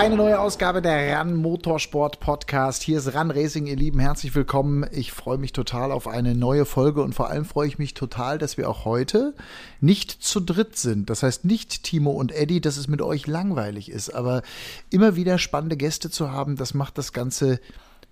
[0.00, 2.82] Eine neue Ausgabe der RAN Motorsport Podcast.
[2.82, 3.98] Hier ist RAN Racing, ihr Lieben.
[4.00, 4.86] Herzlich willkommen.
[4.92, 8.38] Ich freue mich total auf eine neue Folge und vor allem freue ich mich total,
[8.38, 9.34] dass wir auch heute
[9.82, 11.10] nicht zu dritt sind.
[11.10, 14.40] Das heißt nicht Timo und Eddie, dass es mit euch langweilig ist, aber
[14.88, 17.60] immer wieder spannende Gäste zu haben, das macht das Ganze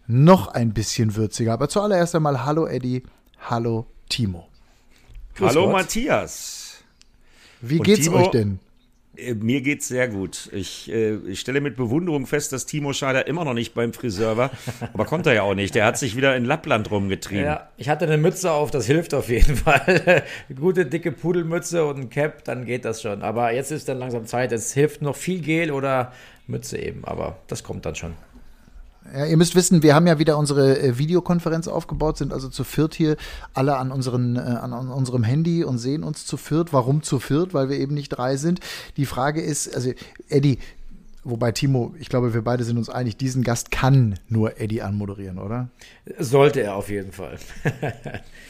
[0.07, 1.55] noch ein bisschen würziger.
[1.55, 3.03] Aber zuallererst einmal hallo Eddie,
[3.41, 4.47] hallo Timo.
[5.37, 5.73] Grüß hallo Gott.
[5.73, 6.83] Matthias.
[7.63, 8.61] Wie und geht's Timo, euch denn?
[9.19, 10.49] Äh, mir geht's sehr gut.
[10.53, 14.37] Ich, äh, ich, stelle mit Bewunderung fest, dass Timo Scheider immer noch nicht beim Friseur
[14.37, 14.51] war.
[14.93, 15.75] Aber konnte er ja auch nicht.
[15.75, 17.45] Der hat sich wieder in Lappland rumgetrieben.
[17.45, 20.25] Ja, ich hatte eine Mütze auf, das hilft auf jeden Fall.
[20.55, 23.23] Gute, dicke Pudelmütze und ein Cap, dann geht das schon.
[23.23, 24.53] Aber jetzt ist dann langsam Zeit.
[24.53, 26.13] Es hilft noch viel Gel oder
[26.47, 27.05] Mütze eben.
[27.05, 28.15] Aber das kommt dann schon.
[29.15, 32.65] Ja, ihr müsst wissen, wir haben ja wieder unsere äh, Videokonferenz aufgebaut, sind also zu
[32.65, 33.17] viert hier
[33.55, 36.73] alle an, unseren, äh, an, an unserem Handy und sehen uns zu viert.
[36.73, 37.55] Warum zu viert?
[37.55, 38.61] Weil wir eben nicht drei sind.
[38.97, 39.93] Die Frage ist, also
[40.29, 40.59] Eddie,
[41.25, 45.39] wobei Timo, ich glaube, wir beide sind uns einig, diesen Gast kann nur Eddie anmoderieren,
[45.39, 45.69] oder?
[46.19, 47.39] Sollte er auf jeden Fall.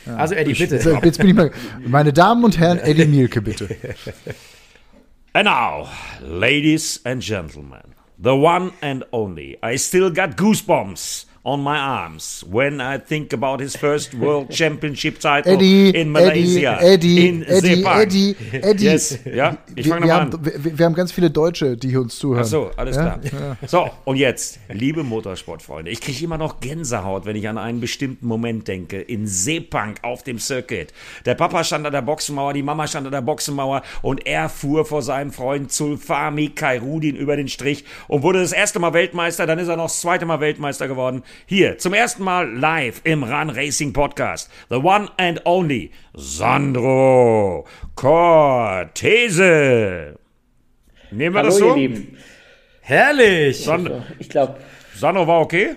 [0.06, 0.16] ja.
[0.16, 0.76] Also Eddie, bitte.
[1.02, 1.50] Jetzt bin ich mal,
[1.86, 3.68] meine Damen und Herren, Eddie Mielke, bitte.
[5.34, 5.86] And now,
[6.20, 7.97] ladies and gentlemen.
[8.18, 9.56] The one and only.
[9.62, 15.18] I still got goosebumps on my arms when I think about his first World Championship
[15.18, 16.78] title Eddie, in Malaysia.
[16.80, 18.84] Eddie, in Eddie, Eddie, Eddie.
[18.84, 19.18] Yes.
[19.24, 20.38] Ja, ich fange nochmal an.
[20.42, 22.44] Wir, wir, haben ganz viele Deutsche, die uns zuhören.
[22.44, 23.18] Ach so, alles ja?
[23.18, 23.56] klar.
[23.60, 23.68] Ja.
[23.68, 28.26] So, und jetzt, liebe Motorsportfreunde, ich kriege immer noch Gänsehaut, wenn ich an einen bestimmten
[28.26, 29.00] Moment denke.
[29.00, 30.92] In Sepang auf dem Circuit.
[31.24, 34.84] Der Papa stand an der Boxenmauer, die Mama stand an der Boxenmauer und er fuhr
[34.84, 39.58] vor seinem Freund Zulfami Kairudin über den Strich und wurde das erste Mal Weltmeister, dann
[39.58, 41.22] ist er noch das zweite Mal Weltmeister geworden.
[41.46, 44.50] Hier, zum ersten Mal live im Run Racing Podcast.
[44.70, 49.38] The one and only Sandro Cortese.
[51.10, 51.70] Nehmen wir Hallo, das so?
[51.70, 52.16] Ihr Lieben.
[52.80, 53.64] Herrlich.
[53.64, 54.58] Sand ich glaube.
[54.94, 55.76] Sandro war okay?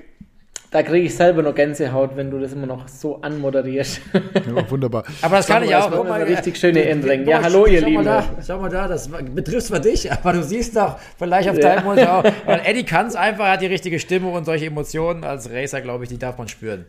[0.71, 3.99] Da kriege ich selber noch Gänsehaut, wenn du das immer noch so anmoderierst.
[4.13, 5.03] Ja, wunderbar.
[5.21, 5.91] Aber das kann ich auch.
[5.91, 7.27] Guck mal, richtig schöne Endring.
[7.27, 8.05] Ja, hallo, ihr Lieben.
[8.05, 11.59] Mal da, schau mal da, das betrifft zwar dich, aber du siehst doch vielleicht auf
[11.59, 12.23] deinem Monitor auch.
[12.45, 16.05] Weil Eddie kann es einfach, hat die richtige Stimme und solche Emotionen als Racer, glaube
[16.05, 16.85] ich, die darf man spüren.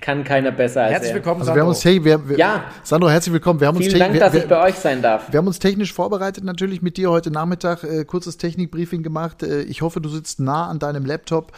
[0.00, 2.64] Kann keiner besser als Herzlich willkommen, also wir haben uns, hey, wir, wir, ja.
[2.82, 3.60] Sandro, herzlich willkommen.
[3.60, 5.30] Wir haben Vielen uns Dank, dass wir, ich bei euch sein darf.
[5.30, 9.42] Wir haben uns technisch vorbereitet, natürlich mit dir heute Nachmittag, äh, kurzes Technikbriefing gemacht.
[9.42, 11.52] Äh, ich hoffe, du sitzt nah an deinem Laptop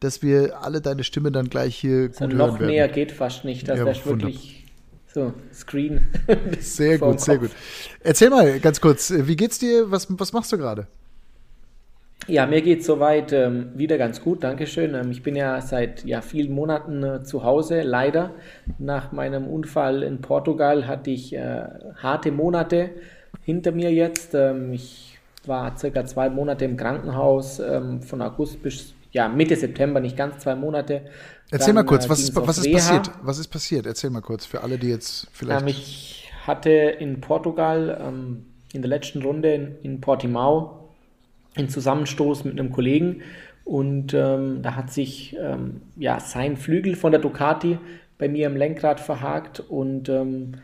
[0.00, 3.68] dass wir alle deine Stimme dann gleich hier gut hören noch näher geht fast nicht.
[3.68, 4.66] Das ja, wäre wirklich
[5.06, 6.08] so Screen.
[6.60, 7.50] sehr gut, sehr gut.
[8.00, 9.90] Erzähl mal ganz kurz, wie geht's dir?
[9.90, 10.86] Was, was machst du gerade?
[12.28, 14.94] Ja, mir geht soweit ähm, wieder ganz gut, Dankeschön.
[14.94, 18.32] Ähm, ich bin ja seit ja, vielen Monaten äh, zu Hause, leider.
[18.78, 22.90] Nach meinem Unfall in Portugal hatte ich äh, harte Monate
[23.42, 24.34] hinter mir jetzt.
[24.34, 29.98] Ähm, ich war circa zwei Monate im Krankenhaus, ähm, von August bis ja, Mitte September,
[29.98, 31.00] nicht ganz zwei Monate.
[31.50, 33.10] Erzähl Dann, mal kurz, äh, was, ist, was ist passiert?
[33.22, 33.86] Was ist passiert?
[33.86, 35.62] Erzähl mal kurz für alle, die jetzt vielleicht.
[35.62, 38.44] Ähm, ich hatte in Portugal ähm,
[38.74, 40.90] in der letzten Runde in, in Portimao
[41.54, 43.22] einen Zusammenstoß mit einem Kollegen
[43.64, 47.78] und ähm, da hat sich ähm, ja, sein Flügel von der Ducati
[48.18, 50.56] bei mir im Lenkrad verhakt und ähm,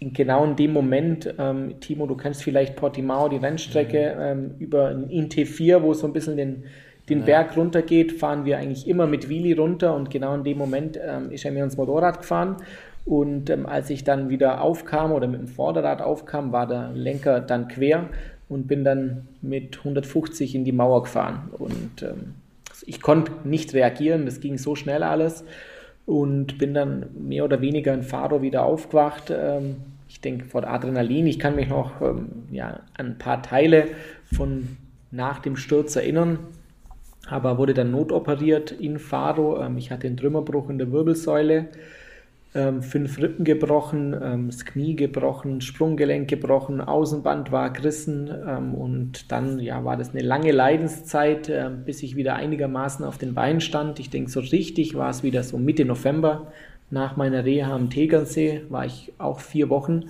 [0.00, 5.10] genau in dem Moment, ähm, Timo, du kennst vielleicht Portimao, die Rennstrecke, ähm, über ein
[5.10, 6.64] INT4, wo es so ein bisschen den
[7.08, 7.24] den ja.
[7.24, 11.30] Berg runtergeht, fahren wir eigentlich immer mit Wheelie runter und genau in dem Moment ähm,
[11.30, 12.56] ist er mir ins Motorrad gefahren.
[13.04, 17.40] Und ähm, als ich dann wieder aufkam oder mit dem Vorderrad aufkam, war der Lenker
[17.40, 18.08] dann quer
[18.48, 21.50] und bin dann mit 150 in die Mauer gefahren.
[21.58, 22.34] Und ähm,
[22.86, 25.44] ich konnte nicht reagieren, das ging so schnell alles
[26.06, 29.30] und bin dann mehr oder weniger in Faro wieder aufgewacht.
[29.30, 29.76] Ähm,
[30.08, 33.88] ich denke vor Adrenalin, ich kann mich noch ähm, ja, an ein paar Teile
[34.34, 34.76] von
[35.10, 36.38] nach dem Sturz erinnern
[37.28, 39.60] aber wurde dann notoperiert in Faro.
[39.62, 41.68] Ähm, ich hatte einen Trümmerbruch in der Wirbelsäule,
[42.54, 49.58] ähm, fünf Rippen gebrochen, ähm, das Knie gebrochen, Sprunggelenk gebrochen, Außenband war gerissen und dann
[49.58, 51.50] ja, war das eine lange Leidenszeit,
[51.84, 53.98] bis ich wieder einigermaßen auf den Beinen stand.
[53.98, 56.52] Ich denke, so richtig war es wieder so Mitte November.
[56.90, 60.04] Nach meiner Reha am Tegernsee war ich auch vier Wochen,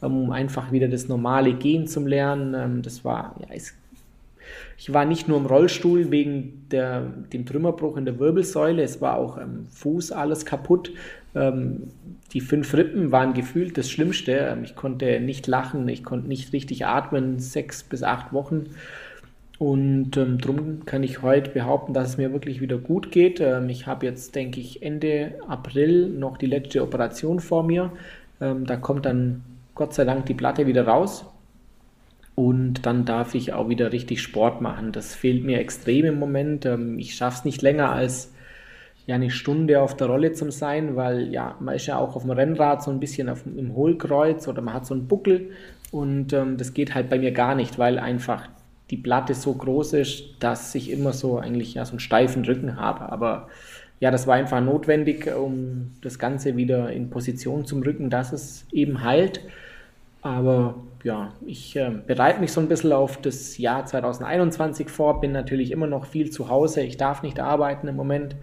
[0.00, 2.80] um einfach wieder das normale Gehen zu lernen.
[2.82, 3.74] Das war, ja, es
[4.76, 7.02] ich war nicht nur im Rollstuhl wegen der,
[7.32, 10.92] dem Trümmerbruch in der Wirbelsäule, es war auch am Fuß alles kaputt.
[11.34, 11.88] Ähm,
[12.32, 14.32] die fünf Rippen waren gefühlt das Schlimmste.
[14.32, 18.66] Ähm, ich konnte nicht lachen, ich konnte nicht richtig atmen, sechs bis acht Wochen.
[19.58, 23.40] Und ähm, darum kann ich heute behaupten, dass es mir wirklich wieder gut geht.
[23.40, 27.92] Ähm, ich habe jetzt, denke ich, Ende April noch die letzte Operation vor mir.
[28.40, 29.42] Ähm, da kommt dann
[29.74, 31.26] Gott sei Dank die Platte wieder raus.
[32.40, 34.92] Und dann darf ich auch wieder richtig Sport machen.
[34.92, 36.64] Das fehlt mir extrem im Moment.
[36.64, 38.32] Ähm, ich schaffe es nicht länger als
[39.04, 42.22] ja, eine Stunde auf der Rolle zu sein, weil ja, man ist ja auch auf
[42.22, 45.50] dem Rennrad so ein bisschen auf, im Hohlkreuz oder man hat so einen Buckel
[45.90, 48.48] und ähm, das geht halt bei mir gar nicht, weil einfach
[48.88, 52.76] die Platte so groß ist, dass ich immer so eigentlich ja so einen steifen Rücken
[52.76, 53.12] habe.
[53.12, 53.48] Aber
[53.98, 58.66] ja, das war einfach notwendig, um das Ganze wieder in Position zum Rücken, dass es
[58.72, 59.42] eben heilt.
[60.22, 65.32] Aber ja, ich äh, bereite mich so ein bisschen auf das Jahr 2021 vor, bin
[65.32, 66.82] natürlich immer noch viel zu Hause.
[66.82, 68.36] Ich darf nicht arbeiten im Moment,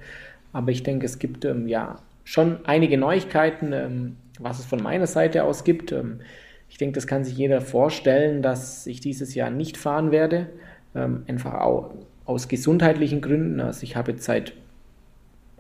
[0.54, 5.08] aber ich denke, es gibt ähm, ja schon einige Neuigkeiten, ähm, was es von meiner
[5.08, 5.92] Seite aus gibt.
[5.92, 6.22] Ähm,
[6.70, 10.48] ich denke, das kann sich jeder vorstellen, dass ich dieses Jahr nicht fahren werde.
[10.96, 11.94] Ähm, einfach auch
[12.26, 13.62] aus gesundheitlichen Gründen.
[13.62, 14.54] Also ich habe jetzt seit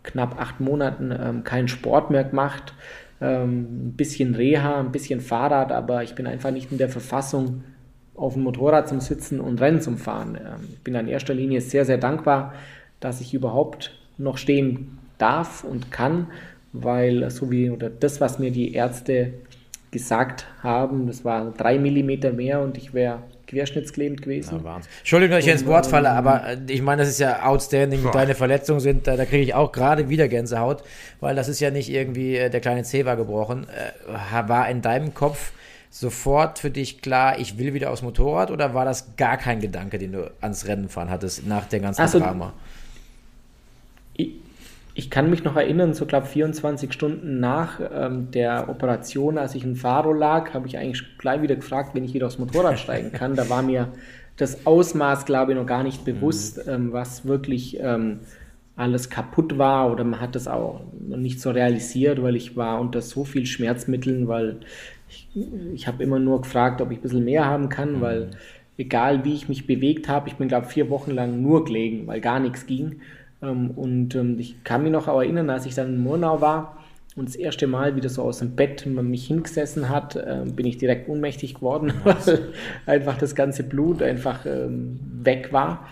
[0.04, 2.74] knapp acht Monaten ähm, keinen Sport mehr gemacht.
[3.20, 7.64] Ähm, ein bisschen Reha, ein bisschen Fahrrad, aber ich bin einfach nicht in der Verfassung,
[8.18, 10.36] auf dem Motorrad zum Sitzen und Rennen zum Fahren.
[10.36, 12.54] Ähm, ich bin in erster Linie sehr, sehr dankbar,
[13.00, 16.28] dass ich überhaupt noch stehen darf und kann,
[16.74, 19.34] weil so wie oder das, was mir die Ärzte
[19.92, 21.08] gesagt haben.
[21.08, 24.62] Das war drei Millimeter mehr und ich wäre querschnittsgelähmt gewesen.
[24.64, 28.04] Ja, Entschuldigung, dass ich ins Wort falle, aber äh, ich meine, das ist ja outstanding.
[28.04, 28.12] Boah.
[28.12, 30.84] Deine Verletzungen sind, da, da kriege ich auch gerade wieder Gänsehaut,
[31.20, 33.68] weil das ist ja nicht irgendwie, äh, der kleine C war gebrochen.
[33.70, 35.52] Äh, war in deinem Kopf
[35.90, 39.98] sofort für dich klar, ich will wieder aufs Motorrad oder war das gar kein Gedanke,
[39.98, 42.54] den du ans Rennen fahren hattest nach der ganzen also, Drama?
[44.98, 49.64] Ich kann mich noch erinnern, so glaube 24 Stunden nach ähm, der Operation, als ich
[49.64, 53.12] in Faro lag, habe ich eigentlich gleich wieder gefragt, wenn ich wieder aufs Motorrad steigen
[53.12, 53.36] kann.
[53.36, 53.90] Da war mir
[54.38, 56.74] das Ausmaß, glaube ich, noch gar nicht bewusst, mhm.
[56.74, 58.22] ähm, was wirklich ähm,
[58.76, 62.82] alles kaputt war oder man hat das auch noch nicht so realisiert, weil ich war
[62.82, 64.62] unter so viel Schmerzmitteln, weil
[65.10, 65.30] ich,
[65.76, 68.02] ich habe immer nur gefragt, ob ich ein bisschen mehr haben kann, mhm.
[68.02, 68.32] weil
[68.80, 72.20] egal wie ich mich bewegt habe, ich bin glaube vier Wochen lang nur gelegen, weil
[72.20, 73.02] gar nichts ging.
[73.42, 76.78] Ähm, und ähm, ich kann mich noch erinnern, als ich dann in Murnau war
[77.16, 80.66] und das erste Mal wieder so aus dem Bett man mich hingesessen hat, äh, bin
[80.66, 82.50] ich direkt ohnmächtig geworden, weil
[82.86, 85.88] einfach das ganze Blut einfach ähm, weg war.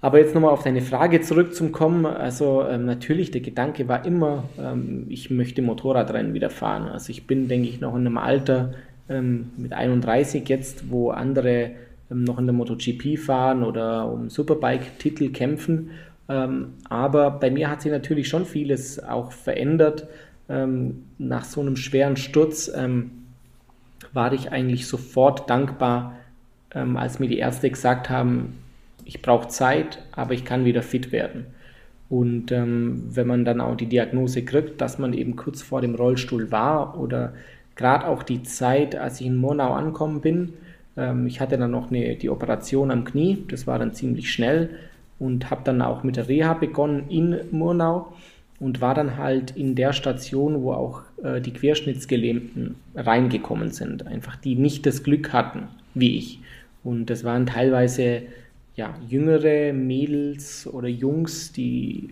[0.00, 2.06] Aber jetzt nochmal auf deine Frage zurückzukommen.
[2.06, 6.88] Also ähm, natürlich, der Gedanke war immer, ähm, ich möchte Motorradrennen wieder fahren.
[6.88, 8.74] Also ich bin, denke ich, noch in einem Alter
[9.08, 11.70] ähm, mit 31 jetzt, wo andere
[12.08, 15.90] noch in der MotoGP fahren oder um Superbike-Titel kämpfen.
[16.28, 20.06] Ähm, aber bei mir hat sich natürlich schon vieles auch verändert.
[20.48, 23.10] Ähm, nach so einem schweren Sturz ähm,
[24.12, 26.18] war ich eigentlich sofort dankbar,
[26.70, 28.58] als mir die Ärzte gesagt haben,
[29.04, 31.46] ich brauche Zeit, aber ich kann wieder fit werden.
[32.08, 36.50] Und wenn man dann auch die Diagnose kriegt, dass man eben kurz vor dem Rollstuhl
[36.50, 37.34] war oder
[37.76, 40.54] gerade auch die Zeit, als ich in Monau angekommen bin,
[41.26, 44.70] ich hatte dann noch eine, die Operation am Knie, das war dann ziemlich schnell
[45.22, 48.12] und habe dann auch mit der Reha begonnen in Murnau
[48.58, 54.34] und war dann halt in der Station, wo auch äh, die Querschnittsgelähmten reingekommen sind, einfach
[54.34, 56.40] die nicht das Glück hatten wie ich.
[56.82, 58.22] Und das waren teilweise
[58.74, 62.08] ja, jüngere Mädels oder Jungs, die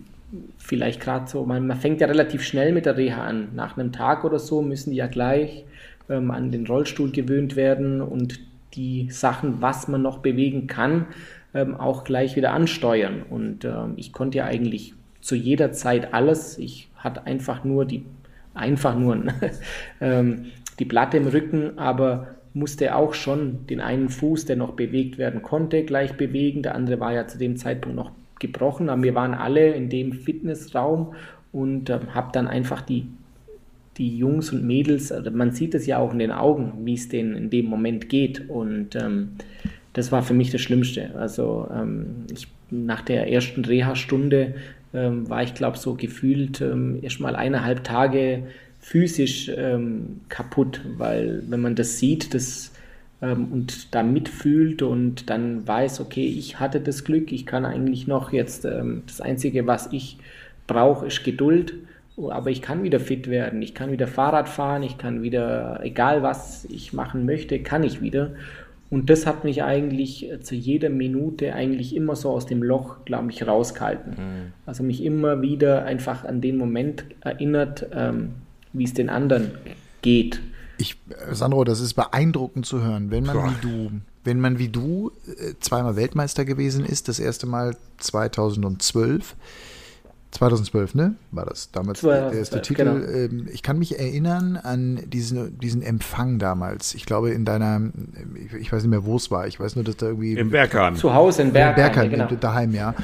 [0.57, 3.49] vielleicht gerade so, man, man, fängt ja relativ schnell mit der Reha an.
[3.55, 5.65] Nach einem Tag oder so müssen die ja gleich
[6.09, 8.39] ähm, an den Rollstuhl gewöhnt werden und
[8.75, 11.07] die Sachen, was man noch bewegen kann,
[11.53, 13.23] ähm, auch gleich wieder ansteuern.
[13.29, 16.57] Und ähm, ich konnte ja eigentlich zu jeder Zeit alles.
[16.57, 18.05] Ich hatte einfach nur die,
[18.53, 19.17] einfach nur
[20.01, 20.45] ähm,
[20.79, 25.41] die Platte im Rücken, aber musste auch schon den einen Fuß, der noch bewegt werden
[25.41, 26.63] konnte, gleich bewegen.
[26.63, 30.11] Der andere war ja zu dem Zeitpunkt noch gebrochen, aber wir waren alle in dem
[30.11, 31.13] Fitnessraum
[31.51, 33.07] und äh, habe dann einfach die,
[33.97, 37.07] die Jungs und Mädels, also man sieht es ja auch in den Augen, wie es
[37.07, 38.49] denen in dem Moment geht.
[38.49, 39.33] Und ähm,
[39.93, 41.11] das war für mich das Schlimmste.
[41.15, 44.55] Also ähm, ich, nach der ersten Reha-Stunde
[44.93, 48.43] ähm, war ich, glaube so gefühlt ähm, erst mal eineinhalb Tage
[48.79, 52.71] physisch ähm, kaputt, weil wenn man das sieht das,
[53.21, 58.07] ähm, und da mitfühlt und dann weiß, okay, ich hatte das Glück, ich kann eigentlich
[58.07, 60.17] noch jetzt, ähm, das Einzige, was ich
[60.67, 61.73] brauche, ist Geduld
[62.29, 66.23] aber ich kann wieder fit werden, ich kann wieder Fahrrad fahren, ich kann wieder, egal
[66.23, 68.31] was ich machen möchte, kann ich wieder.
[68.91, 73.05] Und das hat mich eigentlich äh, zu jeder Minute eigentlich immer so aus dem Loch,
[73.05, 74.11] glaube ich, rausgehalten.
[74.11, 74.53] Mhm.
[74.65, 78.33] Also mich immer wieder einfach an den Moment erinnert, ähm,
[78.73, 79.51] wie es den anderen
[80.01, 80.41] geht.
[80.77, 83.91] Ich, äh, Sandro, das ist beeindruckend zu hören, wenn man wie du
[84.23, 89.35] wenn man wie du äh, zweimal Weltmeister gewesen ist, das erste Mal 2012.
[90.31, 91.15] 2012, ne?
[91.31, 92.83] War das damals 2012, der erste Titel.
[92.85, 93.05] Genau.
[93.05, 96.95] Ähm, ich kann mich erinnern an diesen, diesen Empfang damals.
[96.95, 97.81] Ich glaube, in deiner,
[98.59, 99.47] ich weiß nicht mehr, wo es war.
[99.47, 100.33] Ich weiß nur, dass da irgendwie.
[100.33, 100.95] Im Bergheim.
[100.95, 101.75] Zu Hause in Bergheim.
[101.75, 102.27] Bergheim, genau.
[102.39, 102.95] daheim, ja.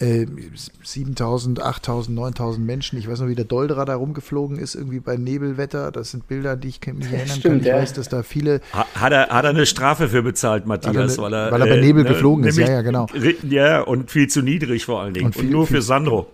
[0.00, 2.98] 7000, 8000, 9000 Menschen.
[2.98, 5.92] Ich weiß noch, wie der Dolderer da rumgeflogen ist, irgendwie bei Nebelwetter.
[5.92, 7.60] Das sind Bilder, die ich mich erinnern Stimmt, kann.
[7.60, 7.76] Ich ja.
[7.76, 8.60] weiß, dass da viele.
[8.72, 11.18] Hat er, hat er eine Strafe für bezahlt, Matthias?
[11.18, 13.06] Eine, weil, er, weil er bei Nebel äh, geflogen ist, ja, ja, genau.
[13.48, 15.26] Ja, und viel zu niedrig vor allen Dingen.
[15.26, 16.26] Und, viel, und nur viel, für Sandro.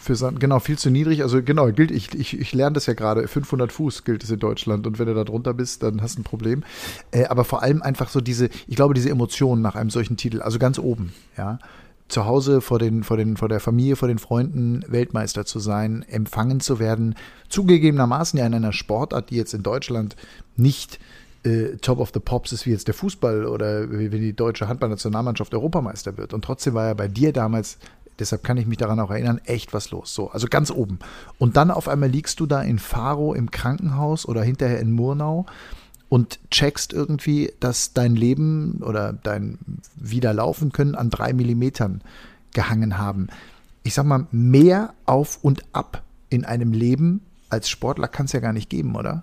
[0.00, 1.22] Für Sand, genau, viel zu niedrig.
[1.22, 3.28] Also genau, gilt, ich, ich, ich lerne das ja gerade.
[3.28, 4.86] 500 Fuß gilt es in Deutschland.
[4.86, 6.64] Und wenn du da drunter bist, dann hast du ein Problem.
[7.10, 10.42] Äh, aber vor allem einfach so diese, ich glaube, diese Emotionen nach einem solchen Titel,
[10.42, 11.58] also ganz oben, ja
[12.08, 16.04] zu Hause vor, den, vor, den, vor der Familie, vor den Freunden Weltmeister zu sein,
[16.08, 17.14] empfangen zu werden.
[17.50, 20.16] Zugegebenermaßen ja in einer Sportart, die jetzt in Deutschland
[20.56, 20.98] nicht
[21.44, 24.68] äh, Top of the Pops ist wie jetzt der Fußball oder wie, wie die deutsche
[24.68, 26.32] Handballnationalmannschaft Europameister wird.
[26.32, 27.78] Und trotzdem war ja bei dir damals,
[28.18, 30.14] deshalb kann ich mich daran auch erinnern, echt was los.
[30.14, 30.98] So, also ganz oben.
[31.38, 35.46] Und dann auf einmal liegst du da in Faro im Krankenhaus oder hinterher in Murnau
[36.08, 39.58] und checkst irgendwie, dass dein Leben oder dein
[39.96, 42.02] Wiederlaufen können an drei Millimetern
[42.54, 43.28] gehangen haben.
[43.82, 47.20] Ich sag mal, mehr auf und ab in einem Leben
[47.50, 49.22] als Sportler kann es ja gar nicht geben, oder?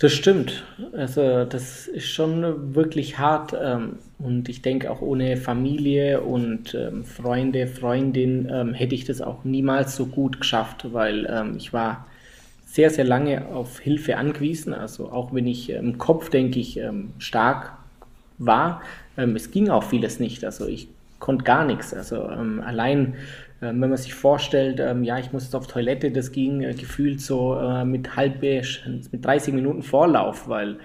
[0.00, 0.64] Das stimmt.
[0.92, 7.04] Also das ist schon wirklich hart ähm, und ich denke auch ohne Familie und ähm,
[7.04, 12.06] Freunde, Freundin ähm, hätte ich das auch niemals so gut geschafft, weil ich war
[12.66, 14.74] sehr, sehr lange auf Hilfe angewiesen.
[14.74, 16.80] Also auch wenn ich im Kopf, denke ich,
[17.18, 17.72] stark
[18.38, 18.82] war,
[19.16, 20.44] es ging auch vieles nicht.
[20.44, 20.88] Also ich
[21.20, 21.94] konnte gar nichts.
[21.94, 23.14] Also allein,
[23.60, 27.84] wenn man sich vorstellt, ja, ich musste auf Toilette, das ging äh, gefühlt so äh,
[27.84, 30.76] mit halb, mit 30 Minuten Vorlauf, weil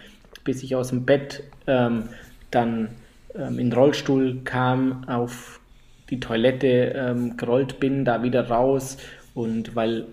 [0.43, 2.89] bis ich aus dem Bett dann
[3.35, 5.59] in den Rollstuhl kam, auf
[6.09, 8.97] die Toilette gerollt bin, da wieder raus
[9.35, 10.05] und weil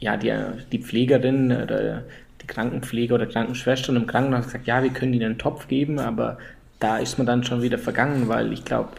[0.00, 0.34] ja, die,
[0.70, 2.02] die Pflegerin oder
[2.42, 6.38] die Krankenpfleger oder Krankenschwestern im Krankenhaus gesagt, ja, wir können ihnen einen Topf geben, aber
[6.80, 8.90] da ist man dann schon wieder vergangen, weil ich glaube,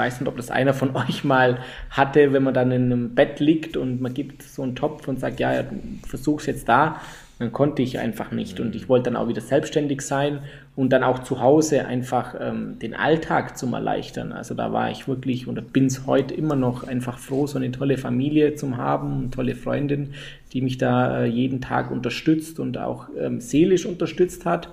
[0.00, 1.58] weiß nicht, ob das einer von euch mal
[1.90, 5.20] hatte, wenn man dann in einem Bett liegt und man gibt so einen Topf und
[5.20, 5.64] sagt, ja,
[6.08, 7.00] versuch's jetzt da
[7.40, 8.60] dann konnte ich einfach nicht.
[8.60, 10.40] Und ich wollte dann auch wieder selbstständig sein
[10.76, 14.32] und dann auch zu Hause einfach ähm, den Alltag zum Erleichtern.
[14.32, 17.72] Also da war ich wirklich und bin es heute immer noch einfach froh, so eine
[17.72, 20.12] tolle Familie zu haben, eine tolle Freundin,
[20.52, 24.68] die mich da äh, jeden Tag unterstützt und auch ähm, seelisch unterstützt hat.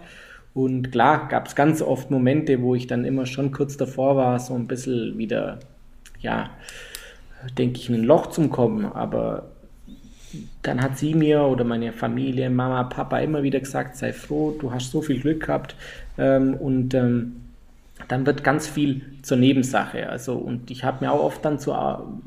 [0.57, 4.39] Und klar gab es ganz oft Momente, wo ich dann immer schon kurz davor war,
[4.39, 5.59] so ein bisschen wieder,
[6.19, 6.49] ja,
[7.55, 8.85] denke ich, in ein Loch zu kommen.
[8.85, 9.51] Aber
[10.63, 14.71] dann hat sie mir oder meine Familie, Mama, Papa immer wieder gesagt, sei froh, du
[14.71, 15.75] hast so viel Glück gehabt
[16.17, 17.35] ähm, und ähm,
[18.07, 20.09] dann wird ganz viel zur Nebensache.
[20.09, 21.69] Also und ich habe mir auch oft dann zu,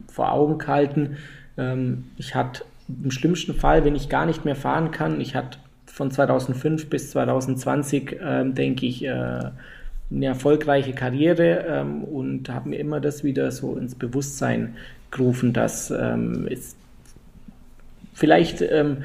[0.07, 1.17] vor Augen gehalten,
[1.59, 5.59] ähm, ich hatte im schlimmsten Fall, wenn ich gar nicht mehr fahren kann, ich hatte
[6.01, 12.79] von 2005 bis 2020, ähm, denke ich, äh, eine erfolgreiche Karriere ähm, und habe mir
[12.79, 14.77] immer das wieder so ins Bewusstsein
[15.11, 16.75] gerufen, dass ähm, es
[18.15, 19.05] vielleicht ähm,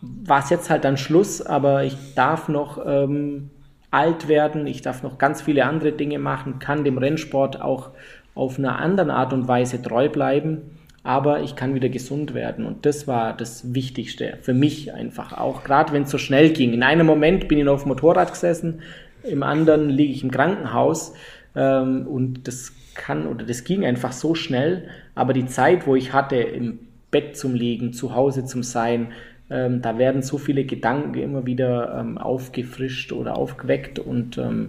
[0.00, 3.50] war es jetzt halt dann Schluss, aber ich darf noch ähm,
[3.90, 7.90] alt werden, ich darf noch ganz viele andere Dinge machen, kann dem Rennsport auch
[8.36, 12.86] auf einer anderen Art und Weise treu bleiben, aber ich kann wieder gesund werden und
[12.86, 16.72] das war das Wichtigste für mich einfach auch, gerade wenn es so schnell ging.
[16.72, 18.80] In einem Moment bin ich noch auf dem Motorrad gesessen,
[19.22, 21.12] im anderen liege ich im Krankenhaus
[21.54, 26.12] ähm, und das kann oder das ging einfach so schnell, aber die Zeit, wo ich
[26.12, 26.78] hatte im
[27.10, 29.12] Bett zum Liegen, zu Hause zum Sein.
[29.50, 34.68] Ähm, da werden so viele Gedanken immer wieder ähm, aufgefrischt oder aufgeweckt und ähm,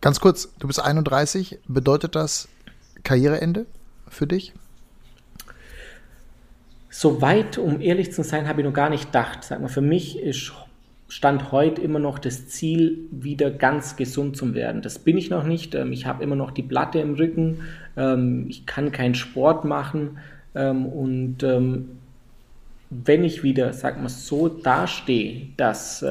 [0.00, 2.48] Ganz kurz, du bist 31, bedeutet das
[3.02, 3.66] Karriereende
[4.08, 4.52] für dich?
[6.90, 9.44] Soweit, um ehrlich zu sein, habe ich noch gar nicht gedacht.
[9.44, 10.52] Sag mal, für mich ist
[11.10, 14.82] Stand heute immer noch das Ziel, wieder ganz gesund zu werden.
[14.82, 15.74] Das bin ich noch nicht.
[15.74, 17.60] Ähm, ich habe immer noch die Platte im Rücken.
[17.96, 20.18] Ähm, ich kann keinen Sport machen.
[20.54, 21.42] Ähm, und
[22.90, 26.02] wenn ich wieder, sag mal, so dastehe, dass,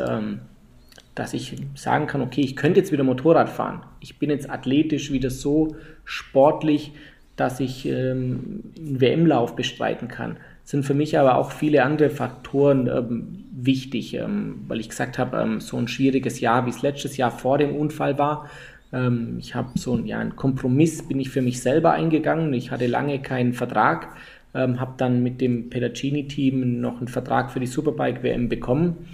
[1.15, 3.81] dass ich sagen kann, okay, ich könnte jetzt wieder Motorrad fahren.
[3.99, 6.91] Ich bin jetzt athletisch wieder so sportlich,
[7.35, 10.37] dass ich einen WM-Lauf bestreiten kann.
[10.67, 15.37] Sind für mich aber auch viele andere Faktoren ähm, wichtig, ähm, weil ich gesagt habe,
[15.37, 18.49] ähm, so ein schwieriges Jahr, wie es letztes Jahr vor dem Unfall war.
[18.91, 22.53] Ähm, ich habe so ja, einen Kompromiss, bin ich für mich selber eingegangen.
[22.53, 24.09] Ich hatte lange keinen Vertrag
[24.53, 29.07] ähm, habe dann mit dem Pedacini-Team noch einen Vertrag für die Superbike-WM bekommen.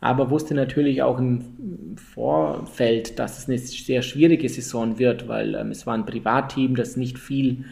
[0.00, 5.72] aber wusste natürlich auch im Vorfeld, dass es eine sehr schwierige Saison wird, weil ähm,
[5.72, 7.64] es war ein Privatteam, das nicht viel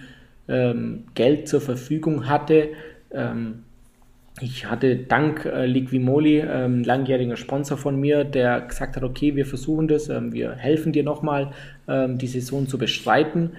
[1.14, 2.70] Geld zur Verfügung hatte.
[3.12, 3.64] Ähm,
[4.40, 9.46] ich hatte dank äh, Liquimoli, ähm, langjähriger Sponsor von mir, der gesagt hat, okay, wir
[9.46, 11.52] versuchen das, ähm, wir helfen dir nochmal,
[11.88, 13.52] ähm, die Saison zu bestreiten,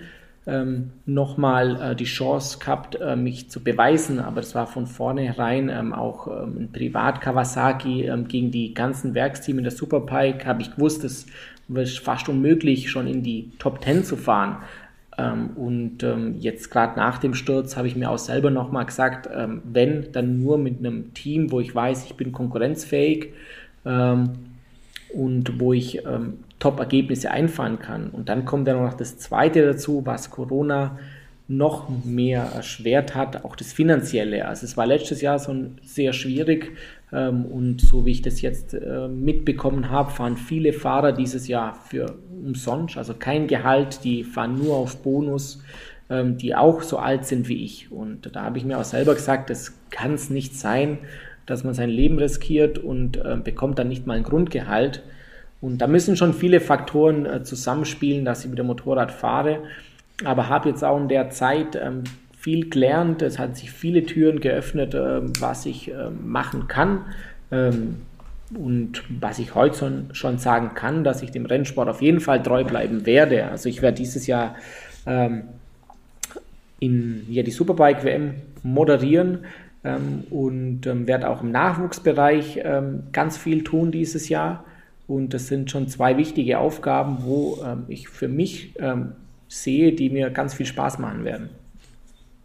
[0.48, 5.70] ähm, nochmal äh, die Chance gehabt, äh, mich zu beweisen, aber das war von vornherein
[5.70, 10.76] ähm, auch ähm, ein Privat-Kawasaki ähm, gegen die ganzen Werksteams in der Superbike, habe ich
[10.76, 11.26] gewusst, es
[11.76, 14.58] ist fast unmöglich, schon in die Top 10 zu fahren.
[15.20, 19.30] Ähm, und ähm, jetzt gerade nach dem Sturz habe ich mir auch selber nochmal gesagt,
[19.34, 23.34] ähm, wenn, dann nur mit einem Team, wo ich weiß, ich bin konkurrenzfähig
[23.86, 26.04] und wo ich
[26.60, 28.10] Top-Ergebnisse einfahren kann.
[28.10, 31.00] Und dann kommt dann noch das Zweite dazu, was Corona
[31.50, 34.48] noch mehr erschwert hat, auch das Finanzielle.
[34.48, 36.74] Also es war letztes Jahr so sehr schwierig
[37.12, 41.74] ähm, und so wie ich das jetzt äh, mitbekommen habe, fahren viele Fahrer dieses Jahr
[41.74, 45.64] für umsonst, also kein Gehalt, die fahren nur auf Bonus,
[46.12, 47.92] ähm, die auch so alt sind wie ich.
[47.92, 51.00] Und da habe ich mir auch selber gesagt, das kann es nicht sein,
[51.48, 55.02] dass man sein Leben riskiert und äh, bekommt dann nicht mal ein Grundgehalt.
[55.62, 59.64] Und da müssen schon viele Faktoren äh, zusammenspielen, dass ich mit dem Motorrad fahre
[60.26, 62.04] aber habe jetzt auch in der Zeit ähm,
[62.40, 63.22] viel gelernt.
[63.22, 67.02] Es hat sich viele Türen geöffnet, ähm, was ich ähm, machen kann.
[67.52, 67.98] Ähm,
[68.58, 72.42] und was ich heute schon, schon, sagen kann, dass ich dem Rennsport auf jeden Fall
[72.42, 73.46] treu bleiben werde.
[73.46, 74.56] Also ich werde dieses Jahr
[75.06, 75.44] ähm,
[76.80, 79.40] in ja, die Superbike WM moderieren
[79.84, 82.60] ähm, und werde auch im Nachwuchsbereich
[83.12, 84.64] ganz viel tun dieses Jahr.
[85.08, 88.74] Und das sind schon zwei wichtige Aufgaben, wo ich für mich
[89.50, 91.50] sehe, die mir ganz viel Spaß machen werden.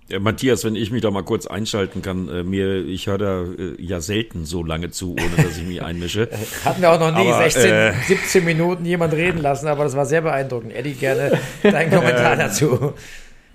[0.09, 3.43] Ja, Matthias, wenn ich mich da mal kurz einschalten kann, äh, mir, ich höre da
[3.43, 6.29] äh, ja selten so lange zu, ohne dass ich mich einmische.
[6.65, 9.97] Hatten wir auch noch nie aber, 16, äh, 17 Minuten jemand reden lassen, aber das
[9.97, 10.75] war sehr beeindruckend.
[10.75, 12.93] Eddie, gerne deinen Kommentar dazu.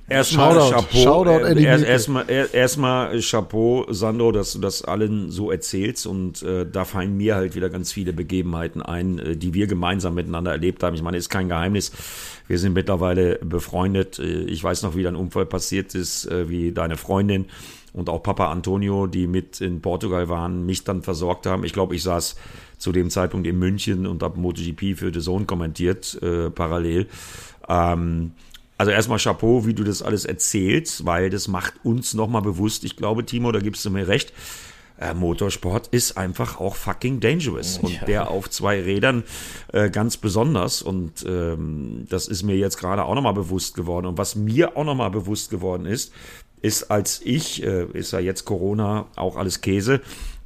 [0.10, 6.08] Erstmal Chapeau, Shoutout äh, erst, erstmal erstmal Chapeau, Sandro, dass du das allen so erzählst
[6.08, 10.16] und äh, da fallen mir halt wieder ganz viele Begebenheiten ein, äh, die wir gemeinsam
[10.16, 10.96] miteinander erlebt haben.
[10.96, 11.92] Ich meine, ist kein Geheimnis.
[12.48, 14.20] Wir sind mittlerweile befreundet.
[14.20, 17.46] Äh, ich weiß noch, wie dein Unfall passiert ist, äh, wie deine Freundin
[17.94, 21.64] und auch Papa Antonio, die mit in Portugal waren, mich dann versorgt haben.
[21.64, 22.36] Ich glaube, ich saß
[22.78, 27.08] zu dem Zeitpunkt in München und habe MotoGP für The Zone kommentiert, äh, parallel.
[27.68, 28.32] Ähm,
[28.80, 32.96] also erstmal Chapeau, wie du das alles erzählst, weil das macht uns nochmal bewusst, ich
[32.96, 34.32] glaube, Timo, da gibst du mir recht,
[34.98, 37.78] äh, Motorsport ist einfach auch fucking dangerous.
[37.80, 38.06] Und ja.
[38.06, 39.24] der auf zwei Rädern
[39.74, 40.82] äh, ganz besonders.
[40.82, 44.06] Und ähm, das ist mir jetzt gerade auch nochmal bewusst geworden.
[44.06, 46.14] Und was mir auch nochmal bewusst geworden ist,
[46.62, 50.00] ist, als ich, äh, ist ja jetzt Corona auch alles Käse,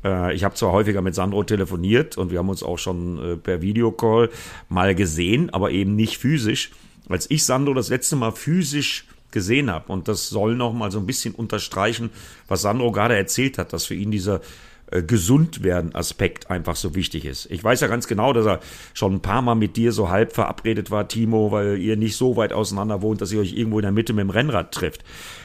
[0.03, 3.37] äh, ich habe zwar häufiger mit Sandro telefoniert und wir haben uns auch schon äh,
[3.37, 4.31] per Videocall
[4.69, 6.71] mal gesehen, aber eben nicht physisch
[7.09, 10.99] als ich Sandro das letzte Mal physisch gesehen habe, und das soll noch mal so
[10.99, 12.11] ein bisschen unterstreichen,
[12.47, 14.41] was Sandro gerade erzählt hat, dass für ihn dieser
[14.91, 17.49] äh, Gesundwerden Aspekt einfach so wichtig ist.
[17.49, 18.59] Ich weiß ja ganz genau, dass er
[18.93, 22.35] schon ein paar Mal mit dir so halb verabredet war, Timo, weil ihr nicht so
[22.35, 25.03] weit auseinander wohnt, dass ihr euch irgendwo in der Mitte mit dem Rennrad trifft.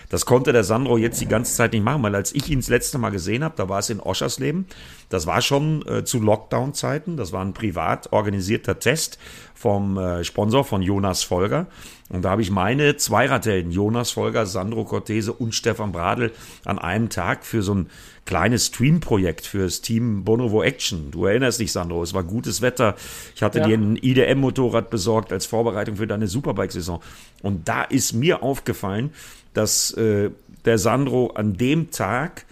[0.08, 2.68] Das konnte der Sandro jetzt die ganze Zeit nicht machen, weil als ich ihn das
[2.68, 4.66] letzte Mal gesehen habe, da war es in Oschersleben.
[5.10, 7.16] Das war schon äh, zu Lockdown-Zeiten.
[7.16, 9.18] Das war ein privat organisierter Test
[9.54, 11.66] vom äh, Sponsor von Jonas Folger.
[12.10, 16.32] Und da habe ich meine Zweiradhelden, Jonas Folger, Sandro Cortese und Stefan Bradl,
[16.64, 17.90] an einem Tag für so ein
[18.24, 21.10] kleines Stream-Projekt fürs Team Bonovo Action.
[21.10, 22.94] Du erinnerst dich, Sandro, es war gutes Wetter.
[23.34, 23.66] Ich hatte ja.
[23.66, 27.00] dir ein IDM-Motorrad besorgt als Vorbereitung für deine Superbike-Saison.
[27.42, 29.12] Und da ist mir aufgefallen,
[29.58, 30.30] dass äh,
[30.64, 32.46] der Sandro an dem Tag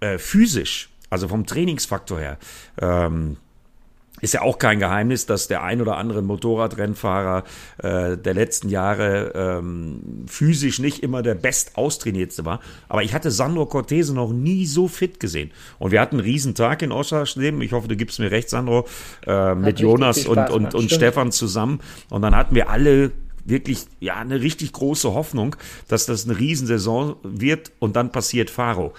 [0.00, 2.38] äh, physisch, also vom Trainingsfaktor her,
[2.80, 3.36] ähm,
[4.20, 7.44] ist ja auch kein Geheimnis, dass der ein oder andere Motorradrennfahrer
[7.78, 12.60] äh, der letzten Jahre ähm, physisch nicht immer der best austrainiertste war.
[12.88, 15.52] Aber ich hatte Sandro Cortese noch nie so fit gesehen.
[15.78, 17.62] Und wir hatten einen Riesentag in Oschersleben.
[17.62, 18.86] Ich hoffe, du gibst mir recht, Sandro,
[19.26, 21.80] äh, mit Jonas und, und, und Stefan zusammen.
[22.10, 23.12] Und dann hatten wir alle
[23.44, 25.56] wirklich ja eine richtig große Hoffnung,
[25.88, 28.94] dass das eine Riesensaison wird und dann passiert Faro.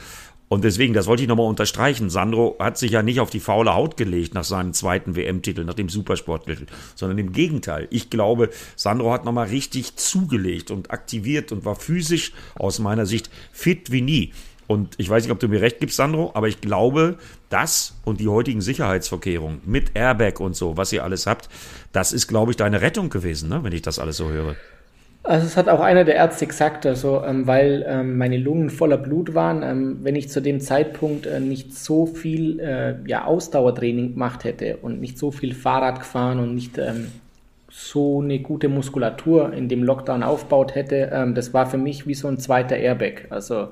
[0.51, 2.09] Und deswegen, das wollte ich nochmal unterstreichen.
[2.09, 5.75] Sandro hat sich ja nicht auf die faule Haut gelegt nach seinem zweiten WM-Titel, nach
[5.75, 7.87] dem Supersporttitel, sondern im Gegenteil.
[7.89, 13.29] Ich glaube, Sandro hat nochmal richtig zugelegt und aktiviert und war physisch aus meiner Sicht
[13.53, 14.33] fit wie nie.
[14.71, 17.17] Und ich weiß nicht, ob du mir recht gibst, Sandro, aber ich glaube,
[17.49, 21.49] das und die heutigen Sicherheitsvorkehrungen mit Airbag und so, was ihr alles habt,
[21.91, 23.59] das ist, glaube ich, deine Rettung gewesen, ne?
[23.63, 24.55] wenn ich das alles so höre.
[25.23, 28.97] Also es hat auch einer der Ärzte gesagt, also ähm, weil ähm, meine Lungen voller
[28.97, 34.13] Blut waren, ähm, wenn ich zu dem Zeitpunkt äh, nicht so viel äh, ja, Ausdauertraining
[34.13, 37.07] gemacht hätte und nicht so viel Fahrrad gefahren und nicht ähm,
[37.69, 42.15] so eine gute Muskulatur in dem Lockdown aufbaut hätte, ähm, das war für mich wie
[42.15, 43.27] so ein zweiter Airbag.
[43.29, 43.69] Also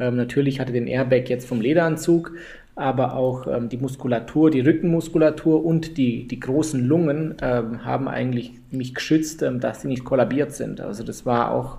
[0.00, 2.32] ähm, natürlich hatte den Airbag jetzt vom Lederanzug,
[2.74, 8.52] aber auch ähm, die Muskulatur, die Rückenmuskulatur und die, die großen Lungen ähm, haben eigentlich
[8.70, 10.80] mich geschützt, ähm, dass sie nicht kollabiert sind.
[10.80, 11.78] Also das war auch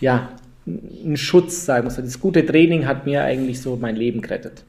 [0.00, 0.28] ja
[0.66, 4.64] ein Schutz, sagen wir Das gute Training hat mir eigentlich so mein Leben gerettet.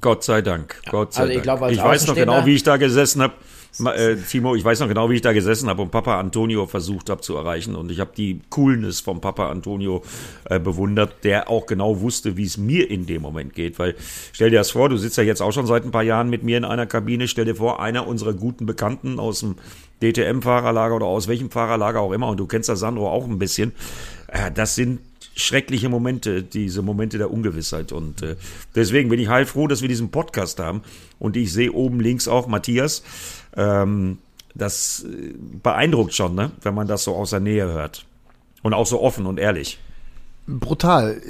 [0.00, 1.72] Gott sei Dank, Gott sei Also ich Dank.
[1.72, 3.34] ich weiß noch genau, wie ich da gesessen habe.
[3.84, 7.10] Äh, Timo, ich weiß noch genau, wie ich da gesessen habe und Papa Antonio versucht
[7.10, 7.76] habe zu erreichen.
[7.76, 10.02] Und ich habe die Coolness vom Papa Antonio
[10.44, 13.78] äh, bewundert, der auch genau wusste, wie es mir in dem Moment geht.
[13.78, 13.94] Weil
[14.32, 16.42] stell dir das vor, du sitzt ja jetzt auch schon seit ein paar Jahren mit
[16.42, 17.28] mir in einer Kabine.
[17.28, 19.56] Stell dir vor, einer unserer guten Bekannten aus dem
[20.02, 23.72] DTM-Fahrerlager oder aus welchem Fahrerlager auch immer, und du kennst das Sandro auch ein bisschen,
[24.28, 25.00] äh, das sind
[25.38, 27.92] schreckliche Momente, diese Momente der Ungewissheit.
[27.92, 28.36] Und äh,
[28.74, 30.82] deswegen bin ich heilfroh, dass wir diesen Podcast haben.
[31.18, 33.02] Und ich sehe oben links auch Matthias.
[33.58, 34.18] Ähm,
[34.54, 36.52] das äh, beeindruckt schon, ne?
[36.62, 38.06] wenn man das so aus der Nähe hört.
[38.62, 39.78] Und auch so offen und ehrlich.
[40.46, 41.20] Brutal,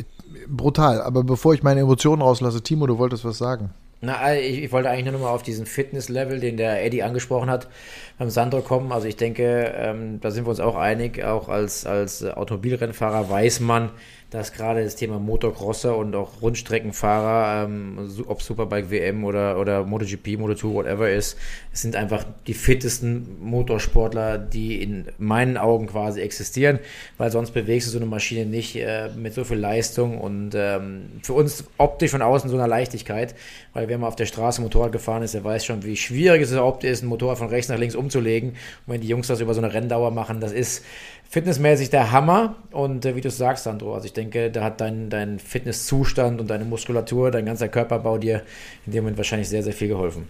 [0.47, 1.03] brutal.
[1.03, 3.71] Aber bevor ich meine Emotionen rauslasse, Timo, du wolltest was sagen.
[4.01, 7.51] Na, ich, ich wollte eigentlich nur noch mal auf diesen Fitness-Level, den der Eddie angesprochen
[7.51, 7.69] hat,
[8.17, 8.93] beim Sandro kommen.
[8.93, 13.59] Also ich denke, ähm, da sind wir uns auch einig, auch als, als Automobilrennfahrer weiß
[13.61, 13.91] man,
[14.31, 20.37] dass gerade das Thema Motocrosser und auch Rundstreckenfahrer, ähm, ob Superbike WM oder, oder MotoGP,
[20.39, 21.39] Moto2, whatever ist,
[21.73, 26.79] sind einfach die fittesten Motorsportler, die in meinen Augen quasi existieren,
[27.17, 31.21] weil sonst bewegst du so eine Maschine nicht äh, mit so viel Leistung und ähm,
[31.23, 33.35] für uns optisch von außen so einer Leichtigkeit,
[33.73, 36.53] weil wer mal auf der Straße Motorrad gefahren ist, der weiß schon, wie schwierig es
[36.53, 38.51] überhaupt ist, ein Motorrad von rechts nach links umzulegen.
[38.51, 40.85] Und wenn die Jungs das über so eine Renndauer machen, das ist
[41.29, 42.57] fitnessmäßig der Hammer.
[42.71, 46.49] Und äh, wie du sagst, Sandro, also ich denke, da hat dein, dein Fitnesszustand und
[46.49, 48.43] deine Muskulatur, dein ganzer Körperbau dir
[48.87, 50.29] in dem Moment wahrscheinlich sehr, sehr viel geholfen.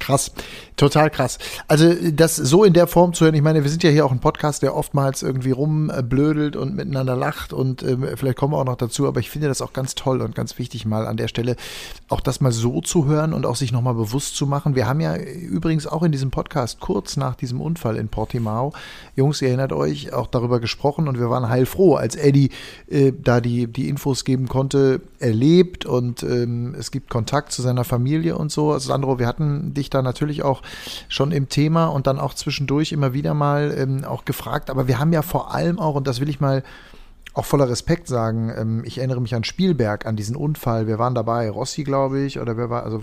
[0.00, 0.32] Krass,
[0.76, 1.38] total krass.
[1.68, 4.12] Also das so in der Form zu hören, ich meine, wir sind ja hier auch
[4.12, 8.64] ein Podcast, der oftmals irgendwie rumblödelt und miteinander lacht und ähm, vielleicht kommen wir auch
[8.64, 11.28] noch dazu, aber ich finde das auch ganz toll und ganz wichtig mal an der
[11.28, 11.56] Stelle
[12.08, 14.74] auch das mal so zu hören und auch sich nochmal bewusst zu machen.
[14.74, 18.72] Wir haben ja übrigens auch in diesem Podcast kurz nach diesem Unfall in Portimao,
[19.16, 22.48] Jungs, ihr erinnert euch, auch darüber gesprochen und wir waren heilfroh, als Eddie
[22.88, 27.60] äh, da die, die Infos geben konnte, er lebt und ähm, es gibt Kontakt zu
[27.60, 28.72] seiner Familie und so.
[28.72, 30.62] Also Sandro, wir hatten dich da natürlich auch
[31.08, 34.98] schon im Thema und dann auch zwischendurch immer wieder mal ähm, auch gefragt, aber wir
[34.98, 36.62] haben ja vor allem auch, und das will ich mal
[37.32, 41.14] auch voller Respekt sagen, ähm, ich erinnere mich an Spielberg, an diesen Unfall, wir waren
[41.14, 43.02] dabei, Rossi, glaube ich, oder wer war, also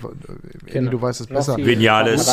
[0.67, 1.58] äh, Eddie, du weißt es besser.
[1.58, 2.28] Vinales.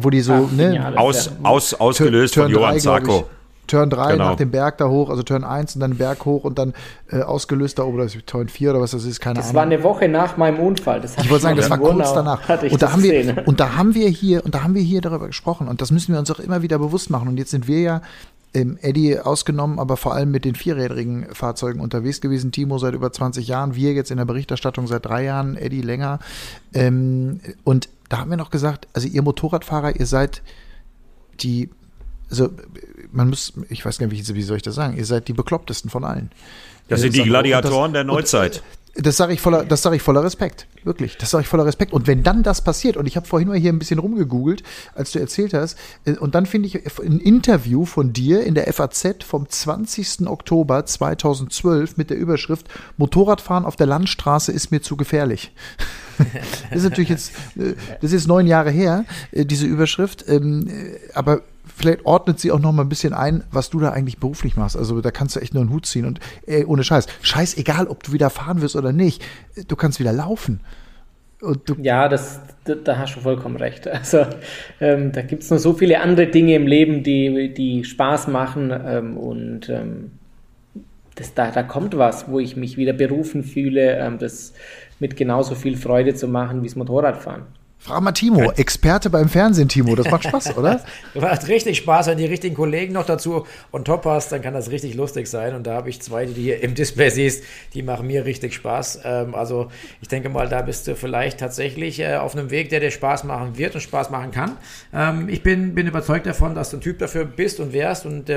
[0.00, 3.18] Wo die so, Ach, ne, Aus, aus, ausgelöst von Johann drei, glaub Zarko.
[3.30, 3.37] ich.
[3.68, 4.30] Turn 3 Genau.
[4.30, 6.74] nach dem Berg da hoch, also Turn 1 und dann Berg hoch und dann
[7.12, 9.54] äh, ausgelöst da oben, das ist Turn 4 oder was das ist, keine Das Ahnung.
[9.56, 11.00] war eine Woche nach meinem Unfall.
[11.00, 12.40] Das Ich wollte sagen, das war kurz danach.
[12.48, 13.36] Und da das haben gesehen.
[13.36, 15.92] wir und da haben wir hier und da haben wir hier darüber gesprochen und das
[15.92, 17.28] müssen wir uns auch immer wieder bewusst machen.
[17.28, 18.02] Und jetzt sind wir ja
[18.54, 22.50] ähm, Eddie ausgenommen, aber vor allem mit den vierrädrigen Fahrzeugen unterwegs gewesen.
[22.50, 26.18] Timo seit über 20 Jahren, wir jetzt in der Berichterstattung seit drei Jahren, Eddie länger.
[26.72, 30.40] Ähm, und da haben wir noch gesagt, also ihr Motorradfahrer, ihr seid
[31.40, 31.68] die,
[32.30, 32.50] also
[33.12, 35.90] man muss, ich weiß gar nicht, wie, soll ich das sagen, ihr seid die beklopptesten
[35.90, 36.30] von allen.
[36.88, 37.38] Das Äh, sind die Sandro.
[37.38, 38.62] Und Gladiatoren der und, Neuzeit.
[38.94, 41.16] äh, Das sage ich voller, das sage ich voller Respekt, wirklich.
[41.18, 41.92] Das sage ich voller Respekt.
[41.92, 44.62] Und wenn dann das passiert, und ich habe vorhin mal hier ein bisschen rumgegoogelt,
[44.94, 48.70] als du erzählt hast, äh, und dann finde ich ein Interview von dir in der
[48.72, 50.26] FAZ vom 20.
[50.26, 55.52] Oktober 2012 mit der Überschrift Motorradfahren auf der Landstraße ist mir zu gefährlich.
[56.70, 60.98] Das ist natürlich jetzt, äh, das ist neun Jahre her, äh, diese Überschrift, ähm, äh,
[61.14, 61.42] aber
[61.78, 64.76] vielleicht ordnet sie auch noch mal ein bisschen ein, was du da eigentlich beruflich machst.
[64.76, 67.06] Also da kannst du echt nur einen Hut ziehen und ey, ohne Scheiß.
[67.22, 69.24] Scheiß egal, ob du wieder fahren wirst oder nicht,
[69.68, 70.60] du kannst wieder laufen.
[71.80, 73.86] Ja, das, da, da hast du vollkommen recht.
[73.86, 74.26] Also
[74.80, 78.72] ähm, da gibt es noch so viele andere Dinge im Leben, die, die Spaß machen
[78.72, 80.10] ähm, und ähm,
[81.14, 84.52] das, da, da kommt was, wo ich mich wieder berufen fühle, ähm, das
[84.98, 87.42] mit genauso viel Freude zu machen wie das Motorradfahren.
[87.78, 90.80] Frag mal Timo, Experte beim Fernsehen, Timo, das macht Spaß, oder?
[91.14, 94.70] Macht richtig Spaß, wenn die richtigen Kollegen noch dazu on top hast, dann kann das
[94.70, 95.54] richtig lustig sein.
[95.54, 98.54] Und da habe ich zwei, die du hier im Display siehst, die machen mir richtig
[98.54, 99.00] Spaß.
[99.04, 99.70] Ähm, also
[100.02, 103.24] ich denke mal, da bist du vielleicht tatsächlich äh, auf einem Weg, der dir Spaß
[103.24, 104.56] machen wird und Spaß machen kann.
[104.92, 108.06] Ähm, ich bin, bin überzeugt davon, dass du ein Typ dafür bist und wärst.
[108.06, 108.34] Und äh,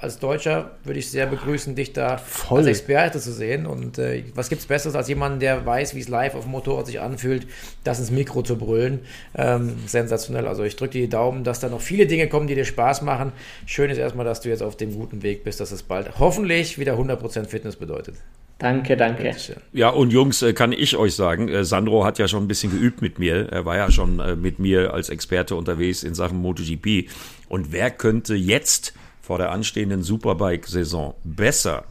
[0.00, 2.58] als Deutscher würde ich sehr begrüßen, dich da Voll.
[2.58, 3.66] als Experte zu sehen.
[3.66, 6.86] Und äh, was gibt's Besseres als jemanden, der weiß, wie es live auf dem Motorrad
[6.86, 7.46] sich anfühlt,
[7.84, 9.00] das ins Mikro zu brüllen brüllen.
[9.36, 10.46] Ähm, sensationell.
[10.46, 13.32] Also ich drücke die Daumen, dass da noch viele Dinge kommen, die dir Spaß machen.
[13.66, 16.78] Schön ist erstmal, dass du jetzt auf dem guten Weg bist, dass es bald hoffentlich
[16.78, 18.16] wieder 100% Fitness bedeutet.
[18.58, 19.34] Danke, danke.
[19.72, 22.70] Ja, und Jungs, äh, kann ich euch sagen, äh, Sandro hat ja schon ein bisschen
[22.70, 23.48] geübt mit mir.
[23.50, 27.08] Er war ja schon äh, mit mir als Experte unterwegs in Sachen MotoGP.
[27.48, 31.84] Und wer könnte jetzt vor der anstehenden Superbike-Saison besser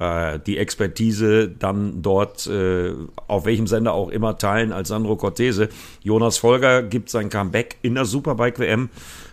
[0.00, 2.50] die Expertise dann dort
[3.28, 5.68] auf welchem Sender auch immer teilen als Sandro Cortese.
[6.02, 8.90] Jonas Folger gibt sein Comeback in der Superbike WM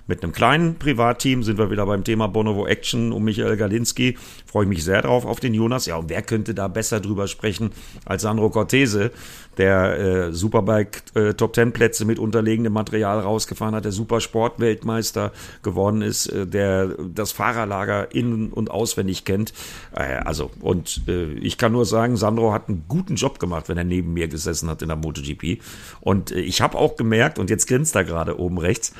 [0.07, 4.17] mit einem kleinen Privatteam sind wir wieder beim Thema Bonovo Action um Michael Galinski.
[4.45, 5.85] Freue ich mich sehr drauf auf den Jonas.
[5.85, 7.71] Ja, und wer könnte da besser drüber sprechen
[8.05, 9.11] als Sandro Cortese,
[9.57, 16.01] der äh, Superbike äh, Top Ten Plätze mit unterlegendem Material rausgefahren hat, der Supersport-Weltmeister geworden
[16.01, 19.53] ist, äh, der das Fahrerlager in- und auswendig kennt.
[19.93, 23.77] Äh, also, und äh, ich kann nur sagen, Sandro hat einen guten Job gemacht, wenn
[23.77, 25.61] er neben mir gesessen hat in der MotoGP.
[25.99, 28.93] Und äh, ich habe auch gemerkt, und jetzt grinst er gerade oben rechts,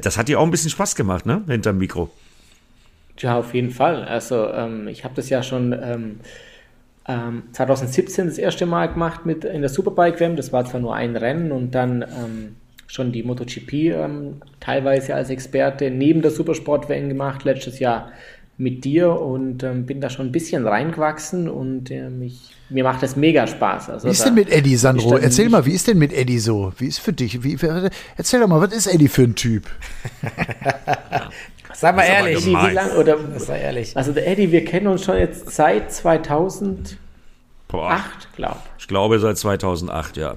[0.00, 1.42] das hat dir auch ein bisschen Spaß gemacht, ne?
[1.46, 2.10] Hinterm Mikro.
[3.18, 4.04] Ja, auf jeden Fall.
[4.04, 6.20] Also ähm, ich habe das ja schon ähm,
[7.08, 10.36] ähm, 2017 das erste Mal gemacht mit in der Superbike WM.
[10.36, 12.56] Das war zwar nur ein Rennen und dann ähm,
[12.86, 17.44] schon die MotoGP ähm, teilweise als Experte neben der Supersport WM gemacht.
[17.44, 18.12] Letztes Jahr
[18.58, 23.02] mit dir und ähm, bin da schon ein bisschen reingewachsen und ähm, ich, mir macht
[23.02, 23.90] das mega Spaß.
[23.90, 25.16] Also wie ist denn mit Eddie, Sandro?
[25.16, 26.72] Erzähl mal, wie ist denn mit Eddie so?
[26.78, 27.42] Wie ist für dich?
[27.42, 27.58] Wie,
[28.16, 29.64] erzähl doch mal, was ist Eddie für ein Typ?
[31.74, 32.38] Sag mal ehrlich.
[32.38, 33.94] Eddie, wie lang, oder, Sei ehrlich.
[33.94, 36.96] Also der Eddie, wir kennen uns schon jetzt seit 2008,
[38.36, 38.82] glaube ich.
[38.82, 40.36] Ich glaube seit 2008, ja.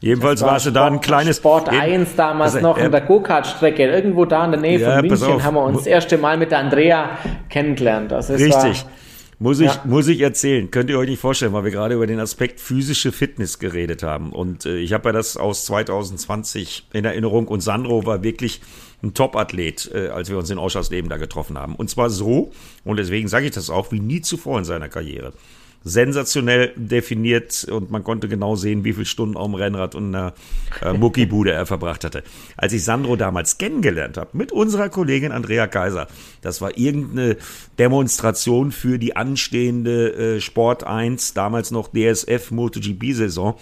[0.00, 1.38] Jedenfalls war, warst du da ein kleines.
[1.38, 3.84] Sport 1 damals also, noch in der Go-Kart-Strecke.
[3.84, 6.50] Irgendwo da in der Nähe ja, von München haben wir uns das erste Mal mit
[6.50, 8.12] der Andrea kennengelernt.
[8.12, 8.54] Also Richtig.
[8.54, 8.90] War,
[9.38, 9.82] muss ich, ja.
[9.84, 10.70] muss ich erzählen.
[10.70, 14.32] Könnt ihr euch nicht vorstellen, weil wir gerade über den Aspekt physische Fitness geredet haben.
[14.32, 17.48] Und äh, ich habe ja das aus 2020 in Erinnerung.
[17.48, 18.60] Und Sandro war wirklich
[19.02, 21.74] ein Top-Athlet, äh, als wir uns in Oschersleben da getroffen haben.
[21.74, 22.52] Und zwar so,
[22.84, 25.32] und deswegen sage ich das auch, wie nie zuvor in seiner Karriere
[25.82, 30.34] sensationell definiert und man konnte genau sehen, wie viele Stunden auf dem Rennrad und einer
[30.82, 32.22] äh, Muckibude er verbracht hatte.
[32.56, 36.06] Als ich Sandro damals kennengelernt habe, mit unserer Kollegin Andrea Kaiser,
[36.42, 37.36] das war irgendeine
[37.78, 43.56] Demonstration für die anstehende äh, Sport 1, damals noch DSF MotoGP-Saison.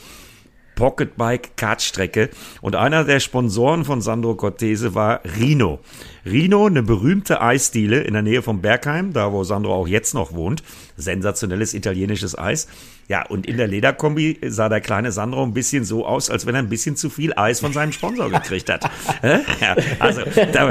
[0.79, 5.81] Pocketbike Kartstrecke und einer der Sponsoren von Sandro Cortese war Rino.
[6.25, 10.35] Rino, eine berühmte Eisdiele in der Nähe von Bergheim, da wo Sandro auch jetzt noch
[10.35, 10.63] wohnt.
[10.97, 12.69] Sensationelles italienisches Eis.
[13.09, 16.55] Ja, und in der Lederkombi sah der kleine Sandro ein bisschen so aus, als wenn
[16.55, 18.89] er ein bisschen zu viel Eis von seinem Sponsor gekriegt hat.
[19.61, 20.21] ja, also,
[20.53, 20.71] da,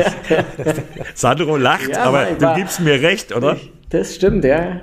[1.15, 3.57] Sandro lacht, ja, aber du gibst mir recht, oder?
[3.57, 4.79] Ich, das stimmt, ja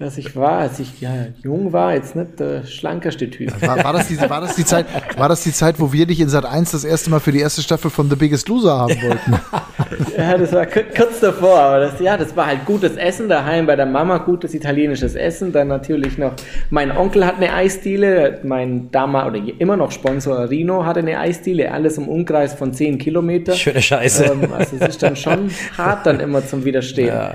[0.00, 3.52] dass ich war, als ich ja, jung war, jetzt nicht der schlankeste Typ.
[3.60, 4.86] War, war, das die, war, das die Zeit,
[5.18, 7.40] war das die Zeit, wo wir dich in Sat 1 das erste Mal für die
[7.40, 9.38] erste Staffel von The Biggest Loser haben wollten?
[10.16, 13.76] ja, das war kurz davor, aber das, ja, das war halt gutes Essen daheim bei
[13.76, 15.52] der Mama, gutes italienisches Essen.
[15.52, 16.32] Dann natürlich noch,
[16.70, 21.72] mein Onkel hat eine Eisdiele, mein damals oder immer noch Sponsor Rino hatte eine Eisdiele,
[21.72, 23.52] alles im Umkreis von 10 Kilometer.
[23.52, 24.24] Schöne Scheiße.
[24.24, 27.08] Ähm, also es ist dann schon hart dann immer zum Widerstehen.
[27.08, 27.34] Ja.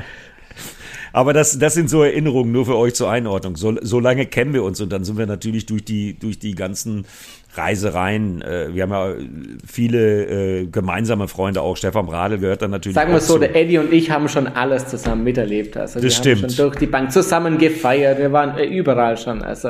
[1.15, 3.55] Aber das, das sind so Erinnerungen nur für euch zur Einordnung.
[3.55, 6.55] So, so lange kennen wir uns und dann sind wir natürlich durch die, durch die
[6.55, 7.05] ganzen
[7.53, 8.41] Reisereien.
[8.41, 9.13] Äh, wir haben ja
[9.65, 11.77] viele äh, gemeinsame Freunde auch.
[11.77, 12.95] Stefan Bradl gehört dann natürlich.
[12.95, 15.77] Sagen wir so, der Eddie und ich haben schon alles zusammen miterlebt.
[15.77, 16.43] Also das wir stimmt.
[16.43, 18.19] haben schon durch die Bank zusammen gefeiert.
[18.19, 19.41] Wir waren äh, überall schon.
[19.41, 19.69] Also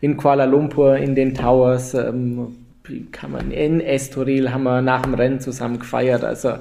[0.00, 2.54] in Kuala Lumpur, in den Towers, ähm,
[3.10, 6.22] kann man in Estoril haben wir nach dem Rennen zusammen gefeiert.
[6.22, 6.52] Also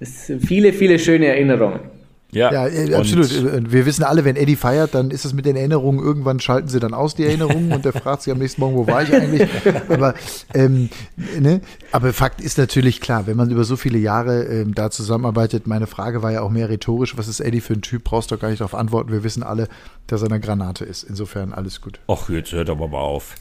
[0.00, 1.97] es sind viele, viele schöne Erinnerungen.
[2.30, 3.32] Ja, ja äh, absolut.
[3.32, 6.68] Äh, wir wissen alle, wenn Eddie feiert, dann ist es mit den Erinnerungen, irgendwann schalten
[6.68, 9.14] sie dann aus, die Erinnerungen, und der fragt sich am nächsten Morgen, wo war ich
[9.14, 9.48] eigentlich?
[9.88, 10.14] Aber,
[10.52, 10.90] ähm,
[11.38, 11.62] ne?
[11.90, 15.86] Aber Fakt ist natürlich klar, wenn man über so viele Jahre ähm, da zusammenarbeitet, meine
[15.86, 18.50] Frage war ja auch mehr rhetorisch, was ist Eddie für ein Typ, brauchst du gar
[18.50, 19.10] nicht darauf antworten.
[19.10, 19.68] Wir wissen alle,
[20.06, 21.04] dass er eine Granate ist.
[21.04, 21.98] Insofern alles gut.
[22.08, 23.36] Ach, jetzt hört aber mal auf.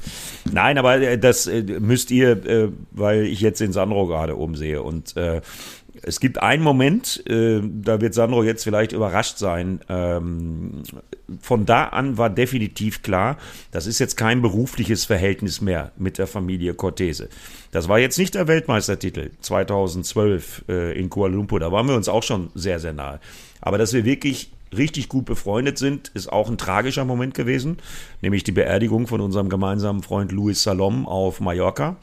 [0.50, 5.41] Nein, aber äh, das müsst ihr, weil ich jetzt den Sandro gerade umsehe und äh,
[6.04, 9.82] es gibt einen Moment, äh, da wird Sandro jetzt vielleicht überrascht sein.
[9.90, 10.84] Ähm,
[11.42, 13.38] von da an war definitiv klar,
[13.72, 17.30] das ist jetzt kein berufliches Verhältnis mehr mit der Familie Cortese.
[17.72, 22.10] Das war jetzt nicht der Weltmeistertitel 2012 äh, in Kuala Lumpur, da waren wir uns
[22.10, 23.20] auch schon sehr, sehr nahe.
[23.62, 27.78] Aber dass wir wirklich richtig gut befreundet sind, ist auch ein tragischer Moment gewesen,
[28.22, 31.98] nämlich die Beerdigung von unserem gemeinsamen Freund Luis Salom auf Mallorca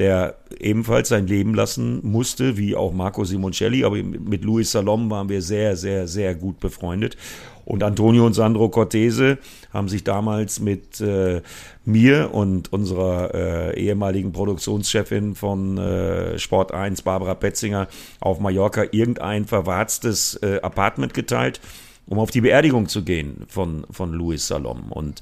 [0.00, 3.84] der ebenfalls sein Leben lassen musste, wie auch Marco Simoncelli.
[3.84, 7.18] Aber mit Luis Salom waren wir sehr, sehr, sehr gut befreundet.
[7.66, 9.36] Und Antonio und Sandro Cortese
[9.74, 11.42] haben sich damals mit äh,
[11.84, 17.86] mir und unserer äh, ehemaligen Produktionschefin von äh, Sport 1, Barbara Petzinger,
[18.20, 21.60] auf Mallorca irgendein verwarztes äh, Apartment geteilt,
[22.06, 24.90] um auf die Beerdigung zu gehen von, von Luis Salom.
[24.90, 25.20] Und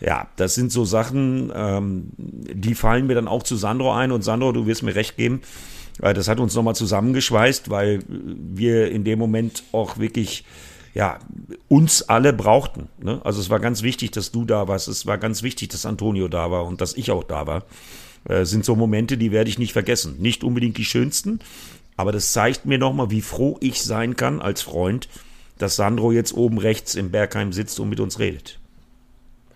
[0.00, 4.12] ja, das sind so Sachen, ähm, die fallen mir dann auch zu Sandro ein.
[4.12, 5.42] Und Sandro, du wirst mir recht geben,
[6.02, 10.44] äh, das hat uns nochmal zusammengeschweißt, weil wir in dem Moment auch wirklich
[10.94, 11.18] ja,
[11.68, 12.88] uns alle brauchten.
[13.02, 13.20] Ne?
[13.22, 14.88] Also es war ganz wichtig, dass du da warst.
[14.88, 17.64] Es war ganz wichtig, dass Antonio da war und dass ich auch da war.
[18.24, 20.16] Äh, sind so Momente, die werde ich nicht vergessen.
[20.18, 21.40] Nicht unbedingt die schönsten,
[21.96, 25.08] aber das zeigt mir nochmal, wie froh ich sein kann als Freund,
[25.58, 28.58] dass Sandro jetzt oben rechts im Bergheim sitzt und mit uns redet.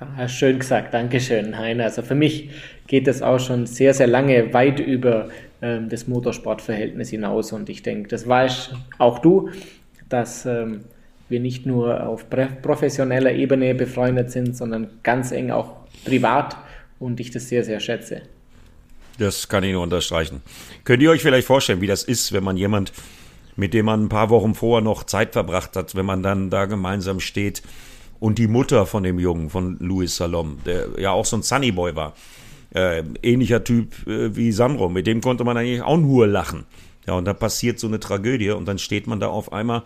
[0.01, 1.85] Ja, schön gesagt, Dankeschön, Heiner.
[1.85, 2.51] Also für mich
[2.87, 5.29] geht das auch schon sehr, sehr lange weit über
[5.61, 9.51] ähm, das Motorsportverhältnis hinaus und ich denke, das weißt auch du,
[10.09, 10.85] dass ähm,
[11.29, 12.27] wir nicht nur auf
[12.63, 16.57] professioneller Ebene befreundet sind, sondern ganz eng auch privat
[16.99, 18.23] und ich das sehr, sehr schätze.
[19.19, 20.41] Das kann ich nur unterstreichen.
[20.85, 22.93] Könnt ihr euch vielleicht vorstellen, wie das ist, wenn man jemand,
[23.55, 26.65] mit dem man ein paar Wochen vorher noch Zeit verbracht hat, wenn man dann da
[26.65, 27.63] gemeinsam steht,
[28.21, 31.97] und die Mutter von dem Jungen, von Louis Salom, der ja auch so ein Sunnyboy
[31.97, 32.15] war.
[32.73, 36.67] Äh, ähnlicher Typ äh, wie Sandro, mit dem konnte man eigentlich auch nur lachen.
[37.07, 39.83] Ja, und da passiert so eine Tragödie und dann steht man da auf einmal,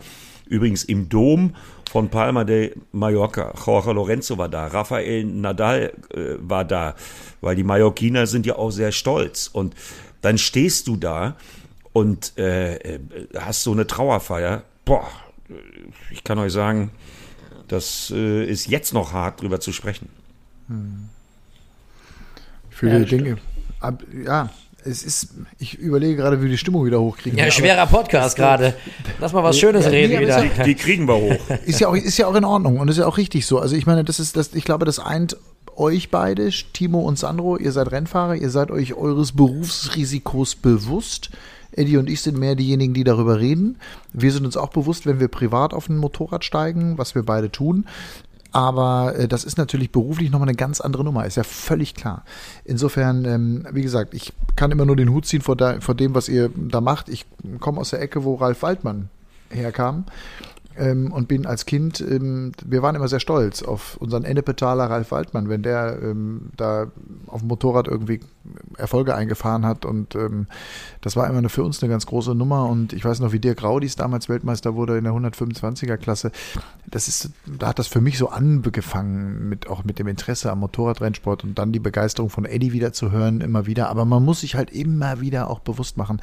[0.47, 1.55] übrigens im Dom
[1.90, 3.55] von Palma de Mallorca.
[3.64, 6.97] Jorge Lorenzo war da, Rafael Nadal äh, war da,
[7.40, 9.49] weil die Mallorquiner sind ja auch sehr stolz.
[9.51, 9.75] Und
[10.20, 11.37] dann stehst du da
[11.92, 12.99] und äh, äh
[13.38, 14.64] hast so eine Trauerfeier.
[14.85, 15.07] Boah,
[16.11, 16.90] ich kann euch sagen,
[17.68, 20.09] das äh, ist jetzt noch hart, drüber zu sprechen.
[20.68, 21.09] Hm.
[22.70, 23.38] Viele ja, Dinge.
[23.81, 24.50] Ab, ja,
[24.85, 27.38] es ist, ich überlege gerade, wie wir die Stimmung wieder hochkriegen.
[27.38, 28.74] Ja, schwerer Podcast gerade.
[29.20, 30.42] Lass mal was Schönes ja, reden wieder.
[30.42, 31.50] Die, die, kriegen wir hoch.
[31.64, 33.59] Ist ja, auch, ist ja auch in Ordnung und ist ja auch richtig so.
[33.59, 35.37] Also ich meine, das ist, das, ich glaube, das eint
[35.77, 41.31] euch beide, Timo und Sandro, ihr seid Rennfahrer, ihr seid euch eures Berufsrisikos bewusst.
[41.76, 43.78] Eddie und ich sind mehr diejenigen, die darüber reden.
[44.12, 47.50] Wir sind uns auch bewusst, wenn wir privat auf ein Motorrad steigen, was wir beide
[47.50, 47.87] tun.
[48.52, 52.24] Aber äh, das ist natürlich beruflich nochmal eine ganz andere Nummer, ist ja völlig klar.
[52.64, 56.14] Insofern, ähm, wie gesagt, ich kann immer nur den Hut ziehen vor, da, vor dem,
[56.14, 57.08] was ihr da macht.
[57.08, 57.26] Ich
[57.58, 59.08] komme aus der Ecke, wo Ralf Waldmann
[59.50, 60.04] herkam
[60.76, 65.10] ähm, und bin als Kind, ähm, wir waren immer sehr stolz auf unseren Ennepetaler Ralf
[65.10, 66.88] Waldmann, wenn der ähm, da
[67.26, 68.20] auf dem Motorrad irgendwie
[68.76, 70.46] Erfolge eingefahren hat und ähm,
[71.00, 73.38] das war immer eine, für uns eine ganz große Nummer und ich weiß noch, wie
[73.38, 76.32] Dirk Raudis damals Weltmeister wurde in der 125er Klasse.
[76.87, 80.60] Das ist, da hat das für mich so angefangen mit auch mit dem Interesse am
[80.60, 83.88] Motorradrennsport und dann die Begeisterung von Eddie wieder zu hören, immer wieder.
[83.88, 86.20] Aber man muss sich halt immer wieder auch bewusst machen,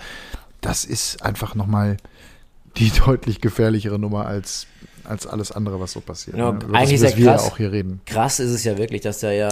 [0.61, 1.97] das ist einfach nochmal
[2.77, 4.67] die deutlich gefährlichere Nummer als
[5.03, 6.38] als alles andere, was so passiert.
[6.38, 6.60] Genau, ne?
[6.73, 7.45] eigentlich ist ja krass.
[7.45, 8.01] auch hier reden.
[8.05, 9.49] Krass ist es ja wirklich, dass da ja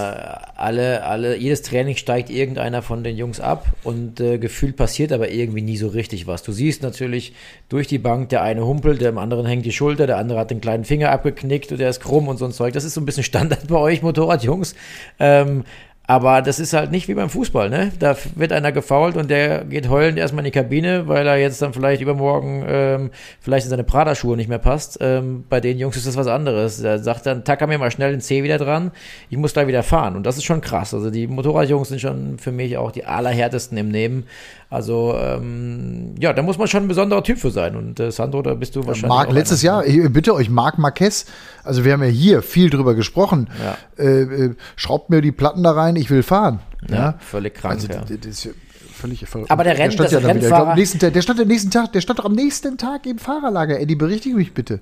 [0.56, 5.32] alle, alle, jedes Training steigt irgendeiner von den Jungs ab und äh, gefühlt passiert aber
[5.32, 6.44] irgendwie nie so richtig was.
[6.44, 7.34] Du siehst natürlich
[7.68, 10.62] durch die Bank, der eine humpelt, dem anderen hängt die Schulter, der andere hat den
[10.62, 12.74] kleinen Finger abgeknickt und der ist krumm und so ein Zeug.
[12.74, 14.76] Das ist so ein bisschen Standard bei euch Motorradjungs.
[15.20, 15.64] Ähm,
[16.10, 17.92] aber das ist halt nicht wie beim Fußball, ne?
[18.00, 21.62] Da wird einer gefault und der geht heulend erstmal in die Kabine, weil er jetzt
[21.62, 24.98] dann vielleicht übermorgen ähm, vielleicht in seine Prada-Schuhe nicht mehr passt.
[25.02, 26.82] Ähm, bei den Jungs ist das was anderes.
[26.82, 28.90] Da sagt dann, tacker mir mal schnell den C wieder dran,
[29.30, 30.16] ich muss da wieder fahren.
[30.16, 30.96] Und das ist schon krass.
[30.96, 34.26] Also die Motorradjungs sind schon für mich auch die allerhärtesten im Nehmen.
[34.70, 37.76] Also ähm, ja, da muss man schon ein besonderer Typ für sein.
[37.76, 39.10] Und äh, Sandro, da bist du wahrscheinlich.
[39.10, 41.26] Marc, letztes Jahr, ich bitte euch, Marc Marquez,
[41.64, 43.50] also wir haben ja hier viel drüber gesprochen.
[43.64, 44.04] Ja.
[44.04, 46.60] Äh, äh, schraubt mir die Platten da rein, ich will fahren.
[46.88, 47.16] Ja, ja.
[47.20, 47.76] völlig krank.
[47.76, 48.02] Also, ja.
[48.02, 48.50] das ist
[48.94, 49.50] völlig verrückt.
[49.50, 52.20] Aber der Renn, der stand, ja Rennfahrer, wieder, der stand am nächsten Tag, der stand
[52.20, 53.80] doch am nächsten Tag im Fahrerlager.
[53.80, 54.82] Eddie, berichtige mich bitte.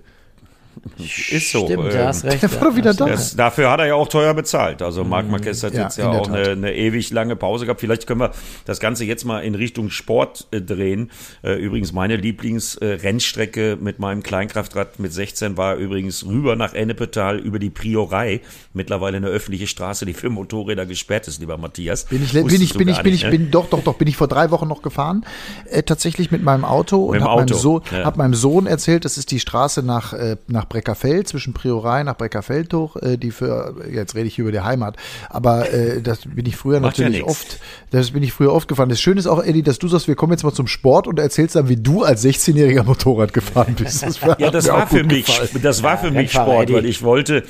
[0.98, 1.66] Ist so.
[1.66, 2.42] Stimmt, ähm, hast recht.
[2.42, 3.06] Der war doch wieder da.
[3.06, 4.82] Das, dafür hat er ja auch teuer bezahlt.
[4.82, 5.32] Also Marc mhm.
[5.32, 7.82] Marquez hat ja, jetzt ja auch eine, eine, ewig lange Pause gehabt.
[7.82, 8.32] Vielleicht können wir
[8.66, 11.12] das Ganze jetzt mal in Richtung Sport äh, drehen.
[11.44, 17.40] Äh, übrigens meine Lieblingsrennstrecke äh, mit meinem Kleinkraftrad mit 16 war übrigens rüber nach Ennepetal
[17.40, 18.42] über die Priorei.
[18.74, 22.06] Mittlerweile eine öffentliche Straße, die für Motorräder gesperrt ist, lieber Matthias.
[22.06, 23.30] Bin ich, bin ich, bin ich, bin ich, ne?
[23.30, 25.26] bin, doch, doch, doch, bin ich vor drei Wochen noch gefahren.
[25.70, 28.04] Äh, tatsächlich mit meinem Auto mit und habe meinem, so ja.
[28.06, 30.38] hab meinem Sohn erzählt, das ist die Straße nach, äh,
[30.68, 34.60] nach Breckerfeld, zwischen Priorei nach Breckerfeld hoch, äh, die für, jetzt rede ich über die
[34.60, 34.98] Heimat,
[35.30, 37.60] aber äh, das bin ich früher Macht natürlich ja oft,
[37.92, 38.90] das bin ich früher oft gefahren.
[38.90, 41.20] Das Schöne ist auch, Eddie, dass du sagst, wir kommen jetzt mal zum Sport und
[41.20, 44.04] erzählst dann, wie du als 16-jähriger Motorrad gefahren bist.
[44.04, 45.50] Das war, ja, das war für mich, gefallen.
[45.62, 47.44] das war für ja, mich Sport, weil ich wollte,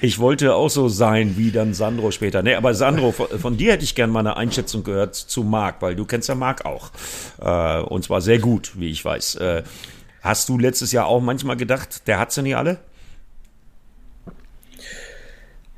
[0.00, 2.42] ich wollte auch so sein wie dann Sandro später.
[2.42, 5.80] Nee, aber Sandro, von, von dir hätte ich gerne mal eine Einschätzung gehört zu Marc,
[5.80, 6.90] weil du kennst ja Marc auch.
[7.40, 9.36] Äh, und zwar sehr gut, wie ich weiß.
[9.36, 9.62] Äh,
[10.24, 12.78] hast du letztes Jahr auch manchmal gedacht, der hat sie nicht alle?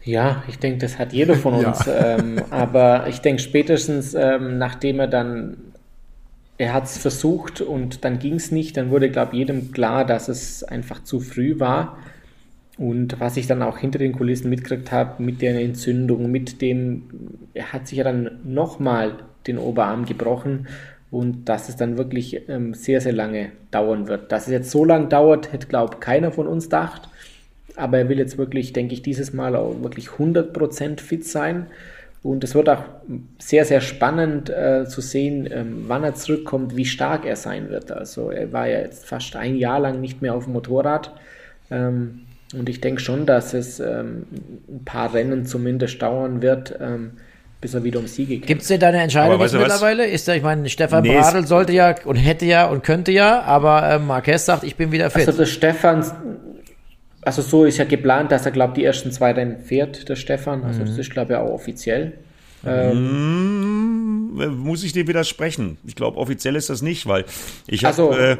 [0.05, 1.85] Ja, ich denke, das hat jeder von uns.
[1.85, 2.19] Ja.
[2.19, 5.57] Ähm, aber ich denke, spätestens ähm, nachdem er dann,
[6.59, 10.07] er hat es versucht und dann ging es nicht, dann wurde, glaube ich, jedem klar,
[10.07, 11.99] dass es einfach zu früh war.
[12.79, 17.09] Und was ich dann auch hinter den Kulissen mitgekriegt habe, mit der Entzündung, mit dem,
[17.53, 19.17] er hat sich ja dann nochmal
[19.47, 20.69] den Oberarm gebrochen
[21.11, 24.33] und dass es dann wirklich ähm, sehr, sehr lange dauern wird.
[24.33, 27.09] Dass es jetzt so lange dauert, hätte, glaube ich, keiner von uns gedacht.
[27.77, 31.67] Aber er will jetzt wirklich, denke ich, dieses Mal auch wirklich 100% fit sein.
[32.23, 32.83] Und es wird auch
[33.39, 37.93] sehr, sehr spannend äh, zu sehen, ähm, wann er zurückkommt, wie stark er sein wird.
[37.93, 41.13] Also er war ja jetzt fast ein Jahr lang nicht mehr auf dem Motorrad.
[41.71, 44.27] Ähm, und ich denke schon, dass es ähm,
[44.69, 47.13] ein paar Rennen zumindest dauern wird, ähm,
[47.61, 48.47] bis er wieder um Siege kämpft.
[48.47, 50.07] Gibt es denn da eine Entscheidung jetzt mittlerweile?
[50.07, 53.43] Ist der, ich meine, Stefan nee, Bradl sollte ja und hätte ja und könnte ja,
[53.43, 55.27] aber äh, Marquez sagt, ich bin wieder fit.
[55.27, 56.05] Also der Stefan,
[57.23, 60.17] also so ist ja geplant, dass er, glaube ich, die ersten zwei Rennen fährt, der
[60.17, 60.65] Stefan.
[60.65, 60.87] Also mhm.
[60.87, 62.13] das ist, glaube ich, auch offiziell.
[62.65, 65.79] Ähm, hm, muss ich dir widersprechen.
[65.87, 67.25] Ich glaube, offiziell ist das nicht, weil
[67.67, 67.89] ich habe.
[67.89, 68.37] Also, äh,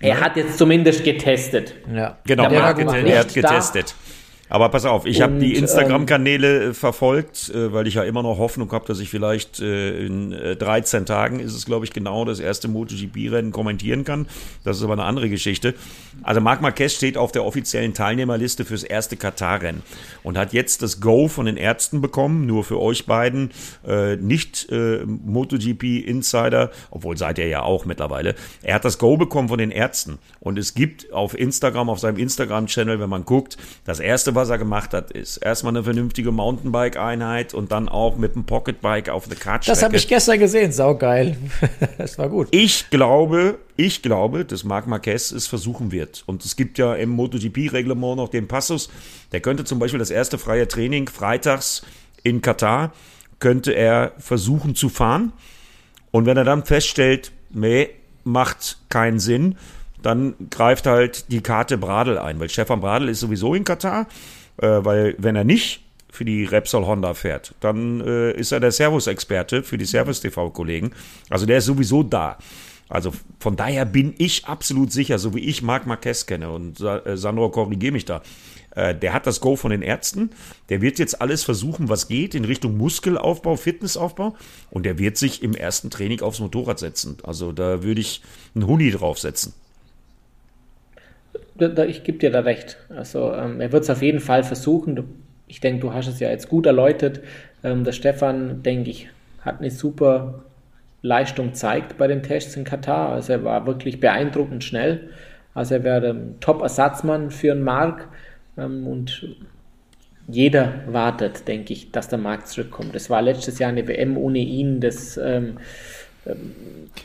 [0.00, 0.20] er ne?
[0.20, 1.74] hat jetzt zumindest getestet.
[1.92, 2.18] Ja.
[2.24, 3.94] Genau, hat, er hat getestet.
[4.50, 8.38] Aber pass auf, ich habe die Instagram-Kanäle ähm, verfolgt, äh, weil ich ja immer noch
[8.38, 12.24] Hoffnung habe, dass ich vielleicht äh, in äh, 13 Tagen ist es, glaube ich, genau
[12.24, 14.26] das erste MotoGP-Rennen kommentieren kann.
[14.64, 15.74] Das ist aber eine andere Geschichte.
[16.24, 19.82] Also Marc Marquez steht auf der offiziellen Teilnehmerliste fürs erste Katar-Rennen
[20.24, 23.52] und hat jetzt das Go von den Ärzten bekommen, nur für euch beiden,
[23.86, 28.34] äh, nicht äh, MotoGP-Insider, obwohl seid ihr ja auch mittlerweile.
[28.62, 32.16] Er hat das Go bekommen von den Ärzten und es gibt auf Instagram, auf seinem
[32.16, 37.54] Instagram-Channel, wenn man guckt, das erste, was er gemacht hat, ist erstmal eine vernünftige Mountainbike-Einheit
[37.54, 39.68] und dann auch mit dem Pocketbike auf der Kart.
[39.68, 41.36] Das habe ich gestern gesehen, saugeil.
[41.98, 42.48] das war gut.
[42.50, 46.22] Ich glaube, ich glaube, dass Marc Marquez es versuchen wird.
[46.26, 48.90] Und es gibt ja im MotoGP-Reglement noch den Passus,
[49.32, 51.82] der könnte zum Beispiel das erste freie Training freitags
[52.22, 52.92] in Katar,
[53.38, 55.32] könnte er versuchen zu fahren.
[56.10, 57.90] Und wenn er dann feststellt, nee,
[58.24, 59.56] macht keinen Sinn,
[60.02, 64.06] dann greift halt die Karte Bradl ein, weil Stefan Bradl ist sowieso in Katar,
[64.58, 68.72] äh, weil wenn er nicht für die Repsol Honda fährt, dann äh, ist er der
[68.72, 70.92] Servus-Experte für die Servus-TV-Kollegen.
[71.28, 72.38] Also der ist sowieso da.
[72.88, 77.16] Also von daher bin ich absolut sicher, so wie ich Marc Marquez kenne und äh,
[77.16, 78.22] Sandro korrigiere mich da.
[78.74, 80.30] Äh, der hat das Go von den Ärzten.
[80.68, 84.34] Der wird jetzt alles versuchen, was geht, in Richtung Muskelaufbau, Fitnessaufbau.
[84.70, 87.18] Und der wird sich im ersten Training aufs Motorrad setzen.
[87.22, 88.22] Also da würde ich
[88.54, 89.54] einen Huni draufsetzen
[91.62, 92.78] ich gebe dir da recht.
[92.88, 95.02] Also ähm, er wird es auf jeden Fall versuchen.
[95.46, 97.20] Ich denke, du hast es ja jetzt gut erläutert.
[97.62, 99.08] Ähm, der Stefan, denke ich,
[99.42, 100.42] hat eine super
[101.02, 103.10] Leistung gezeigt bei den Tests in Katar.
[103.10, 105.10] Also er war wirklich beeindruckend schnell.
[105.54, 108.08] Also er wäre ein Top-Ersatzmann für einen Mark.
[108.56, 109.26] Ähm, und
[110.28, 112.94] jeder wartet, denke ich, dass der Markt zurückkommt.
[112.94, 114.80] Das war letztes Jahr eine WM ohne ihn.
[114.80, 115.56] Das ähm,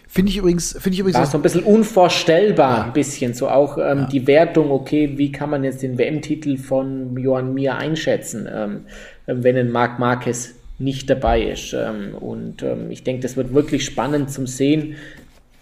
[0.08, 1.20] Finde ich übrigens, finde ich übrigens.
[1.20, 2.84] War so ein bisschen unvorstellbar, ja.
[2.86, 3.34] ein bisschen.
[3.34, 4.08] So auch ähm, ja.
[4.08, 8.86] die Wertung, okay, wie kann man jetzt den WM-Titel von Johann Mir einschätzen, ähm,
[9.26, 11.74] wenn ein Marc Marquez nicht dabei ist.
[11.74, 14.96] Ähm, und ähm, ich denke, das wird wirklich spannend zum Sehen,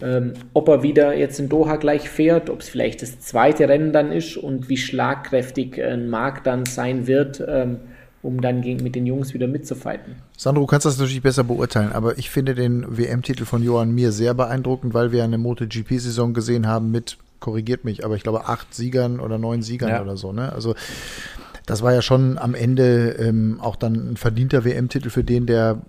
[0.02, 3.94] ähm, ob er wieder jetzt in Doha gleich fährt, ob es vielleicht das zweite Rennen
[3.94, 7.80] dann ist und wie schlagkräftig ein Marc dann sein wird ähm,
[8.24, 10.16] um dann gegen, mit den Jungs wieder mitzufighten.
[10.38, 14.12] Sandro, du kannst das natürlich besser beurteilen, aber ich finde den WM-Titel von Johann Mir
[14.12, 18.74] sehr beeindruckend, weil wir eine MotoGP-Saison gesehen haben mit, korrigiert mich, aber ich glaube acht
[18.74, 20.02] Siegern oder neun Siegern ja.
[20.02, 20.32] oder so.
[20.32, 20.52] Ne?
[20.54, 20.74] Also
[21.66, 25.82] das war ja schon am Ende ähm, auch dann ein verdienter WM-Titel für den, der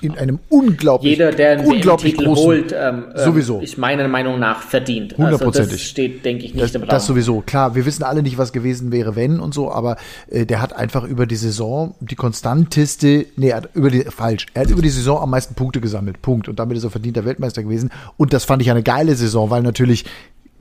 [0.00, 3.60] in einem unglaublich jeder, der einen unglaublich WM-Titel holt, ähm, ähm, sowieso.
[3.60, 5.16] ist meiner Meinung nach verdient.
[5.16, 5.60] Hundertprozentig.
[5.60, 6.90] Also das steht, denke ich, nicht das, im Raum.
[6.90, 7.40] Das sowieso.
[7.40, 9.96] Klar, wir wissen alle nicht, was gewesen wäre, wenn und so, aber
[10.30, 14.46] äh, der hat einfach über die Saison die konstanteste, nee, er hat über die, falsch,
[14.54, 16.22] er hat über die Saison am meisten Punkte gesammelt.
[16.22, 16.48] Punkt.
[16.48, 17.90] Und damit ist er verdienter Weltmeister gewesen.
[18.16, 20.04] Und das fand ich eine geile Saison, weil natürlich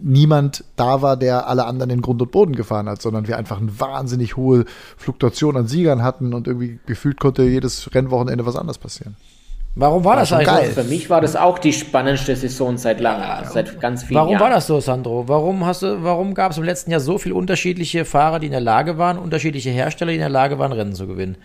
[0.02, 3.60] niemand da war, der alle anderen in Grund und Boden gefahren hat, sondern wir einfach
[3.60, 4.66] eine wahnsinnig hohe
[4.98, 9.16] Fluktuation an Siegern hatten und irgendwie gefühlt konnte jedes Rennwochenende was anderes passieren.
[9.74, 10.48] Warum war, war das eigentlich?
[10.48, 10.72] Geil.
[10.72, 14.32] Für mich war das auch die spannendste Saison seit langem, ja, seit ganz vielen warum
[14.32, 14.42] Jahren.
[14.42, 15.30] Warum war das so, Sandro?
[15.30, 18.52] Warum hast du, warum gab es im letzten Jahr so viele unterschiedliche Fahrer, die in
[18.52, 21.38] der Lage waren, unterschiedliche Hersteller, die in der Lage waren, Rennen zu gewinnen?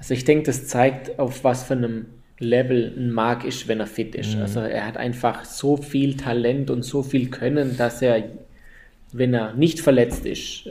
[0.00, 2.06] Also ich denke, das zeigt, auf was für einem
[2.38, 4.36] Level ein Mark ist, wenn er fit ist.
[4.36, 4.42] Mhm.
[4.42, 8.24] Also er hat einfach so viel Talent und so viel Können, dass er,
[9.12, 10.68] wenn er nicht verletzt ist,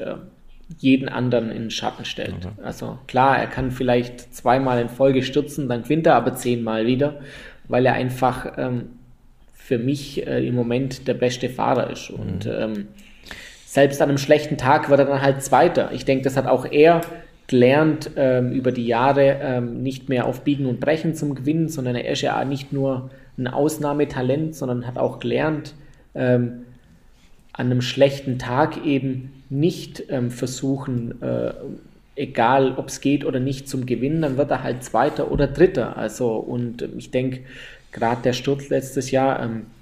[0.80, 2.36] jeden anderen in den Schatten stellt.
[2.46, 2.50] Okay.
[2.64, 7.22] Also klar, er kann vielleicht zweimal in Folge stürzen, dann gewinnt er aber zehnmal wieder,
[7.68, 8.90] weil er einfach ähm,
[9.54, 12.12] für mich äh, im Moment der beste Fahrer ist.
[12.12, 12.20] Mhm.
[12.20, 12.88] Und ähm,
[13.66, 15.92] selbst an einem schlechten Tag wird er dann halt Zweiter.
[15.94, 17.02] Ich denke, das hat auch er
[17.48, 21.96] gelernt ähm, über die Jahre, ähm, nicht mehr auf Biegen und Brechen zum Gewinnen, sondern
[21.96, 25.74] er ist ja nicht nur ein Ausnahmetalent, sondern hat auch gelernt,
[26.14, 26.66] ähm,
[27.54, 31.54] an einem schlechten Tag eben nicht ähm, versuchen, äh,
[32.16, 35.98] egal ob es geht oder nicht zum Gewinnen, dann wird er halt Zweiter oder Dritter.
[35.98, 37.42] Also, und ähm, ich denke,
[37.92, 39.77] gerade der Sturz letztes Jahr, ähm, äh,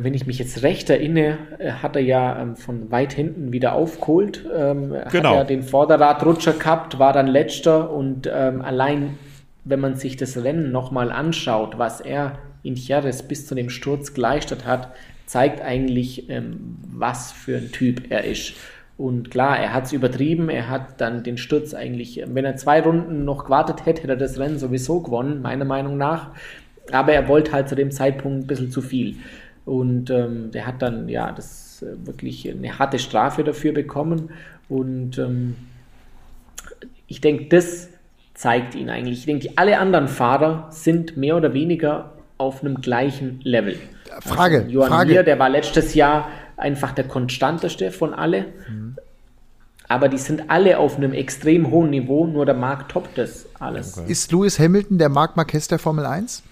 [0.00, 3.72] wenn ich mich jetzt recht erinnere, äh, hat er ja ähm, von weit hinten wieder
[3.72, 4.46] aufgeholt.
[4.54, 5.30] Ähm, genau.
[5.30, 9.18] Hat ja den Vorderradrutscher gehabt, war dann letzter und ähm, allein,
[9.64, 14.14] wenn man sich das Rennen nochmal anschaut, was er in Jerez bis zu dem Sturz
[14.14, 14.92] geleistet hat,
[15.26, 18.54] zeigt eigentlich, ähm, was für ein Typ er ist.
[18.98, 22.80] Und klar, er hat es übertrieben, er hat dann den Sturz eigentlich, wenn er zwei
[22.80, 26.30] Runden noch gewartet hätte, hätte er das Rennen sowieso gewonnen, meiner Meinung nach.
[26.92, 29.16] Aber er wollte halt zu dem Zeitpunkt ein bisschen zu viel.
[29.64, 34.30] Und ähm, der hat dann ja das äh, wirklich eine harte Strafe dafür bekommen.
[34.68, 35.56] Und ähm,
[37.06, 37.88] ich denke, das
[38.34, 39.20] zeigt ihn eigentlich.
[39.20, 43.78] Ich denke, alle anderen Fahrer sind mehr oder weniger auf einem gleichen Level.
[44.20, 44.60] Frage.
[44.60, 45.12] Also Johann Frage.
[45.12, 48.46] Mir, der war letztes Jahr einfach der konstanteste von alle.
[48.68, 48.96] Mhm.
[49.88, 53.98] Aber die sind alle auf einem extrem hohen Niveau, nur der Marc toppt das alles.
[53.98, 54.10] Okay.
[54.10, 56.42] Ist Lewis Hamilton der Marc Marquez der Formel 1?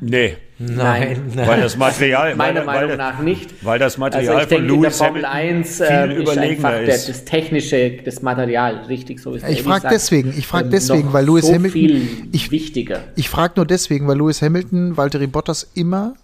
[0.00, 0.36] Nee.
[0.60, 1.46] Nein, nein.
[1.46, 2.34] Weil das Material.
[2.34, 3.64] Meiner weil, Meinung weil, nach nicht.
[3.64, 6.70] Weil das Material also ich denke, von Lewis in der Formel 1 äh, ist einfach
[6.70, 7.08] der, ist.
[7.08, 9.48] das technische, das Material richtig so ist.
[9.48, 11.72] Ich frage deswegen, ich frage deswegen, weil Lewis so Hamilton.
[11.72, 13.04] Viel ich, wichtiger.
[13.14, 16.14] Ich frage nur deswegen, weil Lewis Hamilton Valtteri Bottas immer,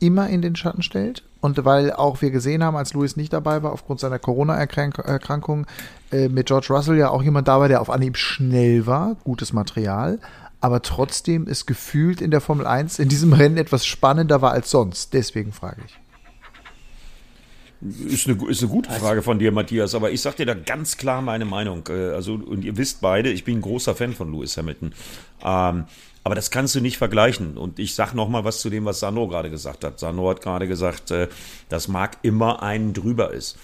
[0.00, 3.62] immer in den Schatten stellt und weil auch wir gesehen haben, als Lewis nicht dabei
[3.62, 5.66] war, aufgrund seiner Corona-Erkrankung,
[6.10, 9.52] äh, mit George Russell ja auch jemand da war, der auf Anhieb schnell war, gutes
[9.52, 10.18] Material,
[10.66, 14.68] aber trotzdem ist gefühlt in der Formel 1 in diesem Rennen etwas spannender war als
[14.68, 15.14] sonst.
[15.14, 15.96] Deswegen frage ich.
[18.12, 20.96] Ist eine, ist eine gute Frage von dir, Matthias, aber ich sage dir da ganz
[20.96, 21.84] klar meine Meinung.
[21.88, 24.92] Äh, also, und ihr wisst beide, ich bin ein großer Fan von Lewis Hamilton.
[25.44, 25.84] Ähm,
[26.24, 27.56] aber das kannst du nicht vergleichen.
[27.56, 30.00] Und ich sage nochmal was zu dem, was Sandro gerade gesagt hat.
[30.00, 31.28] Sandro hat gerade gesagt, äh,
[31.68, 33.56] dass Marc immer einen drüber ist.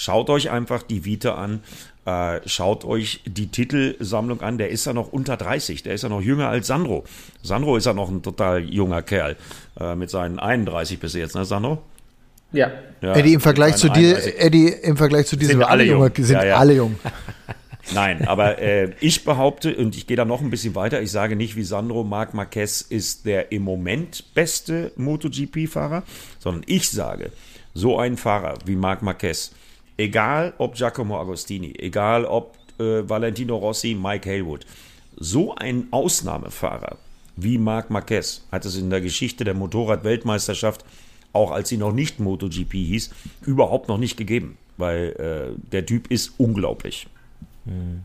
[0.00, 1.60] Schaut euch einfach die Vita an.
[2.06, 4.56] Äh, schaut euch die Titelsammlung an.
[4.56, 5.82] Der ist ja noch unter 30.
[5.82, 7.04] Der ist ja noch jünger als Sandro.
[7.42, 9.36] Sandro ist ja noch ein total junger Kerl.
[9.78, 11.82] Äh, mit seinen 31 bis jetzt, ne, Sandro?
[12.50, 12.70] Ja.
[13.02, 13.12] ja.
[13.12, 14.40] Eddie, im Vergleich zu dir, 31.
[14.40, 16.00] Eddie, im Vergleich zu dir sind, alle jung.
[16.00, 16.56] Junge, sind ja, ja.
[16.56, 16.98] alle jung.
[17.92, 21.36] Nein, aber äh, ich behaupte, und ich gehe da noch ein bisschen weiter, ich sage
[21.36, 26.04] nicht wie Sandro, Marc Marquez ist der im Moment beste MotoGP-Fahrer,
[26.38, 27.32] sondern ich sage,
[27.74, 29.52] so ein Fahrer wie Marc Marquez,
[30.00, 34.66] egal ob Giacomo Agostini, egal ob äh, Valentino Rossi, Mike Haywood,
[35.16, 36.96] so ein Ausnahmefahrer
[37.36, 40.84] wie Marc Marquez hat es in der Geschichte der Motorrad-Weltmeisterschaft,
[41.32, 43.10] auch als sie noch nicht MotoGP hieß,
[43.46, 47.06] überhaupt noch nicht gegeben, weil äh, der Typ ist unglaublich.
[47.64, 48.02] Hm.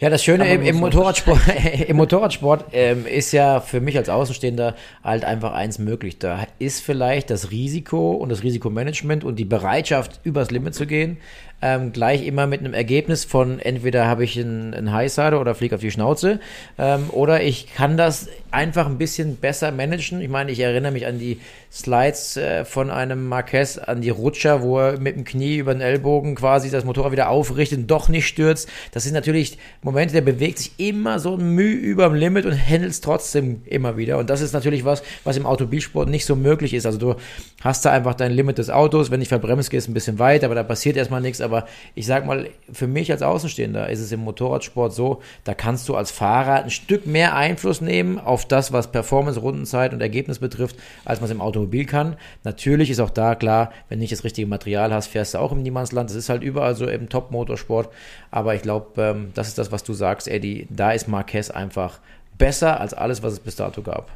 [0.00, 1.40] Ja, das Schöne im, im, Motorradsport,
[1.88, 6.20] im Motorradsport ähm, ist ja für mich als Außenstehender halt einfach eins möglich.
[6.20, 11.16] Da ist vielleicht das Risiko und das Risikomanagement und die Bereitschaft, übers Limit zu gehen,
[11.60, 15.80] ähm, gleich immer mit einem Ergebnis von entweder habe ich einen, Highsider oder fliege auf
[15.80, 16.38] die Schnauze
[16.78, 20.20] ähm, oder ich kann das einfach ein bisschen besser managen.
[20.20, 21.40] Ich meine, ich erinnere mich an die
[21.70, 25.82] Slides äh, von einem Marquez, an die Rutscher, wo er mit dem Knie über den
[25.82, 28.68] Ellbogen quasi das Motorrad wieder aufrichtet und doch nicht stürzt.
[28.92, 32.56] Das sind natürlich Momente, der bewegt sich immer so ein Mühe über dem Limit und
[32.56, 34.16] handelt es trotzdem immer wieder.
[34.18, 36.86] Und das ist natürlich was, was im Automobilsport nicht so möglich ist.
[36.86, 37.16] Also du
[37.60, 40.54] hast da einfach dein Limit des Autos, wenn ich verbremst, gehst ein bisschen weit, aber
[40.54, 41.42] da passiert erstmal nichts.
[41.48, 45.88] Aber ich sag mal, für mich als Außenstehender ist es im Motorradsport so, da kannst
[45.88, 50.38] du als Fahrer ein Stück mehr Einfluss nehmen auf das, was Performance, Rundenzeit und Ergebnis
[50.38, 52.16] betrifft, als man es im Automobil kann.
[52.44, 55.52] Natürlich ist auch da klar, wenn du nicht das richtige Material hast, fährst du auch
[55.52, 56.10] im Niemandsland.
[56.10, 57.88] Das ist halt überall so im Top-Motorsport.
[58.30, 60.66] Aber ich glaube, ähm, das ist das, was du sagst, Eddie.
[60.70, 62.00] Da ist Marquez einfach
[62.36, 64.10] besser als alles, was es bis dato gab.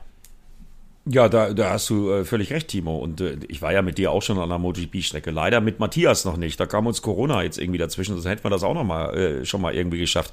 [1.04, 2.96] Ja, da, da hast du äh, völlig recht, Timo.
[2.98, 5.32] Und äh, ich war ja mit dir auch schon an der MotoGP-Strecke.
[5.32, 6.60] Leider mit Matthias noch nicht.
[6.60, 8.14] Da kam uns Corona jetzt irgendwie dazwischen.
[8.14, 10.32] Sonst hätten wir das auch noch mal, äh, schon mal irgendwie geschafft.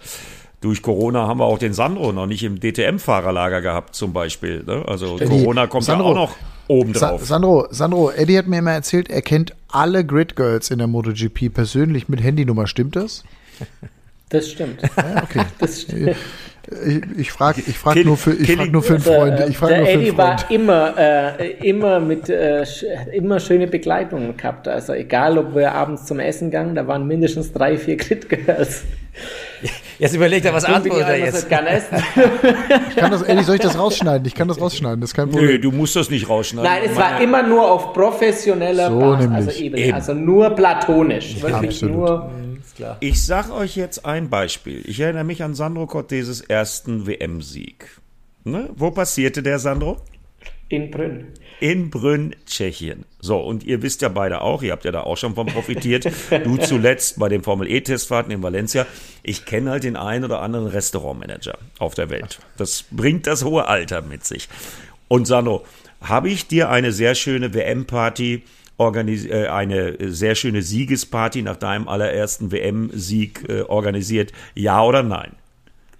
[0.62, 4.64] Durch Corona haben wir auch den Sandro noch nicht im DTM-Fahrerlager gehabt, zum Beispiel.
[4.64, 4.84] Ne?
[4.88, 6.36] Also Eddie, Corona kommt Sandro, ja auch noch
[6.68, 7.22] oben drauf.
[7.22, 10.88] Sa Sandro, Sandro, Eddie hat mir immer erzählt, er kennt alle Grid Girls in der
[10.88, 12.68] MotoGP persönlich mit Handynummer.
[12.68, 13.24] Stimmt das?
[14.30, 14.82] Das stimmt.
[14.96, 15.46] Ja, okay.
[15.60, 16.16] Das stimmt.
[16.86, 19.44] Ich, ich frage ich frag nur, für, ich frag nur für einen Freund.
[19.50, 23.40] Ich frag der nur für Eddie einen war immer, äh, immer mit äh, sch- immer
[23.40, 24.68] schöne Begleitungen gehabt.
[24.68, 28.84] Also egal, ob wir abends zum Essen gegangen, da waren mindestens drei, vier Crit Girls.
[30.00, 31.44] Jetzt überlegt er, was antwortet er jetzt.
[31.44, 31.50] Ich
[32.96, 34.26] kann das, Eddie, soll ich das rausschneiden?
[34.26, 35.62] Ich kann das rausschneiden, das ist kein Nö, Problem.
[35.62, 36.72] du musst das nicht rausschneiden.
[36.72, 39.48] Nein, es war immer nur auf professioneller So Basis, nämlich.
[39.48, 39.94] also Ebene, Eben.
[39.96, 41.96] also nur platonisch, wirklich Absolut.
[41.98, 42.32] nur.
[42.80, 42.96] Klar.
[43.02, 44.82] Ich sag euch jetzt ein Beispiel.
[44.86, 48.00] Ich erinnere mich an Sandro Corteses ersten WM-Sieg.
[48.46, 48.70] Ne?
[48.74, 49.98] Wo passierte der, Sandro?
[50.70, 51.28] In Brünn.
[51.60, 53.04] In Brünn, Tschechien.
[53.20, 56.06] So, und ihr wisst ja beide auch, ihr habt ja da auch schon von profitiert.
[56.46, 58.88] du zuletzt bei den Formel-E-Testfahrten in Valencia.
[59.24, 62.40] Ich kenne halt den einen oder anderen Restaurantmanager auf der Welt.
[62.56, 64.48] Das bringt das hohe Alter mit sich.
[65.10, 65.66] Und Sandro,
[66.00, 68.44] habe ich dir eine sehr schöne WM-Party
[68.80, 74.32] äh, eine sehr schöne Siegesparty nach deinem allerersten WM-Sieg äh, organisiert?
[74.56, 75.32] Ja oder nein?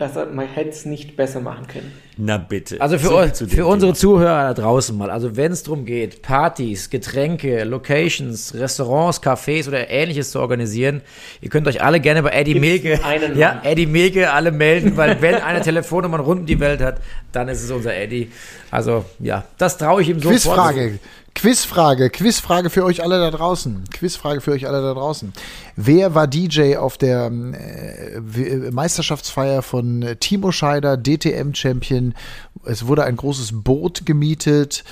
[0.02, 1.92] Also man hätte es nicht besser machen können.
[2.16, 2.80] Na bitte.
[2.80, 3.94] Also für, dem für unsere.
[3.94, 9.90] Zuhörer da draußen mal, also wenn es darum geht, Partys, Getränke, Locations, Restaurants, Cafés oder
[9.90, 11.02] ähnliches zu organisieren,
[11.42, 13.66] ihr könnt euch alle gerne bei Eddie Gibt's Milke, einen ja, Mann?
[13.66, 17.02] Eddie Milke alle melden, weil wenn einer Telefonnummern rund um die Welt hat,
[17.34, 18.32] dann ist es unser Eddie.
[18.72, 20.34] Also ja, das traue ich ihm sofort.
[20.34, 21.00] Quizfrage.
[21.40, 23.86] Quizfrage, Quizfrage für euch alle da draußen.
[23.94, 25.32] Quizfrage für euch alle da draußen.
[25.78, 32.14] Wer war DJ auf der äh, W- Meisterschaftsfeier von äh, Timo Scheider, DTM-Champion?
[32.66, 34.84] Es wurde ein großes Boot gemietet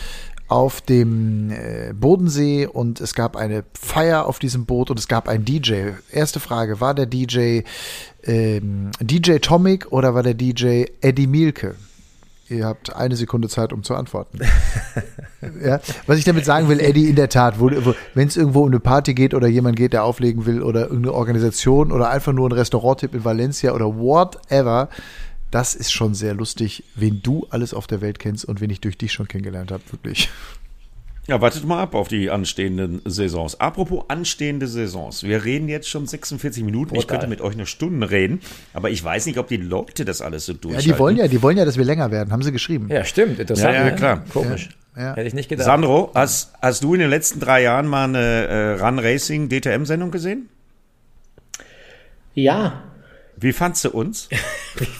[0.47, 5.27] auf dem äh, Bodensee und es gab eine Feier auf diesem Boot und es gab
[5.27, 5.89] einen DJ.
[6.13, 7.63] Erste Frage, war der DJ
[8.23, 11.75] ähm, DJ Tomic oder war der DJ Eddie Mielke?
[12.49, 14.39] Ihr habt eine Sekunde Zeit, um zu antworten.
[15.63, 18.79] ja, was ich damit sagen will, Eddie, in der Tat, wenn es irgendwo um eine
[18.79, 22.53] Party geht oder jemand geht, der auflegen will oder irgendeine Organisation oder einfach nur ein
[22.53, 24.87] Restauranttipp in Valencia oder whatever,
[25.51, 28.81] das ist schon sehr lustig, wen du alles auf der Welt kennst und wen ich
[28.81, 30.29] durch dich schon kennengelernt habe, wirklich.
[31.27, 33.59] Ja, wartet mal ab auf die anstehenden Saisons.
[33.59, 35.23] Apropos anstehende Saisons.
[35.23, 36.95] Wir reden jetzt schon 46 Minuten.
[36.95, 37.17] Ich Brutal.
[37.19, 38.39] könnte mit euch eine Stunde reden,
[38.73, 40.91] aber ich weiß nicht, ob die Leute das alles so Ja, durchhalten.
[40.93, 42.87] die wollen ja, die wollen ja, dass wir länger werden, haben sie geschrieben.
[42.89, 43.75] Ja, stimmt, interessant.
[43.75, 44.23] Ja, ja, klar.
[44.31, 44.69] Komisch.
[44.95, 45.15] Ja.
[45.15, 45.65] Hätte ich nicht gedacht.
[45.65, 50.11] Sandro, hast, hast du in den letzten drei Jahren mal eine äh, Run Racing DTM-Sendung
[50.11, 50.47] gesehen?
[52.33, 52.83] Ja,
[53.39, 54.29] Wie fandst du uns?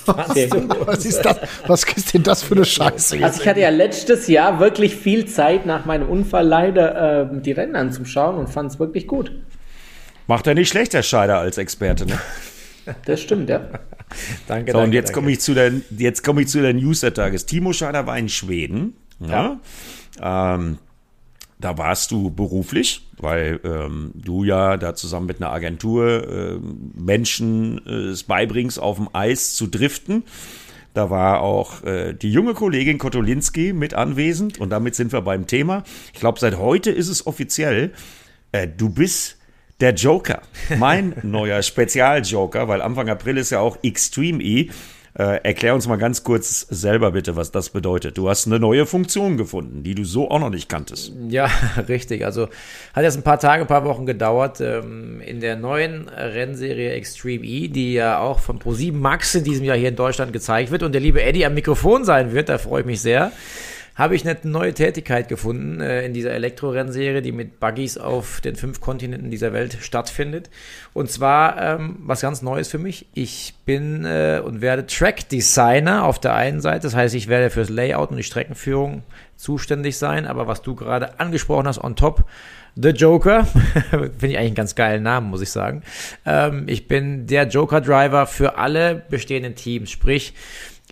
[0.05, 1.39] Was ist das?
[1.65, 3.17] Was ist denn das für eine Scheiße?
[3.23, 7.51] Also ich hatte ja letztes Jahr wirklich viel Zeit nach meinem Unfall leider ähm, die
[7.51, 9.31] Rennen anzuschauen und fand es wirklich gut.
[10.27, 12.17] Macht er nicht schlecht, der Scheider als Experte, ne?
[13.05, 13.67] Das stimmt, ja.
[14.47, 15.19] Danke, So, und danke, jetzt danke.
[15.19, 17.45] komme ich zu der, jetzt komme ich zu der News des Tages.
[17.45, 18.95] Timo Scheider war in Schweden.
[19.19, 19.59] Ja.
[20.21, 20.77] Ähm,
[21.59, 27.85] da warst du beruflich, weil ähm, du ja da zusammen mit einer Agentur ähm, Menschen
[27.85, 30.23] äh, es beibringst, auf dem Eis zu driften.
[30.93, 35.47] Da war auch äh, die junge Kollegin Kotolinski mit anwesend und damit sind wir beim
[35.47, 35.83] Thema.
[36.13, 37.91] Ich glaube, seit heute ist es offiziell.
[38.51, 39.37] Äh, du bist
[39.79, 40.41] der Joker,
[40.77, 44.69] mein neuer Spezialjoker, weil Anfang April ist ja auch Extreme E.
[45.17, 48.19] Äh, erklär uns mal ganz kurz selber bitte, was das bedeutet.
[48.19, 51.11] Du hast eine neue Funktion gefunden, die du so auch noch nicht kanntest.
[51.27, 51.49] Ja,
[51.89, 52.23] richtig.
[52.23, 52.49] Also
[52.93, 54.61] hat jetzt ein paar Tage, ein paar Wochen gedauert.
[54.61, 59.65] Ähm, in der neuen Rennserie Extreme E, die ja auch von Pro7 Max in diesem
[59.65, 62.59] Jahr hier in Deutschland gezeigt wird und der liebe Eddie am Mikrofon sein wird, da
[62.59, 63.31] freue ich mich sehr,
[63.97, 68.55] habe ich eine neue Tätigkeit gefunden äh, in dieser Elektro-Rennserie, die mit Buggies auf den
[68.55, 70.51] fünf Kontinenten dieser Welt stattfindet.
[70.93, 73.07] Und zwar ähm, was ganz Neues für mich.
[73.15, 76.81] Ich bin äh, und werde Track-Designer auf der einen Seite.
[76.81, 79.01] Das heißt, ich werde fürs Layout und die Streckenführung
[79.35, 80.27] zuständig sein.
[80.27, 82.23] Aber was du gerade angesprochen hast, on top,
[82.75, 83.45] The Joker,
[83.89, 85.81] finde ich eigentlich einen ganz geilen Namen, muss ich sagen.
[86.23, 89.89] Ähm, ich bin der Joker-Driver für alle bestehenden Teams.
[89.89, 90.35] Sprich,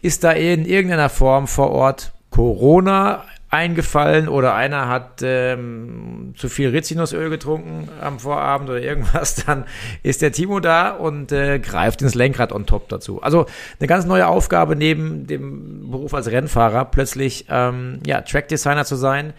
[0.01, 6.67] ist da in irgendeiner Form vor Ort Corona eingefallen oder einer hat ähm, zu viel
[6.67, 9.63] Rizinusöl getrunken am Vorabend oder irgendwas, dann
[10.03, 13.21] ist der Timo da und äh, greift ins Lenkrad on top dazu.
[13.21, 13.45] Also
[13.79, 19.31] eine ganz neue Aufgabe neben dem Beruf als Rennfahrer, plötzlich ähm, ja, Trackdesigner zu sein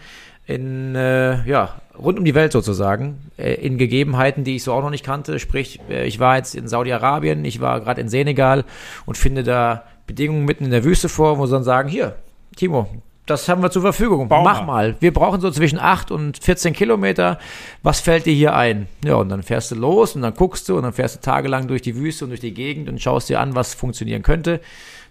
[0.47, 4.81] in äh, ja rund um die Welt sozusagen äh, in Gegebenheiten, die ich so auch
[4.81, 5.37] noch nicht kannte.
[5.37, 8.63] Sprich, äh, ich war jetzt in Saudi-Arabien, ich war gerade in Senegal
[9.05, 12.15] und finde da Bedingungen mitten in der Wüste vor, wo sie dann sagen, hier,
[12.57, 12.87] Timo,
[13.27, 14.27] das haben wir zur Verfügung.
[14.27, 14.65] Bau Mach mal.
[14.65, 14.95] mal.
[14.99, 17.39] Wir brauchen so zwischen 8 und 14 Kilometer.
[17.83, 18.87] Was fällt dir hier ein?
[19.05, 21.67] Ja, und dann fährst du los und dann guckst du und dann fährst du tagelang
[21.67, 24.59] durch die Wüste und durch die Gegend und schaust dir an, was funktionieren könnte.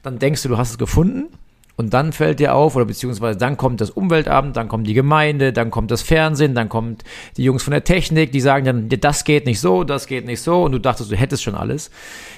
[0.02, 1.28] Dann denkst du, du hast es gefunden.
[1.76, 5.52] Und dann fällt dir auf, oder beziehungsweise dann kommt das Umweltamt, dann kommt die Gemeinde,
[5.52, 7.04] dann kommt das Fernsehen, dann kommt
[7.36, 10.40] die Jungs von der Technik, die sagen dann, das geht nicht so, das geht nicht
[10.40, 11.90] so, und du dachtest, du hättest schon alles.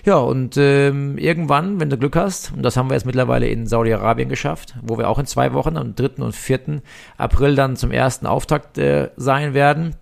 [0.05, 3.66] Ja, und ähm, irgendwann, wenn du Glück hast, und das haben wir jetzt mittlerweile in
[3.66, 6.22] Saudi-Arabien geschafft, wo wir auch in zwei Wochen, am 3.
[6.22, 6.82] und 4.
[7.16, 9.95] April dann zum ersten Auftakt äh, sein werden,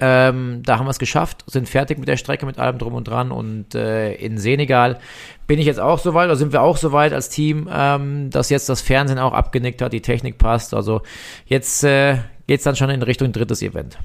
[0.00, 3.06] ähm, da haben wir es geschafft, sind fertig mit der Strecke, mit allem drum und
[3.06, 3.30] dran.
[3.30, 4.98] Und äh, in Senegal
[5.46, 8.68] bin ich jetzt auch soweit, oder sind wir auch soweit als Team, ähm, dass jetzt
[8.68, 10.74] das Fernsehen auch abgenickt hat, die Technik passt.
[10.74, 11.02] Also
[11.46, 12.16] jetzt äh,
[12.46, 13.98] geht es dann schon in Richtung drittes Event.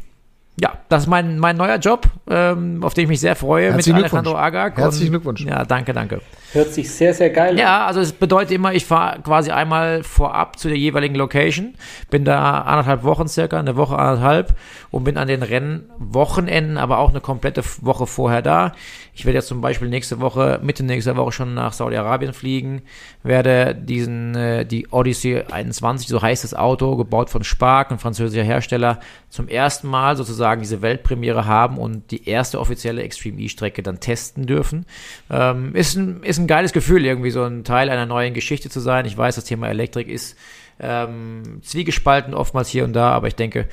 [0.62, 3.95] Ja, das ist mein, mein neuer Job, ähm, auf den ich mich sehr freue Herzlichen
[3.95, 4.78] mit Alejandro Agag.
[4.78, 5.43] Herzlichen Glückwunsch.
[5.43, 6.22] Ja, danke, danke.
[6.53, 7.57] Hört sich sehr, sehr geil an.
[7.57, 11.74] Ja, also es bedeutet immer, ich fahre quasi einmal vorab zu der jeweiligen Location,
[12.12, 14.53] bin da anderthalb Wochen circa, eine Woche anderthalb
[14.91, 18.74] und bin an den Rennwochenenden, aber auch eine komplette Woche vorher da.
[19.14, 22.82] Ich werde jetzt zum Beispiel nächste Woche, Mitte nächster Woche schon nach Saudi-Arabien fliegen,
[23.24, 28.43] werde diesen, äh, die Odyssey 21, so heißt das Auto, gebaut von Spark, ein französischer
[28.43, 28.99] Hersteller,
[29.30, 34.45] zum ersten Mal sozusagen diese Weltpremiere haben und die erste offizielle Extreme E-Strecke dann testen
[34.45, 34.86] dürfen.
[35.30, 38.80] Ähm, ist, ein, ist ein geiles Gefühl, irgendwie so ein Teil einer neuen Geschichte zu
[38.80, 39.05] sein.
[39.05, 40.38] Ich weiß, das Thema Elektrik ist
[40.80, 43.68] ähm, zwiegespalten oftmals hier und da, aber ich denke,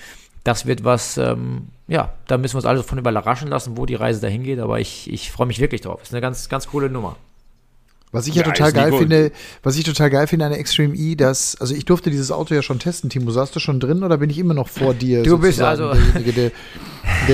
[0.49, 3.97] das wird was, ähm, ja, da müssen wir uns alle von überraschen lassen, wo die
[3.97, 6.03] Reise dahin geht, aber ich, ich freue mich wirklich drauf.
[6.03, 7.17] Ist eine ganz, ganz coole Nummer.
[8.13, 9.31] Was ich ja, Ja, total geil finde,
[9.63, 12.55] was ich total geil finde an der Extreme E, dass, also ich durfte dieses Auto
[12.55, 15.23] ja schon testen, Timo, saßt du schon drin oder bin ich immer noch vor dir?
[15.23, 16.57] Du bist also- derjenige, der, der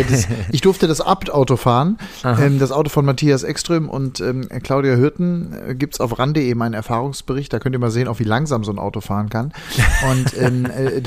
[0.02, 4.96] das, ich durfte das Abt-Auto fahren, ähm, das Auto von Matthias Ekström und ähm, Claudia
[4.96, 8.24] Hürten äh, gibt's auf RAN.de eben einen Erfahrungsbericht, da könnt ihr mal sehen, auch wie
[8.24, 9.52] langsam so ein Auto fahren kann.
[10.10, 11.02] Und ähm, äh,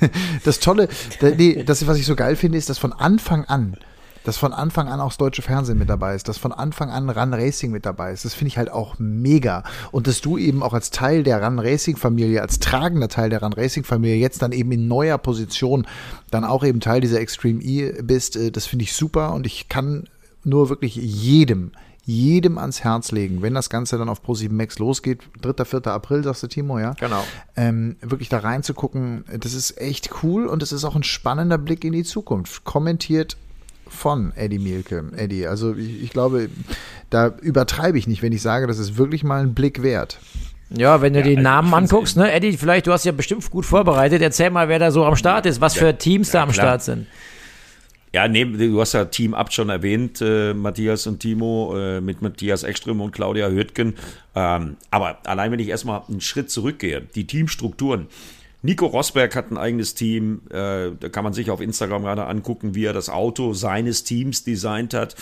[0.44, 0.88] das Tolle,
[1.20, 3.76] nee, das, was ich so geil finde, ist, dass von Anfang an
[4.28, 7.08] dass von Anfang an auch das deutsche Fernsehen mit dabei ist, dass von Anfang an
[7.08, 8.26] Run Racing mit dabei ist.
[8.26, 9.64] Das finde ich halt auch mega.
[9.90, 13.42] Und dass du eben auch als Teil der Run Racing Familie, als tragender Teil der
[13.42, 15.86] Run Racing Familie jetzt dann eben in neuer Position
[16.30, 19.70] dann auch eben Teil dieser Extreme E bist, äh, das finde ich super und ich
[19.70, 20.10] kann
[20.44, 21.72] nur wirklich jedem
[22.04, 25.64] jedem ans Herz legen, wenn das Ganze dann auf Pro7 Max losgeht, 3.
[25.64, 25.86] 4.
[25.88, 26.94] April, sagst du Timo, ja?
[26.98, 27.22] Genau.
[27.54, 31.84] ähm, wirklich da reinzugucken, das ist echt cool und es ist auch ein spannender Blick
[31.84, 32.64] in die Zukunft.
[32.64, 33.36] Kommentiert
[33.88, 35.04] von Eddie Mielke.
[35.16, 36.48] Eddie, also ich, ich glaube,
[37.10, 40.18] da übertreibe ich nicht, wenn ich sage, das ist wirklich mal ein Blick wert.
[40.70, 43.64] Ja, wenn du die also Namen anguckst, ne, Eddie, vielleicht, du hast ja bestimmt gut
[43.64, 44.20] vorbereitet.
[44.20, 46.66] Erzähl mal, wer da so am Start ist, was für Teams da am klar.
[46.66, 47.06] Start sind.
[48.12, 52.22] Ja, nee, du hast ja Team Abt schon erwähnt, äh, Matthias und Timo, äh, mit
[52.22, 53.94] Matthias Ekström und Claudia Hürtgen.
[54.34, 58.06] Ähm, aber allein wenn ich erstmal einen Schritt zurückgehe, die Teamstrukturen.
[58.62, 62.74] Nico Rosberg hat ein eigenes Team, äh, da kann man sich auf Instagram gerade angucken,
[62.74, 65.14] wie er das Auto seines Teams designt hat.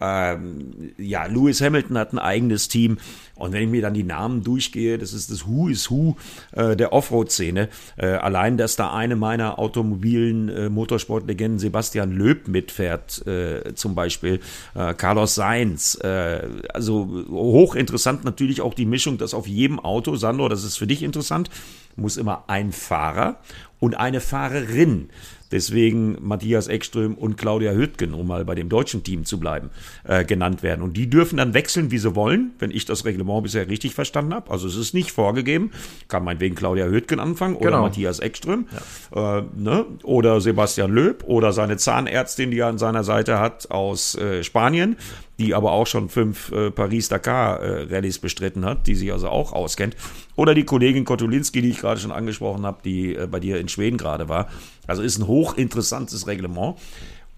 [0.00, 2.98] Ähm, ja, Lewis Hamilton hat ein eigenes Team.
[3.34, 6.16] Und wenn ich mir dann die Namen durchgehe, das ist das Who is Who
[6.52, 7.68] äh, der Offroad-Szene.
[7.96, 14.40] Äh, allein, dass da eine meiner automobilen äh, Motorsportlegenden, Sebastian Löb, mitfährt, äh, zum Beispiel
[14.74, 15.98] äh, Carlos Sainz.
[16.02, 20.86] Äh, also hochinteressant natürlich auch die Mischung, dass auf jedem Auto, Sandro, das ist für
[20.86, 21.50] dich interessant,
[21.96, 23.40] muss immer ein Fahrer
[23.80, 25.10] und eine Fahrerin
[25.52, 29.70] Deswegen Matthias Ekström und Claudia Hüttgen, um mal bei dem deutschen Team zu bleiben,
[30.04, 30.82] äh, genannt werden.
[30.82, 34.34] Und die dürfen dann wechseln, wie sie wollen, wenn ich das Reglement bisher richtig verstanden
[34.34, 34.50] habe.
[34.50, 35.70] Also es ist nicht vorgegeben.
[36.08, 37.82] Kann meinetwegen Claudia Hüttgen anfangen oder Genau.
[37.82, 38.66] Matthias Ekström
[39.14, 39.84] äh, ne?
[40.02, 44.96] oder Sebastian Löb oder seine Zahnärztin, die er an seiner Seite hat aus äh, Spanien,
[45.42, 49.96] die aber auch schon fünf äh, Paris-Dakar-Rallyes bestritten hat, die sich also auch auskennt.
[50.36, 53.68] Oder die Kollegin Kotulinski, die ich gerade schon angesprochen habe, die äh, bei dir in
[53.68, 54.48] Schweden gerade war.
[54.86, 56.76] Also ist ein hochinteressantes Reglement.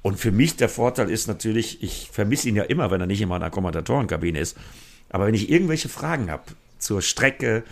[0.03, 3.23] Und für mich der Vorteil ist natürlich, ich vermisse ihn ja immer, wenn er nicht
[3.23, 4.57] in meiner Kommentatorenkabine ist.
[5.09, 6.43] Aber wenn ich irgendwelche Fragen habe
[6.79, 7.65] zur Strecke,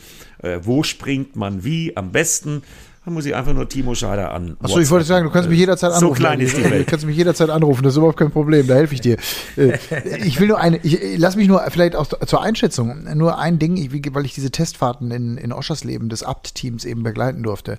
[0.43, 2.63] äh, wo springt man wie am besten,
[3.05, 4.57] dann muss ich einfach nur Timo Scheider an.
[4.63, 6.19] Achso, ich wollte sagen, du kannst mich jederzeit So anrufen.
[6.21, 6.87] klein ist die Du Welt.
[6.87, 9.17] kannst mich jederzeit anrufen, das ist überhaupt kein Problem, da helfe ich dir.
[9.57, 9.79] Äh,
[10.25, 13.77] Ich will nur eine, ich, lass mich nur vielleicht auch zur Einschätzung, nur ein Ding,
[13.77, 17.79] ich, weil ich diese Testfahrten in, in Oschersleben des Abt-Teams eben begleiten durfte.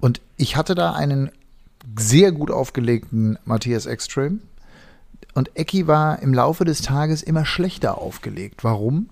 [0.00, 1.30] Und ich hatte da einen
[1.98, 4.40] sehr gut aufgelegten Matthias Ekström.
[5.34, 8.64] Und Ecki war im Laufe des Tages immer schlechter aufgelegt.
[8.64, 9.08] Warum?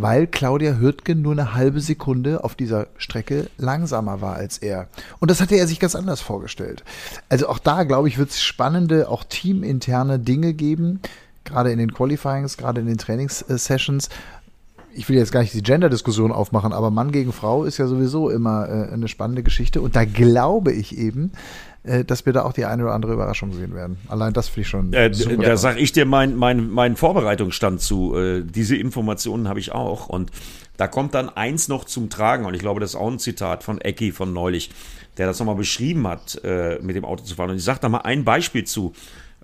[0.00, 4.86] Weil Claudia Hürtgen nur eine halbe Sekunde auf dieser Strecke langsamer war als er.
[5.18, 6.84] Und das hatte er sich ganz anders vorgestellt.
[7.28, 11.00] Also auch da, glaube ich, wird es spannende, auch teaminterne Dinge geben,
[11.42, 14.08] gerade in den Qualifyings, gerade in den Trainingssessions.
[14.94, 18.30] Ich will jetzt gar nicht die Gender-Diskussion aufmachen, aber Mann gegen Frau ist ja sowieso
[18.30, 19.80] immer äh, eine spannende Geschichte.
[19.80, 21.32] Und da glaube ich eben,
[21.84, 23.98] dass wir da auch die eine oder andere Überraschung sehen werden.
[24.08, 24.92] Allein das finde ich schon.
[24.92, 28.16] Äh, da sage ich dir meinen mein, mein Vorbereitungsstand zu.
[28.16, 30.08] Äh, diese Informationen habe ich auch.
[30.08, 30.30] Und
[30.76, 32.44] da kommt dann eins noch zum Tragen.
[32.44, 34.70] Und ich glaube, das ist auch ein Zitat von Ecki von neulich,
[35.16, 37.50] der das nochmal beschrieben hat, äh, mit dem Auto zu fahren.
[37.50, 38.92] Und ich sage da mal ein Beispiel zu.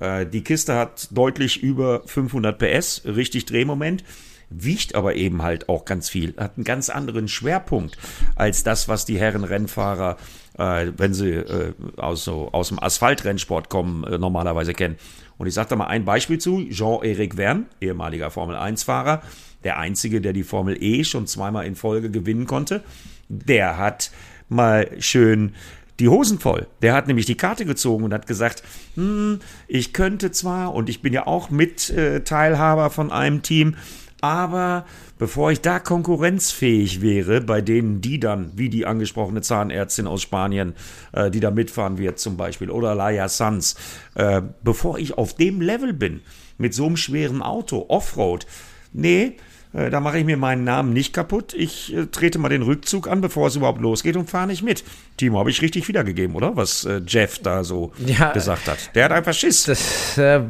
[0.00, 4.04] Äh, die Kiste hat deutlich über 500 PS, richtig Drehmoment
[4.50, 7.98] wiegt aber eben halt auch ganz viel, hat einen ganz anderen Schwerpunkt
[8.36, 10.16] als das, was die Herren Rennfahrer,
[10.58, 14.96] äh, wenn sie äh, aus, so, aus dem Asphaltrennsport kommen, äh, normalerweise kennen.
[15.36, 19.22] Und ich sage da mal ein Beispiel zu, Jean-Éric Verne, ehemaliger Formel-1-Fahrer,
[19.64, 22.82] der einzige, der die Formel E schon zweimal in Folge gewinnen konnte,
[23.28, 24.10] der hat
[24.48, 25.54] mal schön
[26.00, 26.66] die Hosen voll.
[26.82, 28.62] Der hat nämlich die Karte gezogen und hat gesagt,
[28.94, 33.76] hm, ich könnte zwar, und ich bin ja auch Mitteilhaber von einem Team,
[34.20, 34.86] aber
[35.18, 40.74] bevor ich da konkurrenzfähig wäre, bei denen die dann, wie die angesprochene Zahnärztin aus Spanien,
[41.12, 43.76] äh, die da mitfahren wird zum Beispiel, oder Laia Sanz,
[44.14, 46.20] äh, bevor ich auf dem Level bin,
[46.58, 48.46] mit so einem schweren Auto, Offroad,
[48.92, 49.36] nee,
[49.74, 51.52] da mache ich mir meinen Namen nicht kaputt.
[51.52, 54.84] Ich äh, trete mal den Rückzug an, bevor es überhaupt losgeht und fahre nicht mit.
[55.16, 56.56] Timo, habe ich richtig wiedergegeben, oder?
[56.56, 58.94] Was äh, Jeff da so ja, gesagt hat.
[58.94, 59.64] Der hat einfach Schiss.
[59.64, 60.40] Das äh,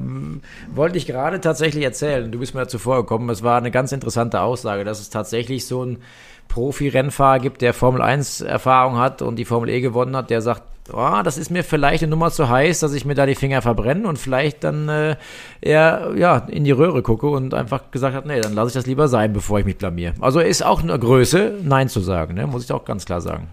[0.74, 2.30] wollte ich gerade tatsächlich erzählen.
[2.30, 3.30] Du bist mir dazu vorgekommen.
[3.30, 5.98] Es war eine ganz interessante Aussage, dass es tatsächlich so ein
[6.48, 10.62] Profi-Rennfahrer gibt, der Formel 1 Erfahrung hat und die Formel E gewonnen hat, der sagt,
[10.92, 13.62] oh, das ist mir vielleicht eine Nummer zu heiß, dass ich mir da die Finger
[13.62, 15.16] verbrenne und vielleicht dann äh,
[15.60, 18.86] eher ja, in die Röhre gucke und einfach gesagt hat, nee, dann lasse ich das
[18.86, 20.14] lieber sein, bevor ich mich blamier.
[20.20, 22.46] Also ist auch eine Größe, Nein zu sagen, ne?
[22.46, 23.48] muss ich auch ganz klar sagen.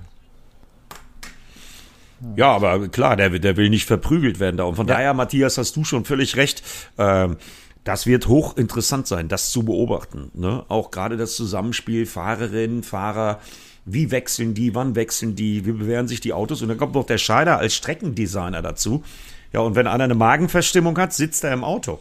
[2.36, 4.66] Ja, aber klar, der, der will nicht verprügelt werden da.
[4.66, 4.96] Und von ja.
[4.96, 6.62] daher, Matthias, hast du schon völlig recht.
[6.98, 7.38] Ähm,
[7.84, 10.30] das wird hochinteressant sein, das zu beobachten.
[10.36, 10.64] Ne?
[10.68, 13.40] Auch gerade das Zusammenspiel Fahrerinnen, Fahrer,
[13.86, 16.62] wie wechseln die, wann wechseln die, wie bewähren sich die Autos.
[16.62, 19.04] Und dann kommt noch der Scheider als Streckendesigner dazu.
[19.54, 22.00] Ja, und wenn einer eine Magenverstimmung hat, sitzt er im Auto.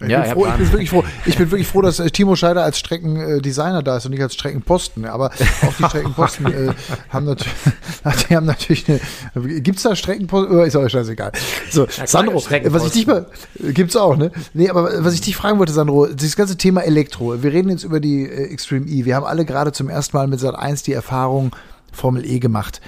[0.00, 2.36] Ich, ja, bin froh, ich, bin wirklich froh, ich bin wirklich froh, dass äh, Timo
[2.36, 5.04] Scheider als Streckendesigner da ist und nicht als Streckenposten.
[5.06, 6.72] Aber auch die Streckenposten äh,
[7.08, 7.54] haben, natürlich,
[8.28, 9.60] die haben natürlich eine.
[9.60, 10.56] Gibt es da Streckenposten?
[10.56, 11.32] Oh, ist auch scheißegal.
[11.70, 13.26] So, ja, Sandro, was ich dich mal.
[13.58, 14.30] Gibt's auch, ne?
[14.54, 17.42] Nee, aber was ich dich fragen wollte, Sandro, dieses ganze Thema Elektro.
[17.42, 19.04] Wir reden jetzt über die äh, Extreme E.
[19.04, 21.50] Wir haben alle gerade zum ersten Mal mit Sat 1 die Erfahrung
[21.90, 22.80] Formel E gemacht.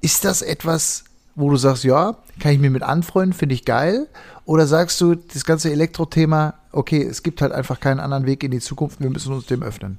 [0.00, 1.04] Ist das etwas,
[1.36, 4.08] wo du sagst, ja, kann ich mir mit anfreunden, finde ich geil?
[4.46, 8.50] Oder sagst du, das ganze Elektro-Thema, okay, es gibt halt einfach keinen anderen Weg in
[8.50, 9.98] die Zukunft, wir müssen uns dem öffnen?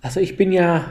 [0.00, 0.84] Also ich bin ja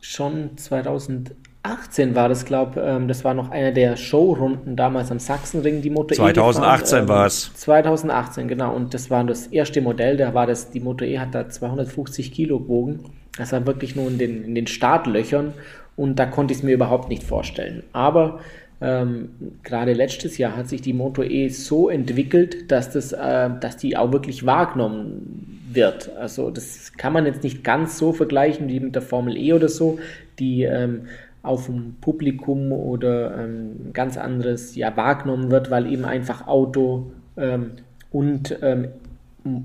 [0.00, 5.82] schon 2018 war das, glaube ähm, das war noch eine der Showrunden damals am Sachsenring,
[5.82, 7.06] die Moto 2018 E.
[7.06, 7.54] 2018 war es.
[7.54, 8.74] 2018, genau.
[8.74, 12.32] Und das war das erste Modell, da war das, die Moto E hat da 250
[12.32, 13.04] Kilo gewogen.
[13.36, 15.54] Das war wirklich nur in den, in den Startlöchern
[16.00, 17.82] und da konnte ich es mir überhaupt nicht vorstellen.
[17.92, 18.40] Aber
[18.80, 19.28] ähm,
[19.62, 23.98] gerade letztes Jahr hat sich die Moto E so entwickelt, dass, das, äh, dass die
[23.98, 26.10] auch wirklich wahrgenommen wird.
[26.16, 29.68] Also das kann man jetzt nicht ganz so vergleichen wie mit der Formel E oder
[29.68, 29.98] so,
[30.38, 31.02] die ähm,
[31.42, 37.72] auf dem Publikum oder ähm, ganz anderes ja wahrgenommen wird, weil eben einfach Auto ähm,
[38.10, 38.88] und ähm,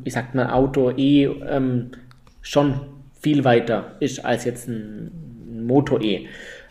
[0.03, 1.91] ich sag mal Auto E ähm,
[2.41, 2.81] schon
[3.21, 5.34] viel weiter ist als jetzt ein
[5.65, 6.27] Moto E.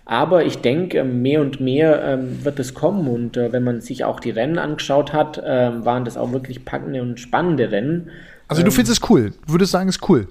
[0.07, 3.09] Aber ich denke, mehr und mehr ähm, wird es kommen.
[3.09, 6.65] Und äh, wenn man sich auch die Rennen angeschaut hat, äh, waren das auch wirklich
[6.65, 8.11] packende und spannende Rennen.
[8.49, 9.33] Also du ähm, findest es cool?
[9.47, 10.29] Du würdest sagen, es ist cool?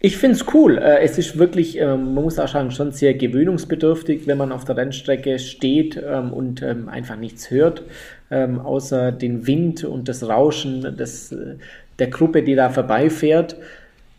[0.00, 0.78] Ich finde es cool.
[0.78, 4.64] Äh, es ist wirklich, ähm, man muss auch sagen, schon sehr gewöhnungsbedürftig, wenn man auf
[4.64, 7.82] der Rennstrecke steht ähm, und ähm, einfach nichts hört,
[8.30, 11.56] ähm, außer den Wind und das Rauschen des, äh,
[11.98, 13.56] der Gruppe, die da vorbeifährt.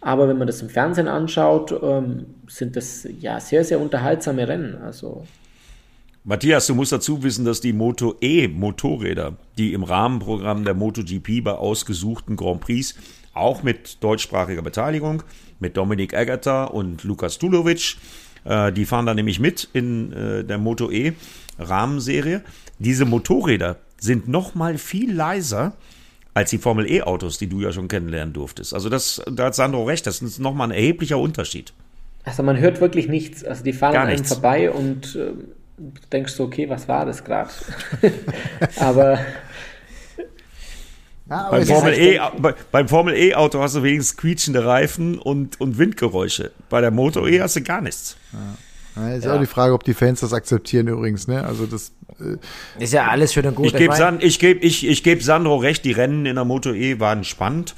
[0.06, 4.76] Aber wenn man das im Fernsehen anschaut, ähm, sind das ja sehr, sehr unterhaltsame Rennen.
[4.76, 5.26] Also
[6.24, 11.44] Matthias, du musst dazu wissen, dass die Moto E Motorräder, die im Rahmenprogramm der MotoGP
[11.44, 12.94] bei ausgesuchten Grand Prix
[13.34, 15.24] auch mit deutschsprachiger Beteiligung,
[15.60, 17.98] mit Dominik Agatha und Lukas Tulovic,
[18.44, 21.14] äh, die fahren da nämlich mit in äh, der Moto E
[21.58, 22.44] Rahmenserie.
[22.78, 25.74] Diese Motorräder sind noch mal viel leiser
[26.36, 28.74] als die Formel E-Autos, die du ja schon kennenlernen durftest.
[28.74, 31.74] Also das, da hat Sandro recht, das ist nochmal ein erheblicher Unterschied.
[32.26, 33.44] Also man hört wirklich nichts.
[33.44, 35.32] Also die fahren an einem vorbei und äh,
[35.78, 37.50] du denkst so, okay, was war das gerade?
[38.80, 39.20] aber
[41.30, 45.78] ja, beim, Formel e, bei, beim Formel E-Auto hast du wenigstens quietschende Reifen und, und
[45.78, 46.52] Windgeräusche.
[46.70, 48.18] Bei der Moto E hast du gar nichts.
[48.34, 48.40] Ja.
[48.96, 49.36] Ja, ist ja.
[49.36, 51.28] auch die Frage, ob die Fans das akzeptieren übrigens.
[51.28, 51.44] Ne?
[51.46, 52.38] Also das äh
[52.82, 53.70] ist ja alles für eine gute.
[53.70, 56.74] Ich gebe San, ich geb, ich, ich geb Sandro recht, die Rennen in der Moto
[56.74, 57.76] E waren spannend.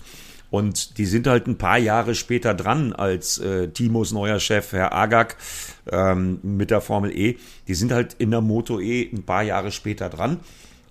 [0.49, 4.93] Und die sind halt ein paar Jahre später dran als äh, Timos neuer Chef, Herr
[4.93, 5.35] Agag,
[5.91, 7.35] ähm, mit der Formel E.
[7.67, 10.39] Die sind halt in der Moto E ein paar Jahre später dran.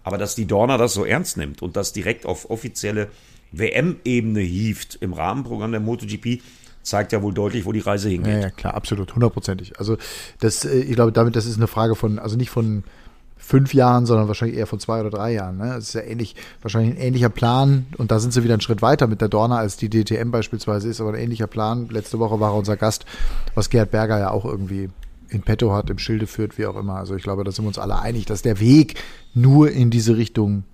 [0.02, 3.08] Aber dass die Dorna das so ernst nimmt und das direkt auf offizielle
[3.52, 6.42] WM-Ebene hieft im Rahmenprogramm der MotoGP,
[6.86, 8.34] zeigt ja wohl deutlich, wo die Reise hingeht.
[8.34, 9.78] Ja, ja klar, absolut, hundertprozentig.
[9.78, 9.96] Also
[10.40, 12.84] das, äh, ich glaube, damit, das ist eine Frage von, also nicht von
[13.36, 15.58] fünf Jahren, sondern wahrscheinlich eher von zwei oder drei Jahren.
[15.58, 15.66] Ne?
[15.74, 18.82] Das ist ja ähnlich, wahrscheinlich ein ähnlicher Plan und da sind sie wieder einen Schritt
[18.82, 21.88] weiter mit der Dorna, als die DTM beispielsweise ist, aber ein ähnlicher Plan.
[21.90, 23.04] Letzte Woche war er unser Gast,
[23.54, 24.88] was Gerhard Berger ja auch irgendwie
[25.28, 26.96] in petto hat, im Schilde führt, wie auch immer.
[26.96, 28.94] Also ich glaube, da sind wir uns alle einig, dass der Weg
[29.34, 30.64] nur in diese Richtung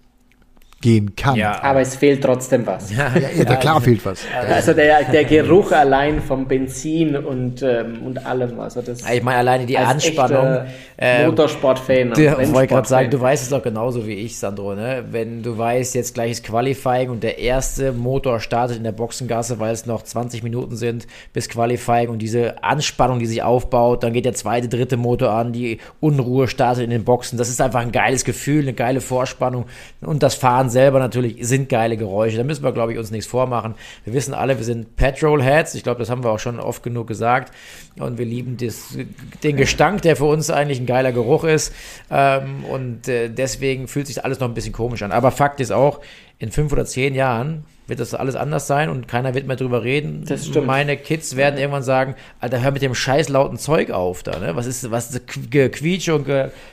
[0.83, 1.37] gehen kann.
[1.37, 2.95] Ja, aber es fehlt trotzdem was.
[2.95, 4.25] Ja, ja, ja klar fehlt was.
[4.49, 8.61] Also der, der Geruch allein vom Benzin und, ähm, und allem.
[8.61, 10.67] Also das ich meine, alleine die Anspannung.
[10.99, 12.13] Äh, Motorsportfan.
[12.13, 14.75] Ich wollte gerade sagen, du weißt es doch genauso wie ich, Sandro.
[14.75, 15.05] Ne?
[15.11, 19.59] Wenn du weißt, jetzt gleich ist Qualifying und der erste Motor startet in der Boxengasse,
[19.59, 24.13] weil es noch 20 Minuten sind bis Qualifying und diese Anspannung, die sich aufbaut, dann
[24.13, 27.39] geht der zweite, dritte Motor an, die Unruhe startet in den Boxen.
[27.39, 29.67] Das ist einfach ein geiles Gefühl, eine geile Vorspannung
[30.01, 32.37] und das Fahren selber natürlich sind geile Geräusche.
[32.37, 33.75] Da müssen wir, glaube ich, uns nichts vormachen.
[34.05, 35.75] Wir wissen alle, wir sind Petrolheads.
[35.75, 37.53] Ich glaube, das haben wir auch schon oft genug gesagt.
[37.99, 38.97] Und wir lieben das,
[39.43, 41.73] den Gestank, der für uns eigentlich ein geiler Geruch ist.
[42.11, 45.13] Ähm, und äh, deswegen fühlt sich alles noch ein bisschen komisch an.
[45.13, 46.01] Aber Fakt ist auch,
[46.39, 49.85] in fünf oder zehn Jahren wird das alles anders sein und keiner wird mehr drüber
[49.85, 50.25] reden.
[50.27, 50.67] Das stimmt.
[50.67, 54.57] Meine Kids werden irgendwann sagen, Alter, hör mit dem scheiß lauten Zeug auf da, ne?
[54.57, 56.27] Was ist, was ist Quietsch und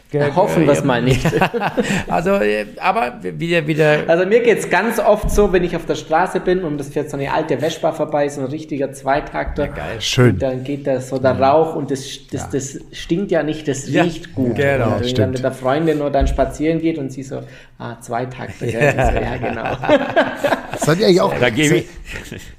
[0.10, 1.26] ge, Hoffen wir es mal nicht.
[2.08, 4.04] also, äh, aber wieder, wieder.
[4.08, 6.90] Also mir geht es ganz oft so, wenn ich auf der Straße bin und das
[6.90, 9.66] fährt so eine alte Vespa vorbei, so ein richtiger Zweitakter.
[9.66, 10.02] Ja, geil.
[10.02, 10.32] Schön.
[10.32, 12.50] Und dann geht da so der Rauch und das, das, ja.
[12.52, 14.56] das stinkt ja nicht, das riecht ja, gut.
[14.56, 17.42] Genau, und wenn dann mit der Freundin nur dann spazieren geht und sie so,
[17.78, 18.92] ah, Zweitakter, gell?
[18.92, 19.78] So, ja, genau.
[20.78, 21.86] Seid ihr eigentlich auch, da seid,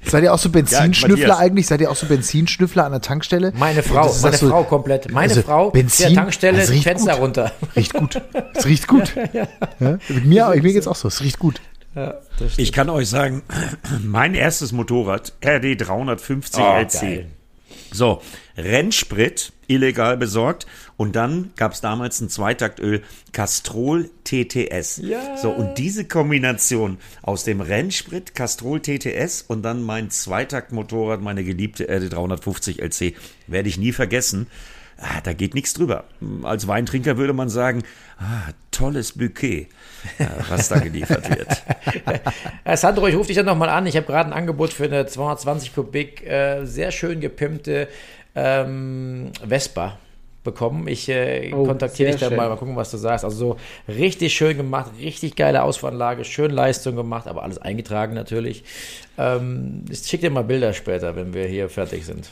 [0.03, 1.67] seid ihr auch so Benzinschnüffler ja, eigentlich?
[1.67, 3.51] Seid ihr auch so Benzinschnüffler an der Tankstelle?
[3.57, 5.11] Meine Frau, meine so, Frau komplett.
[5.11, 7.21] Meine also Frau, Benzin, der Tankstelle, Fenster gut.
[7.41, 7.51] Runter.
[7.75, 8.21] Riecht gut.
[8.53, 9.15] Es riecht gut.
[9.33, 9.47] ja,
[9.79, 9.99] ja.
[10.09, 11.07] Mit mir, mir geht's auch so.
[11.07, 11.61] Es riecht gut.
[11.95, 12.15] Ja,
[12.55, 13.43] ich kann euch sagen,
[14.03, 17.01] mein erstes Motorrad, RD 350 oh, LC.
[17.01, 17.27] Geil.
[17.93, 18.21] So,
[18.57, 20.65] Rennsprit, illegal besorgt.
[20.95, 23.01] Und dann gab es damals ein Zweitaktöl,
[23.33, 25.01] Castrol TTS.
[25.03, 25.37] Ja.
[25.37, 31.85] So, und diese Kombination aus dem Rennsprit, Castrol TTS und dann mein Zweitaktmotorrad, meine geliebte
[31.89, 33.15] RD 350 LC,
[33.47, 34.47] werde ich nie vergessen.
[35.01, 36.03] Ah, da geht nichts drüber.
[36.43, 37.81] Als Weintrinker würde man sagen,
[38.19, 39.67] ah, tolles Bouquet,
[40.19, 41.63] äh, was da geliefert wird.
[42.79, 43.87] Sandro, ich rufe dich dann nochmal an.
[43.87, 47.87] Ich habe gerade ein Angebot für eine 220 Kubik, äh, sehr schön gepimpte
[48.35, 49.97] ähm, Vespa
[50.43, 50.87] bekommen.
[50.87, 53.25] Ich äh, oh, kontaktiere dich dann mal, mal gucken, was du sagst.
[53.25, 58.63] Also so richtig schön gemacht, richtig geile Ausfahranlage, schön Leistung gemacht, aber alles eingetragen natürlich.
[59.17, 62.29] Ähm, ich schicke dir mal Bilder später, wenn wir hier fertig sind.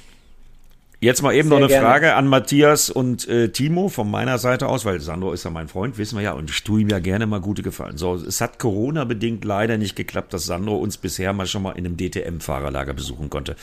[1.01, 1.87] Jetzt mal eben Sehr noch eine gerne.
[1.87, 5.69] Frage an Matthias und äh, Timo von meiner Seite aus, weil Sandro ist ja mein
[5.69, 7.97] Freund, wissen wir ja, und ich tue ihm ja gerne mal gute Gefallen.
[7.97, 11.85] So, es hat Corona-bedingt leider nicht geklappt, dass Sandro uns bisher mal schon mal in
[11.85, 13.55] einem DTM-Fahrerlager besuchen konnte.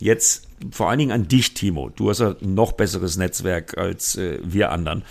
[0.00, 1.90] Jetzt vor allen Dingen an dich, Timo.
[1.90, 5.04] Du hast ja ein noch besseres Netzwerk als äh, wir anderen.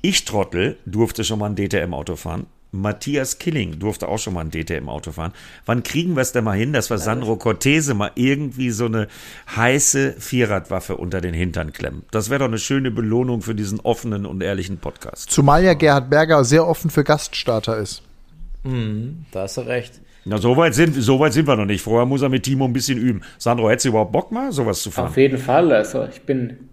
[0.00, 2.46] Ich Trottel durfte schon mal ein DTM-Auto fahren.
[2.70, 5.32] Matthias Killing durfte auch schon mal ein DTM-Auto fahren.
[5.64, 9.08] Wann kriegen wir es denn mal hin, dass wir Sandro Cortese mal irgendwie so eine
[9.56, 12.02] heiße Vierradwaffe unter den Hintern klemmen?
[12.10, 15.30] Das wäre doch eine schöne Belohnung für diesen offenen und ehrlichen Podcast.
[15.30, 18.02] Zumal ja Gerhard Berger sehr offen für Gaststarter ist.
[18.64, 20.00] Mhm, da hast du recht.
[20.24, 21.80] Na, so weit, sind, so weit sind wir noch nicht.
[21.80, 23.22] Vorher muss er mit Timo ein bisschen üben.
[23.38, 25.08] Sandro, hättest du überhaupt Bock mal, sowas zu fahren?
[25.08, 25.72] Auf jeden Fall.
[25.72, 26.67] Also, ich bin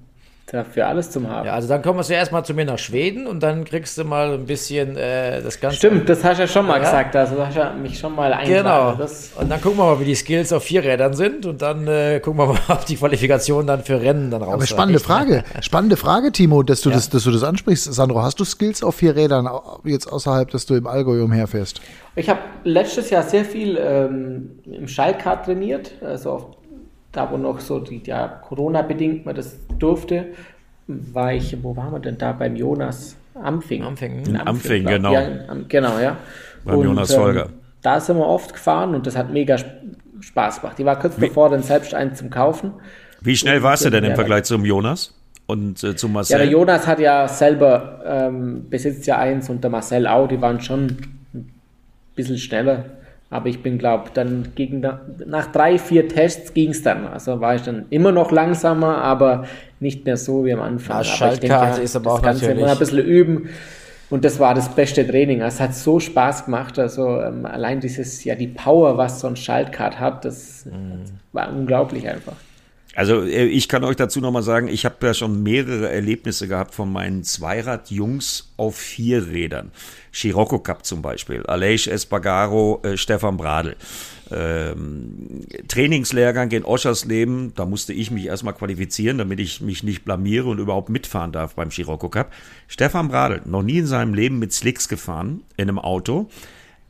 [0.48, 1.48] dafür alles zum Haben.
[1.48, 4.34] Ja, also dann kommst du erstmal zu mir nach Schweden und dann kriegst du mal
[4.34, 5.78] ein bisschen äh, das Ganze.
[5.78, 6.84] Stimmt, das hast du ja schon mal ja.
[6.84, 8.64] gesagt, also hast du mich schon mal eingeladen.
[8.64, 8.96] Genau.
[8.96, 11.88] Das und dann gucken wir mal, wie die Skills auf vier Rädern sind und dann
[11.88, 14.54] äh, gucken wir mal, ob die Qualifikation dann für Rennen dann raus.
[14.54, 16.96] Aber spannende Frage, spannende Frage, Timo, dass du ja.
[16.96, 17.92] das, dass du das ansprichst.
[17.92, 19.50] Sandro, hast du Skills auf vier Rädern
[19.84, 21.82] jetzt außerhalb, dass du im Allgäu umherfährst?
[22.16, 26.55] Ich habe letztes Jahr sehr viel ähm, im Schalkart trainiert, also auf,
[27.16, 30.28] da wo noch so die, ja, Corona-bedingt man das durfte
[30.88, 32.32] war ich, wo waren wir denn da?
[32.32, 33.84] Beim Jonas Amfing.
[33.84, 35.14] Amfing, in Amfing, Amfing genau.
[35.14, 35.30] Ja,
[35.68, 36.18] genau, ja.
[36.64, 37.46] Beim und, Jonas Folger.
[37.46, 39.58] Ähm, da sind wir oft gefahren und das hat mega
[40.20, 40.78] Spaß gemacht.
[40.78, 42.74] Die war kurz Wie, davor, dann selbst einen zum Kaufen.
[43.22, 45.14] Wie schnell warst du denn im Vergleich zum Jonas?
[45.48, 46.34] Und äh, zu Marcel?
[46.34, 50.42] Ja, der Jonas hat ja selber, ähm, besitzt ja eins und der Marcel auch, die
[50.42, 50.98] waren schon
[51.34, 51.54] ein
[52.16, 52.86] bisschen schneller.
[53.30, 54.86] Aber ich bin, glaube dann gegen
[55.26, 57.08] nach drei, vier Tests ging es dann.
[57.08, 59.46] Also war ich dann immer noch langsamer, aber
[59.80, 60.98] nicht mehr so wie am Anfang.
[60.98, 62.64] Ja, Schaltkarte ist aber auch das Ganze natürlich.
[62.64, 63.50] Immer ein bisschen üben.
[64.10, 65.42] Und das war das beste Training.
[65.42, 66.78] Es hat so Spaß gemacht.
[66.78, 71.02] Also ähm, allein dieses, ja, die Power, was so ein Schaltkart hat, das, mhm.
[71.02, 72.36] das war unglaublich einfach.
[72.96, 76.74] Also äh, ich kann euch dazu nochmal sagen, ich habe ja schon mehrere Erlebnisse gehabt
[76.74, 79.72] von meinen Zweirad-Jungs auf vier Rädern.
[80.16, 83.76] Scirocco Cup zum Beispiel, Aleix Espargaro, äh, Stefan Bradl.
[84.32, 90.48] Ähm, Trainingslehrgang in Oschersleben, da musste ich mich erstmal qualifizieren, damit ich mich nicht blamiere
[90.48, 92.32] und überhaupt mitfahren darf beim Scirocco Cup.
[92.68, 96.30] Stefan Bradl, noch nie in seinem Leben mit Slicks gefahren in einem Auto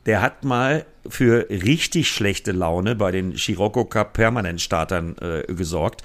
[0.06, 6.02] der hat mal für richtig schlechte Laune bei den Scirocco Cup Permanent-Startern äh, gesorgt.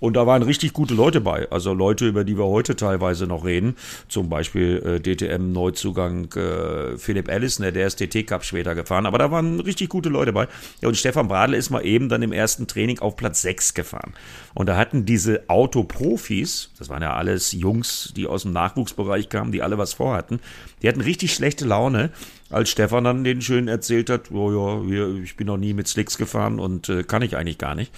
[0.00, 1.50] Und da waren richtig gute Leute bei.
[1.50, 3.76] Also Leute, über die wir heute teilweise noch reden.
[4.08, 9.06] Zum Beispiel äh, DTM-Neuzugang äh, Philipp Allison, der ist TT Cup später gefahren.
[9.06, 10.48] Aber da waren richtig gute Leute bei.
[10.80, 14.14] Ja, und Stefan Bradl ist mal eben dann im ersten Training auf Platz 6 gefahren.
[14.54, 19.52] Und da hatten diese Autoprofis, das waren ja alles Jungs, die aus dem Nachwuchsbereich kamen,
[19.52, 20.40] die alle was vorhatten,
[20.82, 22.10] die hatten richtig schlechte Laune
[22.50, 26.18] als Stefan dann den schön erzählt hat, oh ja, ich bin noch nie mit Slicks
[26.18, 27.92] gefahren und äh, kann ich eigentlich gar nicht.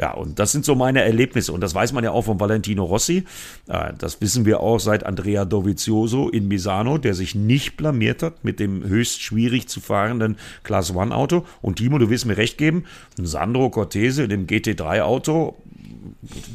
[0.00, 1.52] Ja, und das sind so meine Erlebnisse.
[1.52, 3.24] Und das weiß man ja auch von Valentino Rossi.
[3.68, 8.42] Äh, das wissen wir auch seit Andrea Dovizioso in Misano, der sich nicht blamiert hat
[8.42, 11.44] mit dem höchst schwierig zu fahrenden Class One Auto.
[11.60, 12.84] Und Timo, du wirst mir recht geben,
[13.18, 15.56] ein Sandro Cortese in dem GT3 Auto,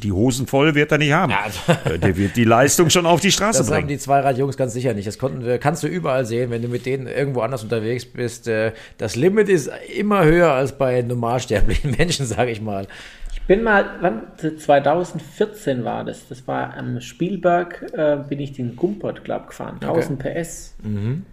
[0.03, 1.31] die Hosen voll wird er nicht haben.
[1.31, 3.81] Ja, äh, der wird die Leistung schon auf die Straße das bringen.
[3.81, 5.07] Das haben die Zweiradjungs ganz sicher nicht.
[5.07, 8.47] Das konnten, kannst du überall sehen, wenn du mit denen irgendwo anders unterwegs bist.
[8.47, 12.87] Äh, das Limit ist immer höher als bei normalsterblichen Menschen, sage ich mal.
[13.33, 14.23] Ich bin mal, wann,
[14.57, 20.19] 2014 war das, das war am Spielberg, äh, bin ich den Gumpert Club gefahren, 1000
[20.19, 20.41] okay.
[20.41, 20.75] PS.
[20.81, 21.25] Mhm.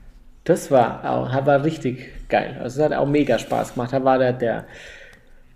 [0.44, 2.59] Das war, auch, war richtig geil.
[2.61, 3.92] Also es hat auch mega Spaß gemacht.
[3.92, 4.64] Da war der, der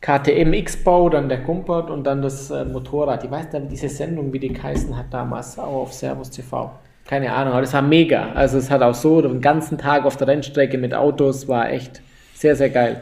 [0.01, 3.25] KTM X-Bau, dann der Kumpert und dann das äh, Motorrad.
[3.25, 6.71] Ich weiß dann diese Sendung, wie die geheißen hat damals, auch auf Servus TV.
[7.09, 8.33] Keine Ahnung, aber das war mega.
[8.35, 12.03] Also es hat auch so den ganzen Tag auf der Rennstrecke mit Autos, war echt
[12.35, 13.01] sehr, sehr geil.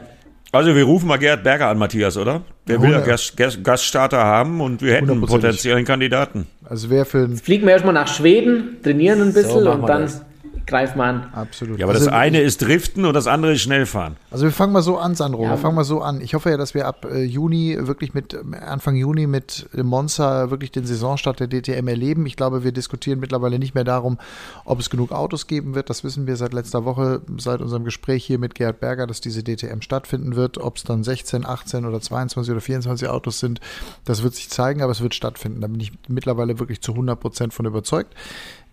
[0.51, 2.43] Also wir rufen mal Gerhard Berger an, Matthias, oder?
[2.67, 6.47] Der will ja Gast, Gast, Gaststarter haben und wir hätten einen potenziellen Kandidaten.
[6.63, 10.03] Also wer für Jetzt fliegen wir erstmal nach Schweden, trainieren ein bisschen so, und dann
[10.03, 10.23] das
[10.65, 11.29] greif mal an.
[11.33, 11.79] Absolut.
[11.79, 14.15] Ja, aber also, das eine ist Driften und das andere ist Schnellfahren.
[14.31, 15.43] Also wir fangen mal so an, Sandro.
[15.43, 15.51] Ja.
[15.51, 16.21] Wir fangen mal so an.
[16.21, 20.71] Ich hoffe ja, dass wir ab äh, Juni wirklich mit Anfang Juni mit Monza wirklich
[20.71, 22.25] den Saisonstart der DTM erleben.
[22.25, 24.17] Ich glaube, wir diskutieren mittlerweile nicht mehr darum,
[24.65, 25.89] ob es genug Autos geben wird.
[25.89, 29.43] Das wissen wir seit letzter Woche, seit unserem Gespräch hier mit Gerhard Berger, dass diese
[29.43, 30.57] DTM stattfinden wird.
[30.57, 33.59] Ob es dann 16, 18 oder 22 oder 24 Autos sind,
[34.05, 35.61] das wird sich zeigen, aber es wird stattfinden.
[35.61, 38.13] Da bin ich mittlerweile wirklich zu 100 Prozent von überzeugt.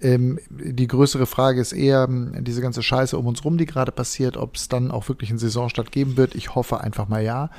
[0.02, 3.92] Ähm, die größere Frage ist eher ähm, diese ganze Scheiße um uns rum, die gerade
[3.92, 6.34] passiert, ob es dann auch wirklich einen Saisonstart geben wird.
[6.34, 7.50] Ich hoffe einfach mal ja.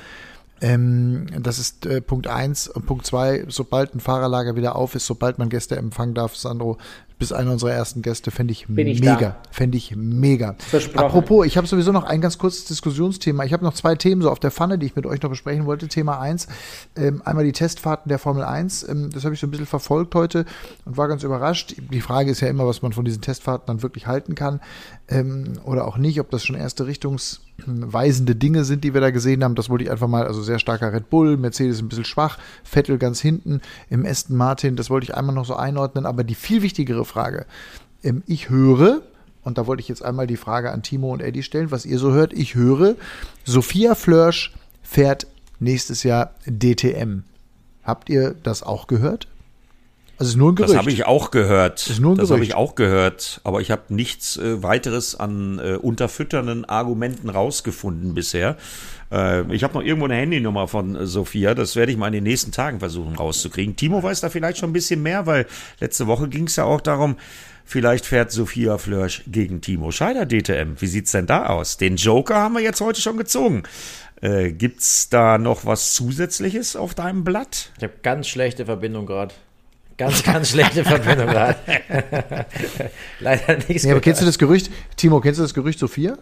[0.60, 5.06] Ähm, das ist äh, Punkt eins Und Punkt zwei sobald ein Fahrerlager wieder auf ist,
[5.06, 6.78] sobald man Gäste empfangen darf, Sandro,
[7.24, 9.36] bist einer unserer ersten Gäste, fände ich, ich mega.
[9.50, 10.56] Fände ich mega.
[10.94, 13.44] Apropos, ich habe sowieso noch ein ganz kurzes Diskussionsthema.
[13.44, 15.64] Ich habe noch zwei Themen so auf der Pfanne, die ich mit euch noch besprechen
[15.64, 15.88] wollte.
[15.88, 16.48] Thema eins
[16.96, 18.86] ähm, einmal die Testfahrten der Formel 1.
[18.90, 20.44] Ähm, das habe ich so ein bisschen verfolgt heute
[20.84, 21.76] und war ganz überrascht.
[21.78, 24.60] Die Frage ist ja immer, was man von diesen Testfahrten dann wirklich halten kann
[25.08, 29.44] ähm, oder auch nicht, ob das schon erste richtungsweisende Dinge sind, die wir da gesehen
[29.44, 29.54] haben.
[29.54, 32.98] Das wollte ich einfach mal, also sehr starker Red Bull, Mercedes ein bisschen schwach, Vettel
[32.98, 36.62] ganz hinten, im Aston Martin, das wollte ich einmal noch so einordnen, aber die viel
[36.62, 37.46] wichtigere Frage,
[38.02, 39.02] ähm, ich höre,
[39.42, 41.98] und da wollte ich jetzt einmal die Frage an Timo und Eddie stellen, was ihr
[41.98, 42.96] so hört, ich höre,
[43.44, 45.26] Sophia Flörsch fährt
[45.60, 47.24] nächstes Jahr DTM.
[47.82, 49.28] Habt ihr das auch gehört?
[50.18, 50.70] Also ist nur ein Gerücht.
[50.70, 51.88] Das habe ich auch gehört.
[51.88, 55.58] Ist nur ein das habe ich auch gehört, aber ich habe nichts äh, weiteres an
[55.58, 58.56] äh, unterfütternden Argumenten rausgefunden bisher.
[59.10, 62.14] Äh, ich habe noch irgendwo eine Handynummer von äh, Sophia, das werde ich mal in
[62.14, 63.76] den nächsten Tagen versuchen rauszukriegen.
[63.76, 65.46] Timo weiß da vielleicht schon ein bisschen mehr, weil
[65.80, 67.16] letzte Woche ging es ja auch darum,
[67.66, 70.80] Vielleicht fährt Sophia Flörsch gegen Timo Scheider DTM.
[70.80, 71.78] Wie sieht's denn da aus?
[71.78, 73.62] Den Joker haben wir jetzt heute schon gezogen.
[74.20, 77.72] Äh, gibt's da noch was Zusätzliches auf deinem Blatt?
[77.78, 79.34] Ich habe ganz schlechte Verbindung gerade.
[79.96, 81.28] Ganz, ganz schlechte Verbindung.
[83.20, 83.84] Leider nichts.
[83.84, 86.16] Nee, aber kennst du das Gerücht, Timo, kennst du das Gerücht Sophia?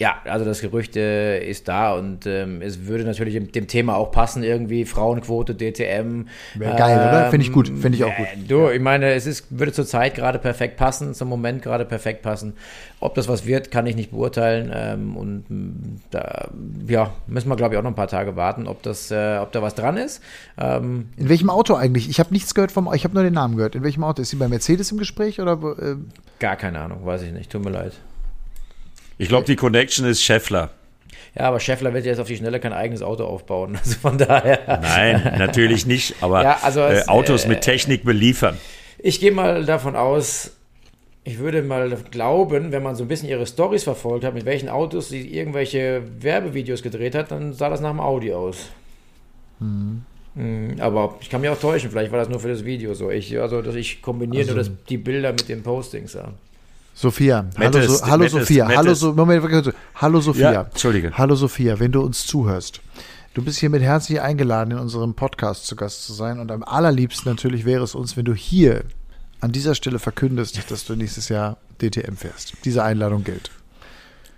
[0.00, 4.10] Ja, also das Gerücht äh, ist da und ähm, es würde natürlich dem Thema auch
[4.10, 6.26] passen, irgendwie Frauenquote, DTM.
[6.54, 7.30] Wäre geil, ähm, oder?
[7.30, 8.26] Finde ich gut, finde ich auch gut.
[8.26, 11.84] Äh, du, ich meine, es ist, würde zur Zeit gerade perfekt passen, zum Moment gerade
[11.84, 12.54] perfekt passen.
[12.98, 16.48] Ob das was wird, kann ich nicht beurteilen ähm, und mm, da
[16.88, 19.52] ja, müssen wir, glaube ich, auch noch ein paar Tage warten, ob, das, äh, ob
[19.52, 20.20] da was dran ist.
[20.58, 22.08] Ähm, In welchem Auto eigentlich?
[22.08, 23.76] Ich habe nichts gehört vom, ich habe nur den Namen gehört.
[23.76, 24.22] In welchem Auto?
[24.22, 25.52] Ist sie bei Mercedes im Gespräch oder?
[25.78, 25.96] Äh?
[26.40, 27.92] Gar keine Ahnung, weiß ich nicht, tut mir leid.
[29.18, 30.70] Ich glaube, die Connection ist Scheffler.
[31.36, 33.78] Ja, aber Scheffler wird jetzt auf die Schnelle kein eigenes Auto aufbauen.
[33.84, 34.80] Also von daher.
[34.82, 36.14] Nein, natürlich nicht.
[36.20, 38.56] Aber ja, also es, äh, Autos äh, mit Technik beliefern.
[38.98, 40.52] Ich gehe mal davon aus,
[41.24, 44.68] ich würde mal glauben, wenn man so ein bisschen ihre Stories verfolgt hat, mit welchen
[44.68, 48.70] Autos sie irgendwelche Werbevideos gedreht hat, dann sah das nach dem Audi aus.
[49.58, 50.04] Mhm.
[50.80, 53.10] Aber ich kann mich auch täuschen, vielleicht war das nur für das Video so.
[53.10, 56.14] Ich, also, dass ich kombiniere also, nur das, die Bilder mit den Postings.
[56.14, 56.32] Ja.
[56.94, 58.78] Sophia, hallo, so, hallo Sophia, Mettest.
[58.78, 61.18] hallo, so, Moment, hallo Sophia, ja, Entschuldige.
[61.18, 62.80] Hallo Sophia, wenn du uns zuhörst.
[63.34, 66.38] Du bist hiermit herzlich eingeladen, in unserem Podcast zu Gast zu sein.
[66.38, 68.84] Und am allerliebsten natürlich wäre es uns, wenn du hier
[69.40, 72.54] an dieser Stelle verkündest, dass du nächstes Jahr DTM fährst.
[72.64, 73.50] Diese Einladung gilt.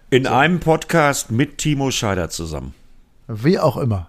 [0.08, 0.30] In so.
[0.30, 2.72] einem Podcast mit Timo Scheider zusammen.
[3.28, 4.08] Wie auch immer.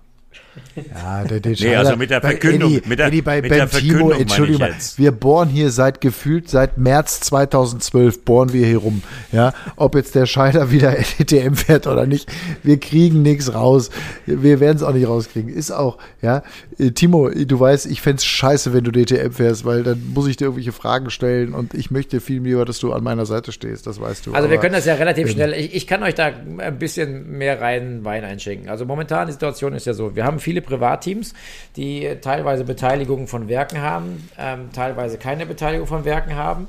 [0.76, 2.72] Ja, der, der nee, also mit der Verkündung.
[2.72, 6.50] Eddie, mit der, Eddie bei mit Ben Timo, Entschuldigung mal, wir bohren hier seit gefühlt
[6.50, 9.02] seit März 2012 bohren wir hier rum.
[9.32, 12.32] Ja, ob jetzt der Scheider wieder DTM fährt oder nicht,
[12.64, 13.90] wir kriegen nichts raus.
[14.26, 15.54] Wir werden es auch nicht rauskriegen.
[15.54, 16.44] Ist auch, ja.
[16.80, 20.28] Äh, Timo, du weißt, ich fände es scheiße, wenn du DTM fährst, weil dann muss
[20.28, 23.52] ich dir irgendwelche Fragen stellen und ich möchte viel lieber, dass du an meiner Seite
[23.52, 24.34] stehst, das weißt du.
[24.34, 27.38] Also Aber, wir können das ja relativ schnell, ich, ich kann euch da ein bisschen
[27.38, 28.70] mehr rein Wein einschenken.
[28.70, 31.34] Also momentan die Situation ist ja so, wir haben viele Privatteams,
[31.76, 36.68] die teilweise Beteiligung von Werken haben, ähm, teilweise keine Beteiligung von Werken haben.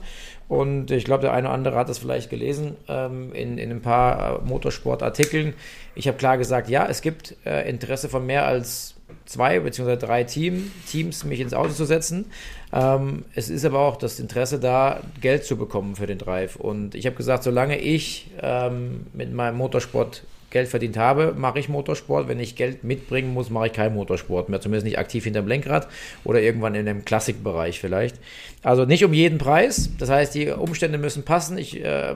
[0.49, 3.83] Und ich glaube, der eine oder andere hat das vielleicht gelesen ähm, in, in ein
[3.83, 5.53] paar äh, Motorsportartikeln.
[5.95, 8.95] Ich habe klar gesagt, ja, es gibt äh, Interesse von mehr als
[9.25, 9.97] zwei bzw.
[9.97, 12.27] drei Team, Teams, mich ins Auto zu setzen.
[12.73, 16.57] Ähm, es ist aber auch das Interesse da, Geld zu bekommen für den Drive.
[16.57, 21.69] Und ich habe gesagt, solange ich ähm, mit meinem Motorsport Geld verdient habe, mache ich
[21.69, 22.27] Motorsport.
[22.27, 24.61] Wenn ich Geld mitbringen muss, mache ich keinen Motorsport mehr.
[24.61, 25.89] Zumindest nicht aktiv hinterm Lenkrad
[26.25, 28.17] oder irgendwann in dem Klassikbereich vielleicht.
[28.63, 29.91] Also nicht um jeden Preis.
[29.99, 31.59] Das heißt, die Umstände müssen passen.
[31.59, 32.15] Ich, äh,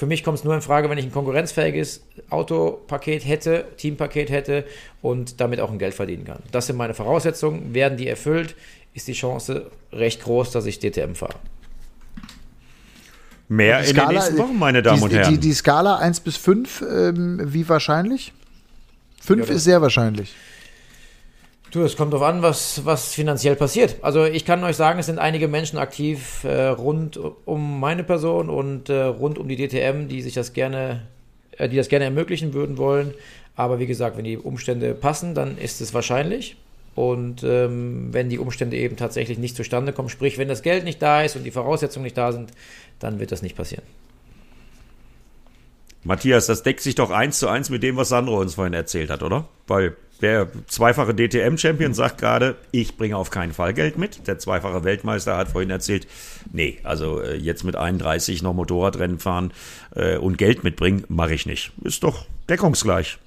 [0.00, 2.00] für mich kommt es nur in Frage, wenn ich ein konkurrenzfähiges
[2.30, 4.64] Autopaket hätte, Teampaket hätte
[5.02, 6.38] und damit auch ein Geld verdienen kann.
[6.52, 7.74] Das sind meine Voraussetzungen.
[7.74, 8.54] Werden die erfüllt,
[8.94, 11.34] ist die Chance recht groß, dass ich DTM fahre.
[13.50, 15.34] Mehr Skala, in den nächsten Wochen, meine Damen die, und Herren.
[15.34, 18.32] Die, die, Skala 1 bis 5, ähm, wie wahrscheinlich?
[19.20, 20.34] 5 ja, ist sehr wahrscheinlich.
[21.70, 23.96] Du, es kommt darauf an, was, was finanziell passiert.
[24.02, 28.50] Also ich kann euch sagen, es sind einige Menschen aktiv äh, rund um meine Person
[28.50, 31.06] und äh, rund um die DTM, die sich das gerne,
[31.58, 33.14] äh, die das gerne ermöglichen würden wollen.
[33.54, 36.56] Aber wie gesagt, wenn die Umstände passen, dann ist es wahrscheinlich.
[36.96, 41.00] Und ähm, wenn die Umstände eben tatsächlich nicht zustande kommen, sprich, wenn das Geld nicht
[41.00, 42.50] da ist und die Voraussetzungen nicht da sind,
[42.98, 43.84] dann wird das nicht passieren.
[46.02, 49.10] Matthias, das deckt sich doch eins zu eins mit dem, was Sandro uns vorhin erzählt
[49.10, 49.46] hat, oder?
[49.68, 54.26] Weil der zweifache DTM-Champion sagt gerade, ich bringe auf keinen Fall Geld mit.
[54.26, 56.06] Der zweifache Weltmeister hat vorhin erzählt,
[56.52, 59.52] nee, also äh, jetzt mit 31 noch Motorradrennen fahren
[59.94, 61.72] äh, und Geld mitbringen, mache ich nicht.
[61.82, 63.18] Ist doch deckungsgleich.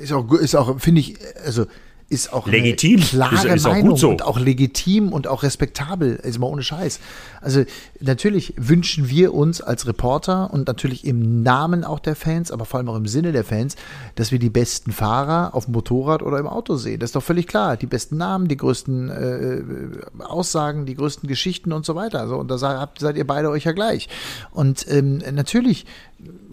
[0.00, 1.66] Ist auch, ist auch finde ich, also
[2.10, 3.00] ist auch legitim.
[3.00, 4.08] klare ist, ist Meinung so.
[4.08, 7.00] und auch legitim und auch respektabel, ist mal ohne Scheiß.
[7.42, 7.64] Also
[8.00, 12.78] natürlich wünschen wir uns als Reporter und natürlich im Namen auch der Fans, aber vor
[12.78, 13.76] allem auch im Sinne der Fans,
[14.14, 16.98] dass wir die besten Fahrer auf dem Motorrad oder im Auto sehen.
[16.98, 17.76] Das ist doch völlig klar.
[17.76, 22.20] Die besten Namen, die größten äh, Aussagen, die größten Geschichten und so weiter.
[22.20, 24.08] Also, und da seid, ihr beide euch ja gleich.
[24.50, 25.84] Und ähm, natürlich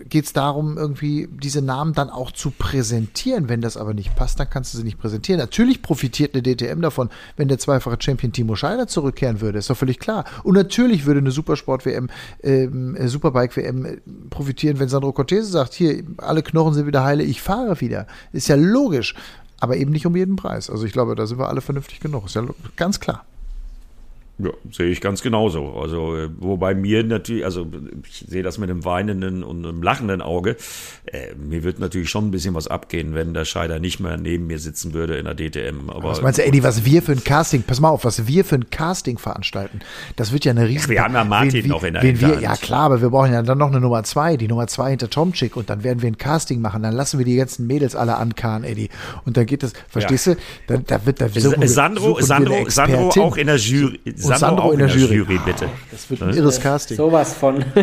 [0.09, 3.49] geht es darum, irgendwie diese Namen dann auch zu präsentieren.
[3.49, 5.39] Wenn das aber nicht passt, dann kannst du sie nicht präsentieren.
[5.39, 9.59] Natürlich profitiert eine DTM davon, wenn der zweifache Champion Timo Scheider zurückkehren würde.
[9.59, 10.25] Ist doch völlig klar.
[10.43, 12.09] Und natürlich würde eine Supersport-WM,
[12.43, 13.97] ähm, äh, Superbike-WM äh,
[14.29, 18.05] profitieren, wenn Sandro Cortese sagt, hier, alle Knochen sind wieder heile, ich fahre wieder.
[18.31, 19.15] Ist ja logisch.
[19.59, 20.69] Aber eben nicht um jeden Preis.
[20.69, 22.25] Also ich glaube, da sind wir alle vernünftig genug.
[22.25, 22.43] Ist ja
[22.75, 23.25] ganz klar.
[24.37, 25.77] Ja, sehe ich ganz genauso.
[25.79, 27.65] Also, äh, wobei mir natürlich, also
[28.05, 30.57] ich sehe das mit einem weinenden und einem lachenden Auge.
[31.05, 34.47] Äh, mir wird natürlich schon ein bisschen was abgehen, wenn der Scheider nicht mehr neben
[34.47, 35.89] mir sitzen würde in der DTM.
[35.89, 38.43] Aber was meinst du, Eddie, was wir für ein Casting, pass mal auf, was wir
[38.43, 39.79] für ein Casting veranstalten,
[40.17, 40.95] das wird ja eine riesige.
[40.95, 43.31] Wir haben ja Martin wen, noch in der wen wir, Ja klar, aber wir brauchen
[43.31, 46.07] ja dann noch eine Nummer zwei, die Nummer zwei hinter Tomczyk und dann werden wir
[46.09, 48.89] ein Casting machen, dann lassen wir die ganzen Mädels alle ankarren, Eddie.
[49.23, 50.33] Und dann geht das, verstehst ja.
[50.33, 50.39] du?
[50.67, 53.99] Dann, da wird, da Sandro, Sandro, Sandro auch in der Jury.
[54.25, 55.15] Und Sandro, Sandro in der, in der Jury.
[55.15, 55.39] Jury.
[55.45, 55.69] bitte.
[55.91, 56.97] Das wird ein irres Casting.
[56.97, 57.63] Sowas von.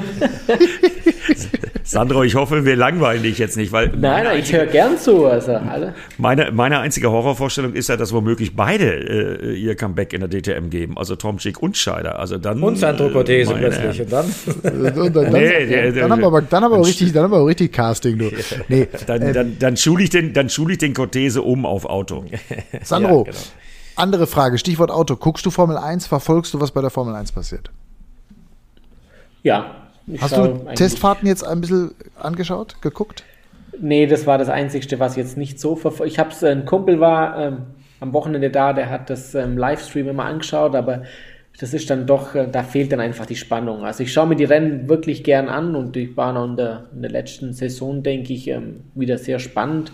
[1.85, 3.89] Sandro, ich hoffe, wir langweilen dich jetzt nicht, weil.
[3.89, 5.27] Nein, nein, ich höre gern zu.
[5.27, 5.94] Also alle.
[6.16, 10.70] Meine, meine einzige Horrorvorstellung ist ja, dass womöglich beide äh, ihr Comeback in der DTM
[10.70, 10.97] geben.
[10.97, 12.19] Also Tom Schick und Scheider.
[12.19, 14.01] Also dann, und Sandro Cortese plötzlich.
[14.01, 14.24] Und dann?
[14.24, 17.47] und dann, nee, dann, dann, haben wir aber, dann haben wir richtig, dann haben wir
[17.47, 18.31] richtig Casting, du.
[18.69, 21.85] Nee, dann, ähm, dann, dann schule ich den, dann schule ich den Cortese um auf
[21.85, 22.24] Auto.
[22.82, 23.39] Sandro, ja, genau.
[23.97, 25.16] Andere Frage, Stichwort Auto.
[25.16, 27.70] Guckst du Formel 1, verfolgst du, was bei der Formel 1 passiert?
[29.43, 29.77] Ja.
[30.20, 33.24] Hast du Testfahrten jetzt ein bisschen angeschaut, geguckt?
[33.81, 36.12] Nee, das war das Einzige, was jetzt nicht so verfolgt.
[36.12, 37.59] Ich habe ein Kumpel war ähm,
[38.01, 41.02] am Wochenende da, der hat das ähm, Livestream immer angeschaut, aber
[41.59, 43.85] das ist dann doch, äh, da fehlt dann einfach die Spannung.
[43.85, 46.86] Also ich schaue mir die Rennen wirklich gern an und die waren auch in der,
[46.94, 49.93] in der letzten Saison, denke ich, ähm, wieder sehr spannend.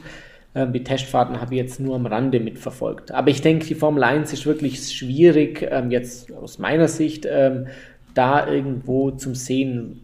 [0.59, 3.13] Ähm, die Testfahrten habe ich jetzt nur am Rande mitverfolgt.
[3.13, 7.27] Aber ich denke, die Formel 1 ist wirklich schwierig, ähm, jetzt aus meiner Sicht,
[8.15, 10.01] da irgendwo zum Sehen.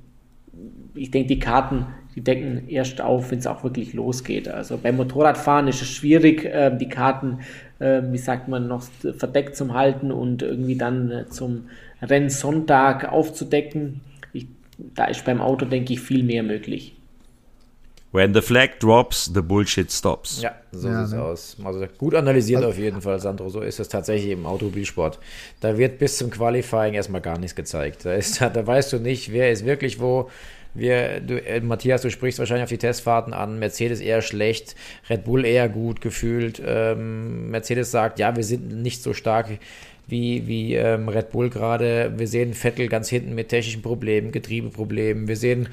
[0.95, 4.47] Ich denke, die Karten, die decken erst auf, wenn es auch wirklich losgeht.
[4.47, 6.49] Also beim Motorradfahren ist es schwierig,
[6.79, 7.39] die Karten
[7.81, 11.65] wie sagt man, noch verdeckt zum Halten und irgendwie dann äh, zum
[12.01, 14.01] Rennsonntag aufzudecken.
[14.33, 14.47] Ich,
[14.79, 16.94] da ist beim Auto, denke ich, viel mehr möglich.
[18.15, 20.41] When the flag drops, the bullshit stops.
[20.41, 21.21] Ja, so ja, sieht's ne?
[21.21, 21.57] aus.
[21.65, 23.49] Also gut analysiert also, auf jeden Fall, Sandro.
[23.49, 25.19] So ist es tatsächlich im Automobilsport.
[25.59, 28.05] Da wird bis zum Qualifying erstmal gar nichts gezeigt.
[28.05, 30.31] Da, ist, da weißt du nicht, wer ist wirklich wo.
[30.75, 33.59] Wir, du, äh, Matthias, du sprichst wahrscheinlich auf die Testfahrten an.
[33.59, 34.77] Mercedes eher schlecht,
[35.11, 36.63] Red Bull eher gut gefühlt.
[36.65, 39.59] Ähm, Mercedes sagt, ja, wir sind nicht so stark
[40.07, 42.13] wie, wie ähm, Red Bull gerade.
[42.17, 45.27] Wir sehen Vettel ganz hinten mit technischen Problemen, Getriebeproblemen.
[45.27, 45.69] Wir sehen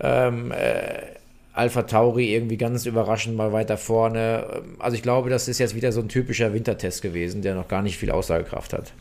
[0.00, 1.18] ähm, äh,
[1.52, 4.62] Alpha Tauri irgendwie ganz überraschend mal weiter vorne.
[4.78, 7.82] Also ich glaube, das ist jetzt wieder so ein typischer Wintertest gewesen, der noch gar
[7.82, 8.92] nicht viel Aussagekraft hat.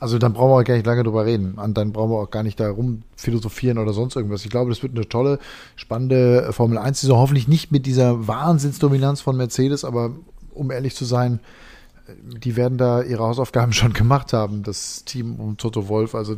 [0.00, 1.54] Also dann brauchen wir gar nicht lange drüber reden.
[1.54, 4.44] Und dann brauchen wir auch gar nicht da rum philosophieren oder sonst irgendwas.
[4.44, 5.38] Ich glaube, das wird eine tolle,
[5.76, 7.18] spannende Formel 1-Saison.
[7.18, 10.12] Hoffentlich nicht mit dieser Wahnsinnsdominanz von Mercedes, aber
[10.54, 11.40] um ehrlich zu sein,
[12.22, 16.14] die werden da ihre Hausaufgaben schon gemacht haben, das Team um Toto Wolf.
[16.14, 16.36] Also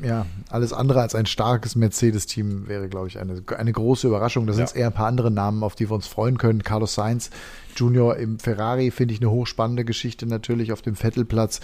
[0.00, 4.46] ja, alles andere als ein starkes Mercedes-Team wäre, glaube ich, eine, eine große Überraschung.
[4.46, 6.62] Da sind es eher ein paar andere Namen, auf die wir uns freuen können.
[6.62, 7.30] Carlos Sainz
[7.76, 11.60] Junior im Ferrari finde ich eine hochspannende Geschichte natürlich auf dem Vettelplatz.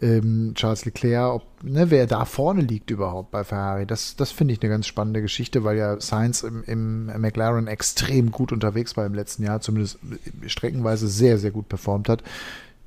[0.00, 4.54] Ähm, Charles Leclerc, ob, ne, wer da vorne liegt überhaupt bei Ferrari, das, das finde
[4.54, 9.06] ich eine ganz spannende Geschichte, weil ja Sainz im, im McLaren extrem gut unterwegs war
[9.06, 9.98] im letzten Jahr, zumindest
[10.46, 12.22] streckenweise sehr, sehr gut performt hat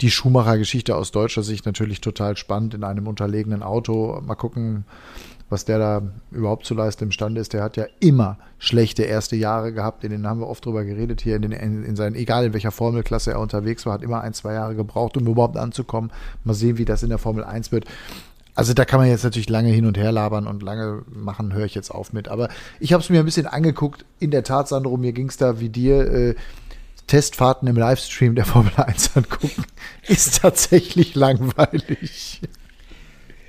[0.03, 4.21] die Schumacher-Geschichte aus deutscher Sicht natürlich total spannend in einem unterlegenen Auto.
[4.21, 4.83] Mal gucken,
[5.49, 6.01] was der da
[6.31, 7.53] überhaupt zu leisten imstande ist.
[7.53, 11.21] Der hat ja immer schlechte erste Jahre gehabt, in denen haben wir oft drüber geredet
[11.21, 14.21] hier, in, den, in, in seinen, egal in welcher Formelklasse er unterwegs war, hat immer
[14.21, 16.11] ein, zwei Jahre gebraucht, um überhaupt anzukommen.
[16.43, 17.85] Mal sehen, wie das in der Formel 1 wird.
[18.55, 21.65] Also da kann man jetzt natürlich lange hin und her labern und lange machen, höre
[21.65, 22.27] ich jetzt auf mit.
[22.27, 22.49] Aber
[22.79, 24.05] ich habe es mir ein bisschen angeguckt.
[24.19, 26.11] In der Tat, Sandro, mir ging es da wie dir.
[26.11, 26.35] Äh,
[27.07, 29.65] Testfahrten im Livestream der Formel 1 angucken,
[30.07, 32.41] ist tatsächlich langweilig.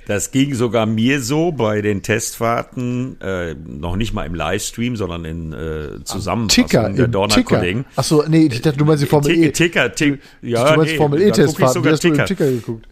[0.07, 5.25] Das ging sogar mir so bei den Testfahrten, äh, noch nicht mal im Livestream, sondern
[5.25, 7.85] in äh, Zusammenfassung Ticker, der Dorner Kollegen.
[7.95, 9.51] Achso, nee, ich dachte, du meinst die Formel E.
[9.51, 12.87] Ticker, Ticker, ja, du meinst nee, Formel E-Testfahrten, die hast du im Ticker geguckt.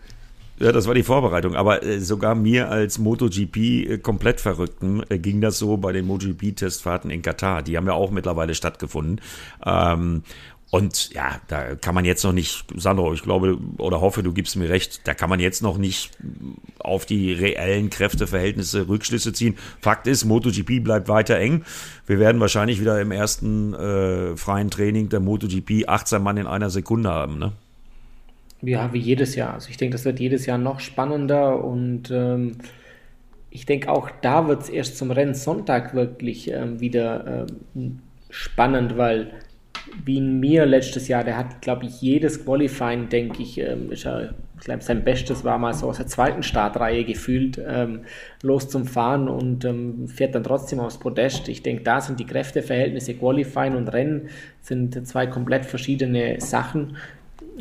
[0.60, 1.56] Ja, das war die Vorbereitung.
[1.56, 6.06] Aber äh, sogar mir als MotoGP äh, komplett Verrückten äh, ging das so bei den
[6.06, 7.64] MotoGP-Testfahrten in Katar.
[7.64, 9.19] Die haben ja auch mittlerweile stattgefunden.
[9.65, 10.23] Ähm,
[10.74, 14.56] und ja, da kann man jetzt noch nicht, Sandro, ich glaube oder hoffe, du gibst
[14.56, 16.18] mir recht, da kann man jetzt noch nicht
[16.80, 19.56] auf die reellen Kräfteverhältnisse Rückschlüsse ziehen.
[19.82, 21.64] Fakt ist, MotoGP bleibt weiter eng.
[22.08, 26.72] Wir werden wahrscheinlich wieder im ersten äh, freien Training der MotoGP 18 Mann in einer
[26.72, 27.52] Sekunde haben, ne?
[28.64, 29.54] Ja, wie jedes Jahr.
[29.54, 32.58] Also ich denke, das wird jedes Jahr noch spannender und ähm,
[33.52, 37.45] ich denke auch da wird es erst zum Rennsonntag wirklich ähm, wieder
[37.76, 38.00] ähm,
[38.32, 39.34] spannend, weil
[40.05, 44.05] wie in mir letztes Jahr, der hat, glaube ich, jedes Qualifying, denke ich, ähm, ist
[44.05, 48.01] er, ich glaube, sein Bestes war mal so aus der zweiten Startreihe gefühlt, ähm,
[48.41, 51.47] los zum Fahren und ähm, fährt dann trotzdem aufs Podest.
[51.49, 54.30] Ich denke, da sind die Kräfteverhältnisse, Qualifying und Rennen
[54.61, 56.97] sind zwei komplett verschiedene Sachen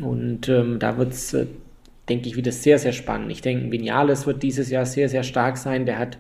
[0.01, 1.47] und ähm, da wird es, äh,
[2.09, 3.31] denke ich, wieder sehr, sehr spannend.
[3.31, 5.87] Ich denke, Vinales wird dieses Jahr sehr, sehr stark sein.
[5.87, 6.19] Der hat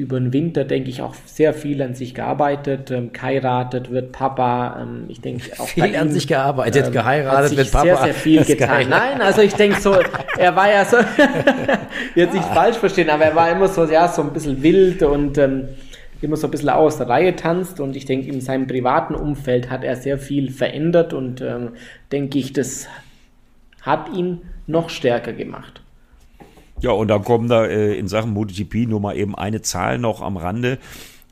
[0.00, 4.80] über den Winter, denke ich, auch sehr viel an sich gearbeitet, ähm, geheiratet, wird Papa.
[4.82, 7.84] Ähm, ich denke auch viel an sich gearbeitet, ähm, geheiratet, wird Papa.
[7.84, 8.88] Sehr, sehr viel getan.
[8.88, 9.94] Nein, also ich denke so,
[10.38, 10.96] er war ja so,
[12.14, 15.38] jetzt nicht falsch verstehen, aber er war immer so, ja, so ein bisschen wild und
[15.38, 15.68] ähm,
[16.22, 19.70] immer so ein bisschen aus der Reihe tanzt und ich denke, in seinem privaten Umfeld
[19.70, 21.70] hat er sehr viel verändert und ähm,
[22.10, 22.88] denke ich, das
[23.82, 25.82] hat ihn noch stärker gemacht.
[26.80, 30.22] Ja, und dann kommen da äh, in Sachen MotoGP nur mal eben eine Zahl noch
[30.22, 30.78] am Rande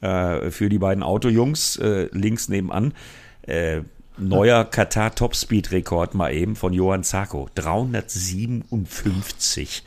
[0.01, 2.95] äh, für die beiden Autojungs äh, links nebenan.
[3.43, 3.83] Äh,
[4.19, 7.51] neuer Katar Topspeed Rekord mal eben von Johann Zarco.
[7.55, 9.85] 357.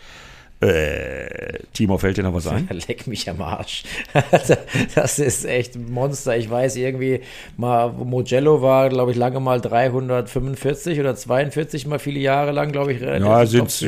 [0.61, 2.69] Äh, Timo, fällt dir noch was ein?
[2.87, 3.83] Leck mich am Arsch.
[4.95, 6.37] das ist echt ein Monster.
[6.37, 7.21] Ich weiß irgendwie,
[7.57, 12.93] mal Mogello war, glaube ich, lange mal 345 oder 42 mal viele Jahre lang, glaube
[12.93, 13.01] ich.
[13.01, 13.43] Ja,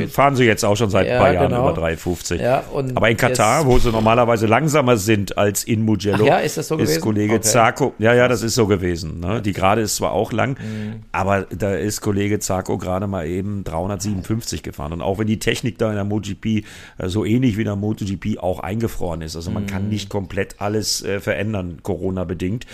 [0.08, 1.70] fahren sie jetzt auch schon seit ein ja, paar Jahren genau.
[1.70, 2.42] über 350.
[2.42, 6.70] Ja, Aber in Katar, wo sie normalerweise langsamer sind als in Mugello, ja, ist, das
[6.70, 7.44] so ist Kollege okay.
[7.44, 9.20] Zarko, ja, ja, das ist so gewesen.
[9.20, 9.44] Ne?
[9.44, 11.04] Die gerade ist zwar auch lang, mhm.
[11.12, 14.94] aber da ist Kollege Zarko gerade mal eben 357 gefahren.
[14.94, 16.63] Und auch wenn die Technik da in der MotoGP
[16.98, 19.36] äh, so ähnlich wie der MotoGP auch eingefroren ist.
[19.36, 19.90] Also man kann mhm.
[19.90, 22.66] nicht komplett alles äh, verändern, Corona-bedingt.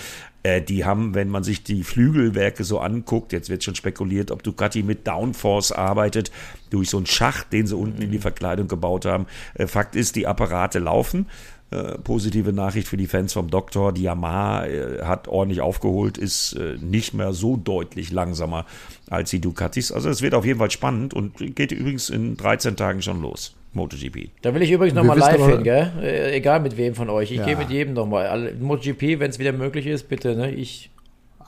[0.43, 4.43] Äh, die haben, wenn man sich die Flügelwerke so anguckt, jetzt wird schon spekuliert, ob
[4.43, 6.31] Ducati mit Downforce arbeitet,
[6.69, 8.23] durch so einen Schacht, den sie unten in die mhm.
[8.23, 9.25] Verkleidung gebaut haben.
[9.65, 11.25] Fakt ist, die Apparate laufen.
[11.71, 13.93] Äh, positive Nachricht für die Fans vom Doktor.
[13.93, 18.65] Die Yamaha äh, hat ordentlich aufgeholt, ist äh, nicht mehr so deutlich langsamer
[19.07, 19.91] als die Ducatis.
[19.91, 23.55] Also es wird auf jeden Fall spannend und geht übrigens in 13 Tagen schon los.
[23.73, 24.29] MotoGP.
[24.41, 25.91] Da will ich übrigens nochmal live hin, gell?
[26.01, 27.29] Äh, egal mit wem von euch.
[27.29, 27.45] Ich ja.
[27.45, 28.55] gehe mit jedem nochmal.
[28.59, 30.49] MotoGP, wenn es wieder möglich ist, bitte, ne?
[30.49, 30.89] Ich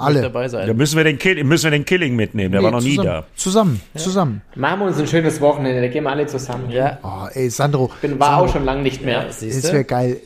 [0.01, 0.67] alle dabei sein.
[0.67, 2.97] Da müssen wir den, Kill, müssen wir den Killing mitnehmen, der nee, war noch zusammen,
[2.97, 3.25] nie da.
[3.35, 3.99] Zusammen, ja.
[4.01, 4.41] zusammen.
[4.55, 6.69] Machen wir uns ein schönes Wochenende, da gehen wir alle zusammen.
[6.69, 6.99] Ja.
[7.03, 7.91] Oh, ey, Sandro.
[7.95, 9.21] Ich bin, war Sandro, auch schon lange nicht mehr.
[9.21, 10.17] Ja, es wäre geil,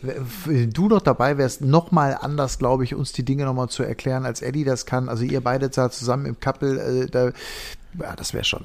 [0.46, 4.26] wenn du noch dabei wärst, nochmal anders, glaube ich, uns die Dinge nochmal zu erklären,
[4.26, 5.10] als Eddie das kann.
[5.10, 7.32] Also ihr beide da zusammen im Couple, äh, da,
[8.00, 8.64] ja, das wäre schon,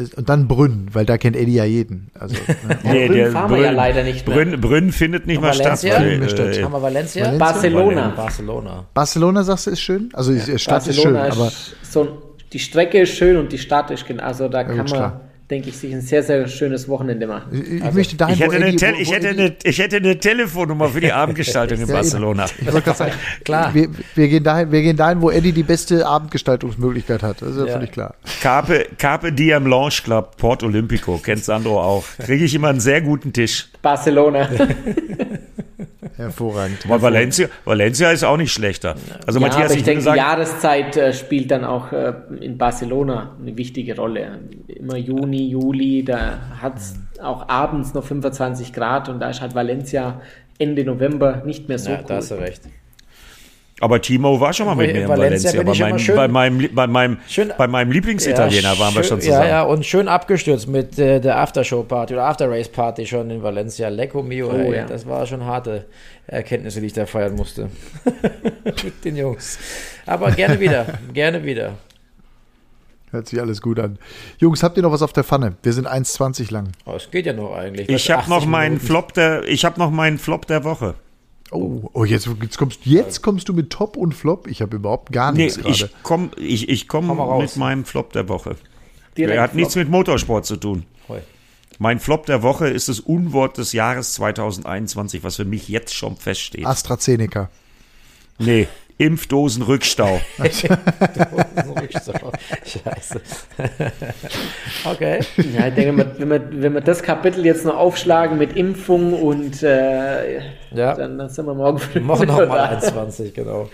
[0.00, 2.10] das, und dann Brünn, weil da kennt Eddie ja jeden.
[2.18, 2.34] Also,
[2.68, 2.78] ne?
[2.82, 4.36] nee, Brünn fahren Brünn, wir ja leider nicht mehr.
[4.36, 5.82] Brünn, Brünn findet nicht mehr statt.
[5.84, 7.24] Weil, äh, Haben wir Valencia?
[7.26, 7.38] Valencia?
[7.38, 8.08] Barcelona.
[8.16, 8.86] Barcelona.
[8.94, 10.10] Barcelona, sagst du, ist schön?
[10.12, 10.58] Also ja.
[10.58, 11.52] Stadt Barcelona ist schön, aber...
[11.82, 12.22] So,
[12.52, 14.86] die Strecke ist schön und die Stadt ist, also da kann man...
[14.86, 17.50] Klar denke ich, sich ein sehr, sehr schönes Wochenende machen.
[17.52, 20.88] Ich, also, möchte dahin, ich, hätte Eddie, eine, ich, hätte eine, ich hätte eine Telefonnummer
[20.88, 22.46] für die Abendgestaltung in Barcelona.
[22.60, 23.12] Ich wollte gerade sagen,
[23.44, 23.74] klar.
[23.74, 27.42] Wir, wir, gehen dahin, wir gehen dahin, wo Eddie die beste Abendgestaltungsmöglichkeit hat.
[27.42, 27.72] Das ist ja, ja.
[27.72, 28.14] völlig klar.
[28.40, 32.04] Carpe, Carpe Diem Launch Club, Port Olympico, kennt Sandro auch.
[32.24, 33.68] Kriege ich immer einen sehr guten Tisch.
[33.82, 34.48] Barcelona.
[36.20, 36.78] Hervorragend.
[36.84, 38.94] Aber Valencia, Valencia ist auch nicht schlechter.
[39.26, 42.58] Also ja, Matthias, aber ich, denke, sagen, die Jahreszeit äh, spielt dann auch äh, in
[42.58, 44.38] Barcelona eine wichtige Rolle.
[44.68, 49.54] Immer Juni, Juli, da hat es auch abends noch 25 Grad und da ist halt
[49.54, 50.20] Valencia
[50.58, 52.04] Ende November nicht mehr so ja, cool.
[52.06, 52.62] Da hast du recht.
[53.80, 55.52] Aber Timo war schon mal mit mir in Valencia.
[55.52, 55.62] Valencia.
[55.62, 59.22] Bei, meinem, schön, bei, meinem, bei, meinem, schön, bei meinem Lieblingsitaliener ja, waren wir schon
[59.22, 59.42] zusammen.
[59.42, 63.88] Ja, ja, und schön abgestürzt mit äh, der Aftershow-Party oder After-Race-Party schon in Valencia.
[63.88, 64.84] Lecco mio, oh, ey, ja.
[64.84, 65.86] das war schon harte
[66.26, 67.70] Erkenntnisse, die ich da feiern musste.
[68.84, 69.58] mit den Jungs.
[70.04, 71.72] Aber gerne wieder, gerne wieder.
[73.12, 73.98] Hört sich alles gut an.
[74.38, 75.56] Jungs, habt ihr noch was auf der Pfanne?
[75.62, 76.68] Wir sind 1,20 lang.
[76.84, 77.88] Oh, es geht ja noch eigentlich.
[77.88, 80.94] Ich habe noch meinen Flop der, ich habe noch meinen Flop der Woche.
[81.50, 84.46] Oh, oh jetzt, jetzt, kommst, jetzt kommst du mit Top und Flop.
[84.46, 85.74] Ich habe überhaupt gar nichts nee, gerade.
[85.74, 87.08] Ich komme ich, ich komm
[87.38, 88.56] mit meinem Flop der Woche.
[89.16, 89.60] Direkt er hat Flop.
[89.60, 90.84] nichts mit Motorsport zu tun.
[91.08, 91.18] Heu.
[91.78, 96.16] Mein Flop der Woche ist das Unwort des Jahres 2021, was für mich jetzt schon
[96.16, 96.66] feststeht.
[96.66, 97.50] AstraZeneca.
[98.38, 98.68] Nee,
[99.00, 100.20] Impfdosenrückstau.
[100.38, 102.32] Impfdosenrückstau.
[102.66, 103.20] Scheiße.
[104.84, 105.20] okay.
[105.56, 109.62] Ja, ich denke, wenn wir, wenn wir das Kapitel jetzt noch aufschlagen mit Impfung und
[109.62, 110.40] äh,
[110.74, 110.94] ja.
[110.94, 112.00] dann, dann sind wir morgen früh.
[112.00, 113.70] Morgen nochmal 21, genau.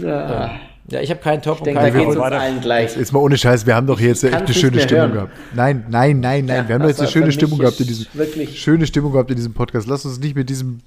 [0.00, 0.60] Ja.
[0.88, 1.00] ja.
[1.00, 2.96] ich habe keinen Top ich und denke, keinen da geht uns allen gleich.
[2.96, 5.14] Jetzt mal ohne Scheiß, wir haben doch jetzt echt eine schöne Stimmung hören.
[5.14, 5.32] gehabt.
[5.56, 6.56] Nein, nein, nein, nein.
[6.58, 9.30] Ja, wir haben doch jetzt eine schöne Stimmung gehabt in diesem wirklich schöne Stimmung gehabt
[9.30, 9.88] in diesem Podcast.
[9.88, 10.78] Lass uns nicht mit diesem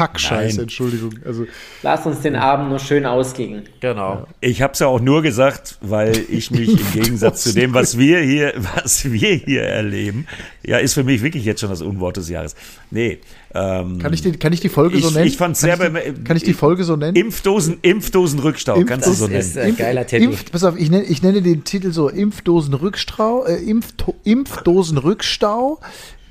[0.00, 0.62] Kackscheiß, Nein.
[0.62, 1.12] Entschuldigung.
[1.26, 1.46] Also,
[1.82, 3.64] Lass uns den Abend nur schön ausgehen.
[3.80, 4.26] Genau.
[4.40, 7.98] Ich habe es ja auch nur gesagt, weil ich mich im Gegensatz zu dem, was
[7.98, 10.26] wir hier, was wir hier erleben,
[10.62, 12.56] ja, ist für mich wirklich jetzt schon das Unwort des Jahres.
[12.90, 13.18] Nee.
[13.52, 15.26] Ähm, kann, ich die, kann ich die Folge ich, so nennen?
[15.26, 17.14] Ich fand sehr kann, ich die, kann ich die Folge so nennen?
[17.14, 19.40] Impfdosen, Impfdosenrückstau, Impf, kannst du so nennen.
[19.40, 20.24] Ist ein geiler Titel.
[20.24, 23.92] Impf, pass auf, ich nenne, ich nenne den Titel so Impfdosenrückstau, äh, Impf,
[24.24, 25.78] Impfdosenrückstau,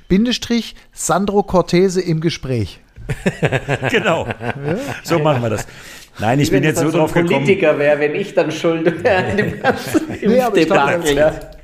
[0.08, 2.80] Bindestrich, Sandro Cortese im Gespräch.
[3.90, 4.26] genau.
[5.02, 5.66] So machen wir das.
[6.20, 7.44] Nein, ich bin jetzt so drauf gekommen.
[7.44, 10.60] Politiker wäre, wenn ich dann schuld wäre an dem ganzen nee, aber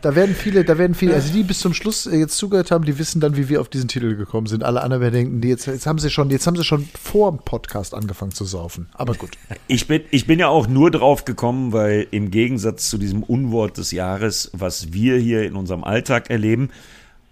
[0.00, 2.84] Da werden viele, da werden viele, also die bis zum Schluss äh, jetzt zugehört haben,
[2.84, 4.64] die wissen dann, wie wir auf diesen Titel gekommen sind.
[4.64, 7.30] Alle anderen werden denken, die jetzt, jetzt haben sie schon, jetzt haben sie schon vor
[7.30, 8.88] dem Podcast angefangen zu saufen.
[8.94, 9.30] Aber gut.
[9.68, 13.78] Ich bin, ich bin ja auch nur drauf gekommen, weil im Gegensatz zu diesem Unwort
[13.78, 16.70] des Jahres, was wir hier in unserem Alltag erleben,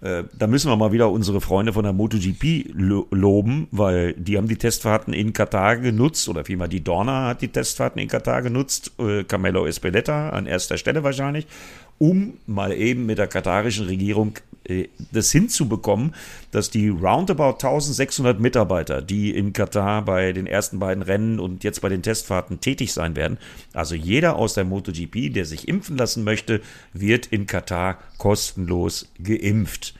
[0.05, 4.37] äh, da müssen wir mal wieder unsere Freunde von der MotoGP lo loben, weil die
[4.37, 8.43] haben die Testfahrten in Katar genutzt, oder vielmehr die Dorna hat die Testfahrten in Katar
[8.43, 11.47] genutzt, äh, Carmelo Espeleta an erster Stelle wahrscheinlich
[11.97, 16.13] um mal eben mit der katarischen Regierung äh, das hinzubekommen,
[16.51, 21.81] dass die roundabout 1600 Mitarbeiter, die in Katar bei den ersten beiden Rennen und jetzt
[21.81, 23.37] bei den Testfahrten tätig sein werden,
[23.73, 26.61] also jeder aus der MotoGP, der sich impfen lassen möchte,
[26.93, 29.93] wird in Katar kostenlos geimpft.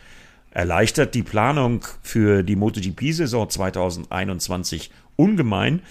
[0.52, 5.82] erleichtert die Planung für die MotoGP-Saison 2021 ungemein.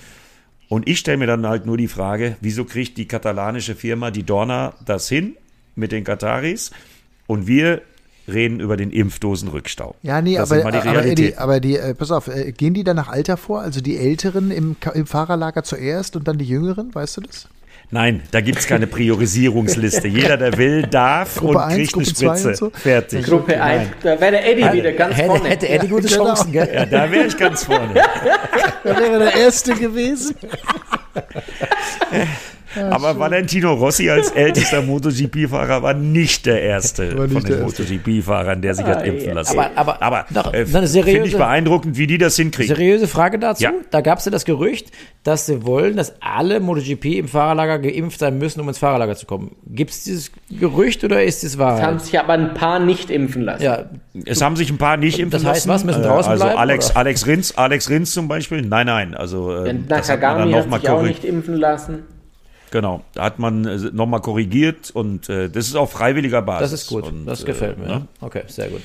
[0.70, 4.22] Und ich stelle mir dann halt nur die Frage, wieso kriegt die katalanische Firma, die
[4.22, 5.36] Dorna, das hin
[5.74, 6.70] mit den Kataris?
[7.26, 7.82] Und wir
[8.26, 9.94] reden über den Impfdosenrückstau.
[10.02, 12.96] Ja, nee, das aber, aber, Eddie, aber die, äh, pass auf, äh, gehen die dann
[12.96, 13.60] nach Alter vor?
[13.60, 17.48] Also die Älteren im, im Fahrerlager zuerst und dann die Jüngeren, weißt du das?
[17.90, 20.08] Nein, da gibt es keine Priorisierungsliste.
[20.08, 22.54] Jeder, der will, darf Gruppe und 1, kriegt Gruppe eine Spritze.
[22.54, 22.70] So?
[22.70, 23.26] Fertig.
[23.26, 25.48] Gruppe 1, da wäre der Eddie wieder ganz hätte, vorne.
[25.48, 26.24] Hätte Eddie gute genau.
[26.26, 26.70] Chancen, gell?
[26.74, 27.94] Ja, da wäre ich ganz vorne.
[28.84, 30.34] da wäre der Erste gewesen.
[32.90, 33.18] Aber schön.
[33.18, 38.84] Valentino Rossi als ältester MotoGP-Fahrer war nicht der erste nicht von den MotoGP-Fahrern, der sich
[38.84, 39.58] ah, hat impfen lassen.
[39.58, 42.74] Aber, aber, aber äh, finde ich beeindruckend, wie die das hinkriegen.
[42.74, 43.62] Seriöse Frage dazu.
[43.62, 43.72] Ja.
[43.90, 44.90] Da gab es ja das Gerücht,
[45.22, 49.26] dass sie wollen, dass alle MotoGP im Fahrerlager geimpft sein müssen, um ins Fahrerlager zu
[49.26, 49.56] kommen.
[49.66, 51.78] Gibt es dieses Gerücht oder ist es wahr?
[51.78, 53.62] Es haben sich aber ein paar nicht impfen lassen.
[53.62, 53.84] Ja.
[54.24, 55.46] Es haben sich ein paar nicht impfen lassen.
[55.46, 55.84] Das heißt, was?
[55.84, 56.58] Müssen draußen also bleiben?
[56.58, 58.62] Alex, Alex Rins, Alex Rins zum Beispiel?
[58.62, 59.14] Nein, nein.
[59.14, 62.04] Also, äh, Nakagami hat, hat sich auch nicht impfen lassen.
[62.70, 66.70] Genau, da hat man äh, nochmal korrigiert und äh, das ist auf freiwilliger Basis.
[66.70, 67.86] Das ist gut, und, das gefällt mir.
[67.86, 68.08] Ne?
[68.20, 68.82] Okay, sehr gut.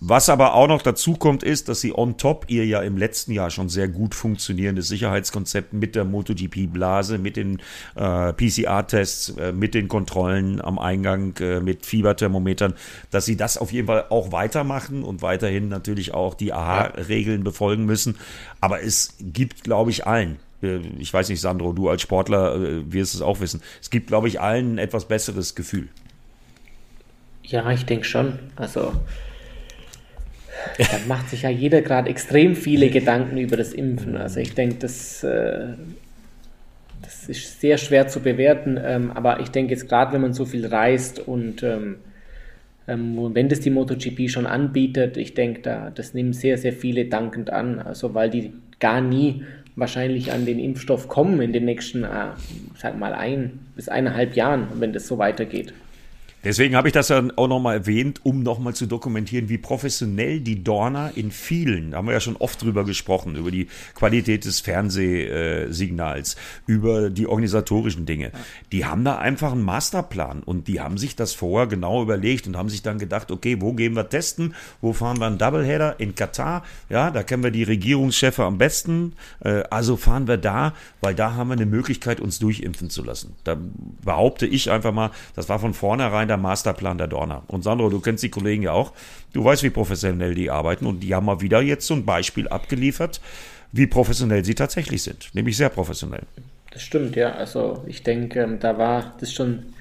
[0.00, 3.32] Was aber auch noch dazu kommt, ist, dass sie on top ihr ja im letzten
[3.32, 7.60] Jahr schon sehr gut funktionierendes Sicherheitskonzept mit der MotoGP-Blase, mit den
[7.94, 12.74] äh, PCR-Tests, äh, mit den Kontrollen am Eingang, äh, mit Fieberthermometern,
[13.10, 17.84] dass sie das auf jeden Fall auch weitermachen und weiterhin natürlich auch die AHA-Regeln befolgen
[17.84, 18.18] müssen.
[18.60, 22.92] Aber es gibt, glaube ich, allen äh, ich weiß nicht, Sandro, du als Sportler äh,
[22.92, 23.60] wirst es auch wissen.
[23.80, 25.88] Es gibt, glaube ich, allen ein etwas besseres Gefühl.
[27.42, 28.38] Ja, ich denke schon.
[28.56, 28.92] Also,
[30.78, 34.16] da macht sich ja jeder gerade extrem viele Gedanken über das Impfen.
[34.16, 35.74] Also, ich denke, das, äh,
[37.02, 38.78] das ist sehr schwer zu bewerten.
[38.82, 41.96] Ähm, aber ich denke jetzt gerade, wenn man so viel reist und ähm,
[42.86, 47.06] ähm, wenn das die MotoGP schon anbietet, ich denke, da, das nehmen sehr, sehr viele
[47.06, 47.80] dankend an.
[47.80, 49.44] Also, weil die gar nie
[49.76, 52.28] wahrscheinlich an den Impfstoff kommen in den nächsten, äh,
[52.76, 55.72] sag mal, ein bis eineinhalb Jahren, wenn das so weitergeht.
[56.44, 60.64] Deswegen habe ich das ja auch nochmal erwähnt, um nochmal zu dokumentieren, wie professionell die
[60.64, 64.60] Dorner in vielen, da haben wir ja schon oft drüber gesprochen, über die Qualität des
[64.60, 66.36] Fernsehsignals,
[66.66, 68.32] über die organisatorischen Dinge.
[68.72, 72.56] Die haben da einfach einen Masterplan und die haben sich das vorher genau überlegt und
[72.56, 74.54] haben sich dann gedacht, okay, wo gehen wir testen?
[74.80, 76.00] Wo fahren wir einen Doubleheader?
[76.00, 79.12] In Katar, ja, da kennen wir die Regierungschefe am besten.
[79.44, 83.36] Äh, also fahren wir da, weil da haben wir eine Möglichkeit, uns durchimpfen zu lassen.
[83.44, 83.56] Da
[84.04, 87.42] behaupte ich einfach mal, das war von vornherein der Masterplan der Dorner.
[87.46, 88.92] Und Sandro, du kennst die Kollegen ja auch.
[89.34, 90.86] Du weißt, wie professionell die arbeiten.
[90.86, 93.20] Und die haben mal wieder jetzt so ein Beispiel abgeliefert,
[93.70, 95.28] wie professionell sie tatsächlich sind.
[95.34, 96.22] Nämlich sehr professionell.
[96.70, 97.32] Das stimmt, ja.
[97.32, 99.74] Also ich denke, ähm, da war das schon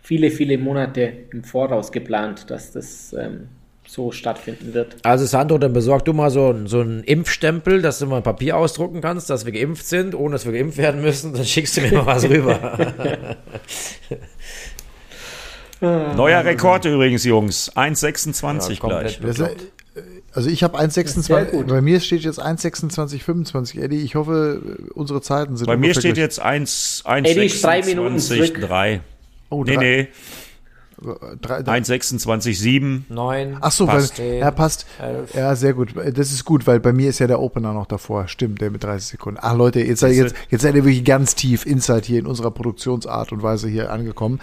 [0.00, 3.48] viele, viele Monate im Voraus geplant, dass das ähm,
[3.84, 4.96] so stattfinden wird.
[5.02, 8.56] Also Sandro, dann besorg du mal so, so einen Impfstempel, dass du mal ein Papier
[8.56, 11.32] ausdrucken kannst, dass wir geimpft sind, ohne dass wir geimpft werden müssen.
[11.32, 12.78] Dann schickst du mir mal was rüber.
[15.80, 17.72] Neuer Rekord übrigens, Jungs.
[17.74, 19.20] 1,26 ja, gleich.
[20.32, 21.64] Also ich habe 1,26.
[21.64, 23.80] Bei mir steht jetzt 1,26,25.
[23.80, 24.60] Eddie, ich hoffe,
[24.94, 25.66] unsere Zeiten sind.
[25.66, 28.60] Bei mir steht jetzt 1,26,3.
[28.60, 29.00] 3.
[29.50, 30.06] Oh, nee, nee.
[31.00, 33.02] 1,26,7.
[33.08, 33.56] 9.
[33.60, 34.18] Ach so, passt.
[34.18, 34.86] Weil, ja, passt.
[35.00, 35.34] 11.
[35.34, 35.94] Ja, sehr gut.
[35.96, 38.28] Das ist gut, weil bei mir ist ja der Opener noch davor.
[38.28, 39.38] Stimmt, der mit 30 Sekunden.
[39.40, 42.50] Ach Leute, jetzt, seid, jetzt, jetzt seid ihr wirklich ganz tief Inside hier in unserer
[42.50, 44.40] Produktionsart und Weise hier angekommen.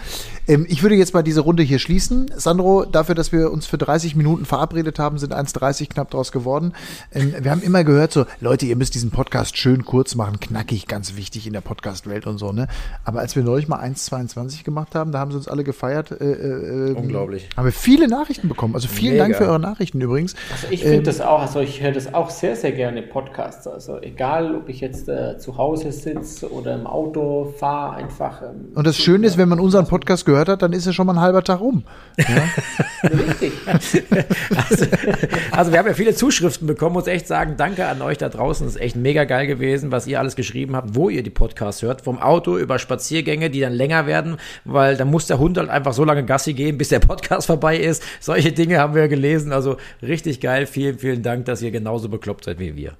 [0.48, 2.30] Ähm, ich würde jetzt mal diese Runde hier schließen.
[2.36, 6.72] Sandro, dafür, dass wir uns für 30 Minuten verabredet haben, sind 1,30 knapp draus geworden.
[7.12, 10.86] Ähm, wir haben immer gehört so, Leute, ihr müsst diesen Podcast schön kurz machen, knackig,
[10.86, 12.68] ganz wichtig in der Podcast-Welt und so, ne?
[13.04, 16.45] Aber als wir neulich mal 1,22 gemacht haben, da haben sie uns alle gefeiert, äh,
[16.46, 17.48] äh, Unglaublich.
[17.56, 18.74] Haben wir viele Nachrichten bekommen.
[18.74, 19.24] Also vielen Mega.
[19.24, 20.34] Dank für eure Nachrichten übrigens.
[20.52, 23.66] Also ich finde ähm, das auch, also ich höre das auch sehr, sehr gerne Podcasts.
[23.66, 28.42] Also egal, ob ich jetzt äh, zu Hause sitze oder im Auto fahre, einfach.
[28.42, 31.06] Ähm, und das Schöne ist, wenn man unseren Podcast gehört hat, dann ist ja schon
[31.06, 31.84] mal ein halber Tag rum.
[32.16, 32.24] Ja?
[33.08, 33.52] Richtig.
[33.66, 34.86] also,
[35.50, 38.66] also, wir haben ja viele Zuschriften bekommen, muss echt sagen, danke an euch da draußen.
[38.66, 41.82] Das ist echt mega geil gewesen, was ihr alles geschrieben habt, wo ihr die Podcasts
[41.82, 42.02] hört.
[42.02, 45.92] Vom Auto über Spaziergänge, die dann länger werden, weil da muss der Hund halt einfach
[45.92, 48.02] so lange Gassi gehen, bis der Podcast vorbei ist.
[48.20, 49.52] Solche Dinge haben wir gelesen.
[49.52, 50.66] Also richtig geil.
[50.66, 52.92] Vielen, vielen Dank, dass ihr genauso bekloppt seid wie wir.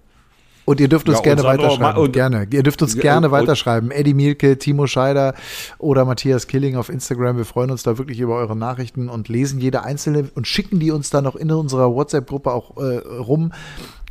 [0.65, 2.03] Und ihr dürft uns ja, gerne weiterschreiben.
[2.03, 2.49] Und, gerne.
[2.51, 3.91] Ihr dürft uns ja, gerne und, weiterschreiben.
[3.93, 5.35] Eddie Mielke, Timo Scheider
[5.79, 7.37] oder Matthias Killing auf Instagram.
[7.37, 10.91] Wir freuen uns da wirklich über eure Nachrichten und lesen jede einzelne und schicken die
[10.91, 13.53] uns dann noch in unserer WhatsApp-Gruppe auch äh, rum.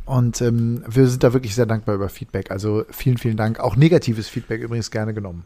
[0.06, 2.50] Und ähm, wir sind da wirklich sehr dankbar über Feedback.
[2.50, 3.58] Also vielen, vielen Dank.
[3.60, 5.44] Auch negatives Feedback übrigens gerne genommen.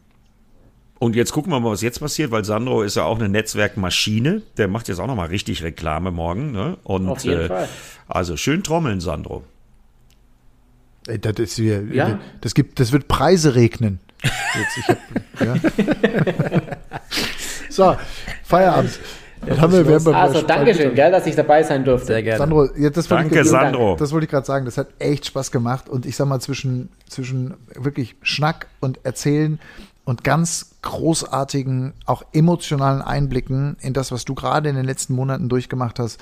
[1.01, 4.43] Und jetzt gucken wir mal, was jetzt passiert, weil Sandro ist ja auch eine Netzwerkmaschine.
[4.57, 6.51] Der macht jetzt auch nochmal richtig Reklame morgen.
[6.51, 6.77] Ne?
[6.83, 7.67] Und, Auf jeden äh, Fall.
[8.07, 9.43] Also schön trommeln, Sandro.
[11.07, 12.19] Ey, Das, ist hier, Ja.
[12.41, 13.99] das, gibt, das wird Preise regnen.
[14.21, 14.97] Jetzt, ich hab,
[15.41, 16.61] ja.
[17.71, 17.95] So,
[18.43, 18.99] Feierabend.
[19.43, 22.05] Dann haben wir, wir haben Also, Dankeschön, gell, dass ich dabei sein durfte.
[22.05, 22.37] Sehr gerne.
[22.37, 23.95] Sandro, ja, das wollte Danke, ich, Sandro.
[23.95, 24.65] Das wollte ich gerade sagen.
[24.65, 25.89] Das hat echt Spaß gemacht.
[25.89, 29.59] Und ich sag mal, zwischen, zwischen wirklich Schnack und Erzählen
[30.11, 35.47] und ganz großartigen, auch emotionalen Einblicken in das, was du gerade in den letzten Monaten
[35.47, 36.19] durchgemacht hast,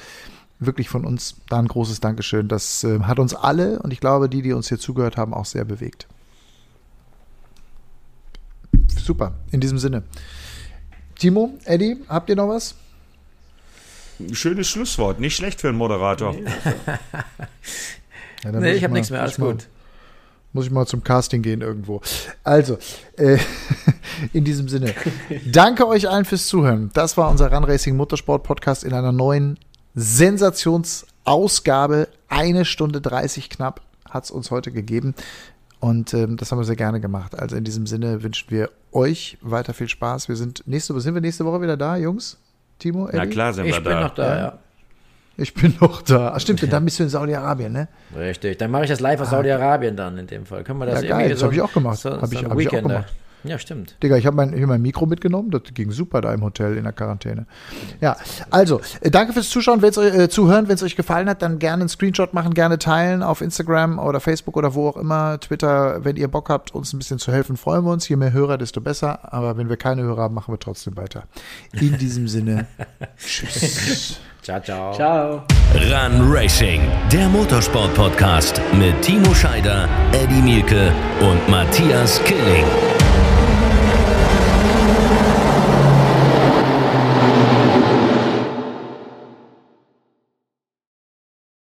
[0.60, 2.48] wirklich von uns da ein großes Dankeschön.
[2.48, 5.45] Das äh, hat uns alle und ich glaube, die, die uns hier zugehört haben, auch
[5.45, 6.07] sehr bewegt.
[8.95, 10.03] Super, in diesem Sinne.
[11.18, 12.76] Timo, Eddie, habt ihr noch was?
[14.34, 16.36] Schönes Schlusswort, nicht schlecht für einen Moderator.
[18.44, 19.68] Ja, dann Nee, muss ich habe nichts mehr, alles gut.
[20.52, 22.02] Muss ich mal zum Casting gehen irgendwo.
[22.44, 22.80] Also,
[23.18, 23.38] äh,
[24.34, 24.96] in diesem Sinne,
[25.46, 26.90] danke euch allen fürs Zuhören.
[26.94, 29.60] Das war unser Run Racing Motorsport Podcast in einer neuen
[29.94, 32.08] Sensationsausgabe.
[32.28, 35.14] Eine Stunde 30 knapp hat es uns heute gegeben.
[35.80, 37.38] Und ähm, das haben wir sehr gerne gemacht.
[37.40, 40.28] Also in diesem Sinne wünschen wir euch weiter viel Spaß.
[40.28, 42.38] Wir sind nächste, sind wir nächste Woche wieder da, Jungs?
[42.80, 43.18] Timo, Eddie?
[43.18, 44.02] Na klar sind Ich wir bin da.
[44.02, 44.40] noch da, Ja.
[44.40, 44.60] ja.
[45.40, 46.34] Ich bin noch da.
[46.36, 47.88] Ach, stimmt, dann bist du in Saudi-Arabien, ne?
[48.16, 48.57] Richtig.
[48.60, 50.64] Dann mache ich das live aus Saudi-Arabien dann in dem Fall.
[50.64, 51.03] Können wir das Ah.
[51.03, 51.99] Ja, geil, das so hab ich auch gemacht.
[51.99, 53.14] So, Hab so ich- ein hab ich auch gemacht.
[53.45, 53.95] Ja, stimmt.
[54.03, 56.76] Digga, ich habe mein, ich hab mein Mikro mitgenommen, das ging super da im Hotel
[56.76, 57.45] in der Quarantäne.
[58.02, 58.18] Ja,
[58.49, 61.57] also, äh, danke fürs Zuschauen, wenn's euch, äh, zuhören, wenn es euch gefallen hat, dann
[61.57, 66.03] gerne einen Screenshot machen, gerne teilen auf Instagram oder Facebook oder wo auch immer, Twitter,
[66.03, 68.10] wenn ihr Bock habt, uns ein bisschen zu helfen, freuen wir uns.
[68.10, 71.24] Je mehr Hörer, desto besser, aber wenn wir keine Hörer haben, machen wir trotzdem weiter.
[71.80, 72.68] In diesem Sinne,
[73.18, 74.20] tschüss.
[74.50, 74.94] Ciao, ciao.
[74.96, 75.44] Ciao.
[75.76, 76.82] Run Racing,
[77.12, 82.66] der Motorsport-Podcast mit Timo Scheider, Eddie Mielke und Matthias Killing.